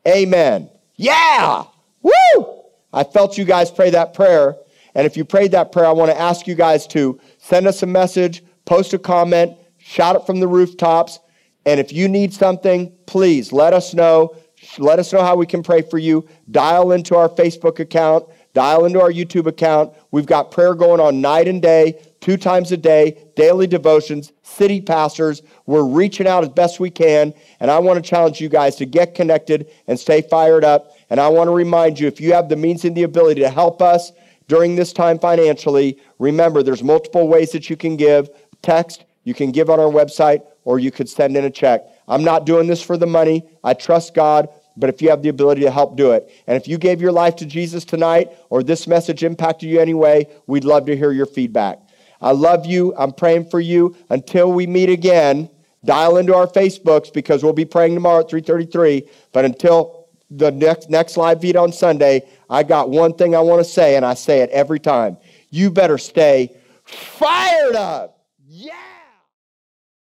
amen. 0.06 0.70
Yeah! 0.96 1.64
Woo! 2.02 2.62
I 2.92 3.04
felt 3.04 3.38
you 3.38 3.44
guys 3.44 3.70
pray 3.70 3.90
that 3.90 4.14
prayer. 4.14 4.56
And 4.94 5.06
if 5.06 5.16
you 5.16 5.24
prayed 5.24 5.52
that 5.52 5.72
prayer, 5.72 5.86
I 5.86 5.92
want 5.92 6.10
to 6.10 6.20
ask 6.20 6.46
you 6.46 6.54
guys 6.54 6.86
to 6.88 7.18
send 7.38 7.66
us 7.66 7.82
a 7.82 7.86
message, 7.86 8.42
post 8.66 8.92
a 8.92 8.98
comment, 8.98 9.56
shout 9.78 10.16
it 10.16 10.26
from 10.26 10.40
the 10.40 10.48
rooftops. 10.48 11.18
And 11.64 11.80
if 11.80 11.92
you 11.92 12.08
need 12.08 12.34
something, 12.34 12.92
please 13.06 13.52
let 13.52 13.72
us 13.72 13.94
know. 13.94 14.36
Let 14.78 14.98
us 14.98 15.12
know 15.12 15.22
how 15.22 15.34
we 15.34 15.46
can 15.46 15.62
pray 15.62 15.82
for 15.82 15.98
you. 15.98 16.28
Dial 16.50 16.92
into 16.92 17.16
our 17.16 17.28
Facebook 17.28 17.80
account, 17.80 18.26
dial 18.54 18.84
into 18.84 19.00
our 19.00 19.10
YouTube 19.10 19.46
account. 19.46 19.92
We've 20.10 20.26
got 20.26 20.50
prayer 20.50 20.74
going 20.74 21.00
on 21.00 21.20
night 21.20 21.48
and 21.48 21.62
day, 21.62 22.00
two 22.20 22.36
times 22.36 22.72
a 22.72 22.76
day, 22.76 23.24
daily 23.34 23.66
devotions, 23.66 24.32
city 24.42 24.80
pastors. 24.80 25.42
We're 25.66 25.84
reaching 25.84 26.26
out 26.26 26.42
as 26.42 26.50
best 26.50 26.80
we 26.80 26.90
can. 26.90 27.34
And 27.60 27.70
I 27.70 27.78
want 27.78 28.02
to 28.02 28.08
challenge 28.08 28.40
you 28.40 28.48
guys 28.48 28.76
to 28.76 28.86
get 28.86 29.14
connected 29.14 29.70
and 29.86 29.98
stay 29.98 30.22
fired 30.22 30.64
up. 30.64 30.92
And 31.10 31.18
I 31.18 31.28
want 31.28 31.48
to 31.48 31.52
remind 31.52 31.98
you 31.98 32.06
if 32.06 32.20
you 32.20 32.32
have 32.34 32.48
the 32.48 32.56
means 32.56 32.84
and 32.84 32.96
the 32.96 33.02
ability 33.04 33.40
to 33.40 33.50
help 33.50 33.80
us, 33.80 34.12
during 34.48 34.76
this 34.76 34.92
time 34.92 35.18
financially, 35.18 35.98
remember 36.18 36.62
there's 36.62 36.82
multiple 36.82 37.28
ways 37.28 37.52
that 37.52 37.70
you 37.70 37.76
can 37.76 37.96
give. 37.96 38.28
Text, 38.60 39.04
you 39.24 39.34
can 39.34 39.50
give 39.50 39.70
on 39.70 39.80
our 39.80 39.90
website, 39.90 40.42
or 40.64 40.78
you 40.78 40.90
could 40.90 41.08
send 41.08 41.36
in 41.36 41.44
a 41.44 41.50
check. 41.50 41.86
I'm 42.06 42.24
not 42.24 42.44
doing 42.44 42.66
this 42.66 42.82
for 42.82 42.96
the 42.96 43.06
money. 43.06 43.44
I 43.64 43.74
trust 43.74 44.14
God, 44.14 44.48
but 44.76 44.90
if 44.90 45.02
you 45.02 45.10
have 45.10 45.22
the 45.22 45.28
ability 45.28 45.62
to 45.62 45.70
help 45.70 45.96
do 45.96 46.12
it. 46.12 46.30
And 46.46 46.56
if 46.56 46.66
you 46.66 46.78
gave 46.78 47.00
your 47.00 47.12
life 47.12 47.36
to 47.36 47.46
Jesus 47.46 47.84
tonight 47.84 48.30
or 48.50 48.62
this 48.62 48.86
message 48.86 49.22
impacted 49.22 49.68
you 49.68 49.80
anyway, 49.80 50.28
we'd 50.46 50.64
love 50.64 50.86
to 50.86 50.96
hear 50.96 51.12
your 51.12 51.26
feedback. 51.26 51.78
I 52.20 52.32
love 52.32 52.66
you. 52.66 52.94
I'm 52.96 53.12
praying 53.12 53.50
for 53.50 53.60
you. 53.60 53.96
Until 54.08 54.52
we 54.52 54.66
meet 54.66 54.88
again, 54.88 55.50
dial 55.84 56.16
into 56.16 56.34
our 56.34 56.46
Facebooks 56.46 57.12
because 57.12 57.42
we'll 57.42 57.52
be 57.52 57.64
praying 57.64 57.94
tomorrow 57.94 58.20
at 58.20 58.28
3:33. 58.28 59.08
But 59.32 59.44
until 59.44 60.06
the 60.30 60.50
next, 60.50 60.88
next 60.88 61.16
live 61.16 61.40
feed 61.40 61.56
on 61.56 61.72
Sunday, 61.72 62.22
I 62.48 62.62
got 62.62 62.90
one 62.90 63.14
thing 63.14 63.34
I 63.34 63.40
want 63.40 63.60
to 63.60 63.64
say, 63.64 63.96
and 63.96 64.06
I 64.06 64.14
say 64.14 64.40
it 64.40 64.50
every 64.50 64.78
time. 64.78 65.18
You 65.50 65.70
better 65.70 65.98
stay 65.98 66.56
fired 66.84 67.74
up. 67.74 68.20
Yeah! 68.46 68.91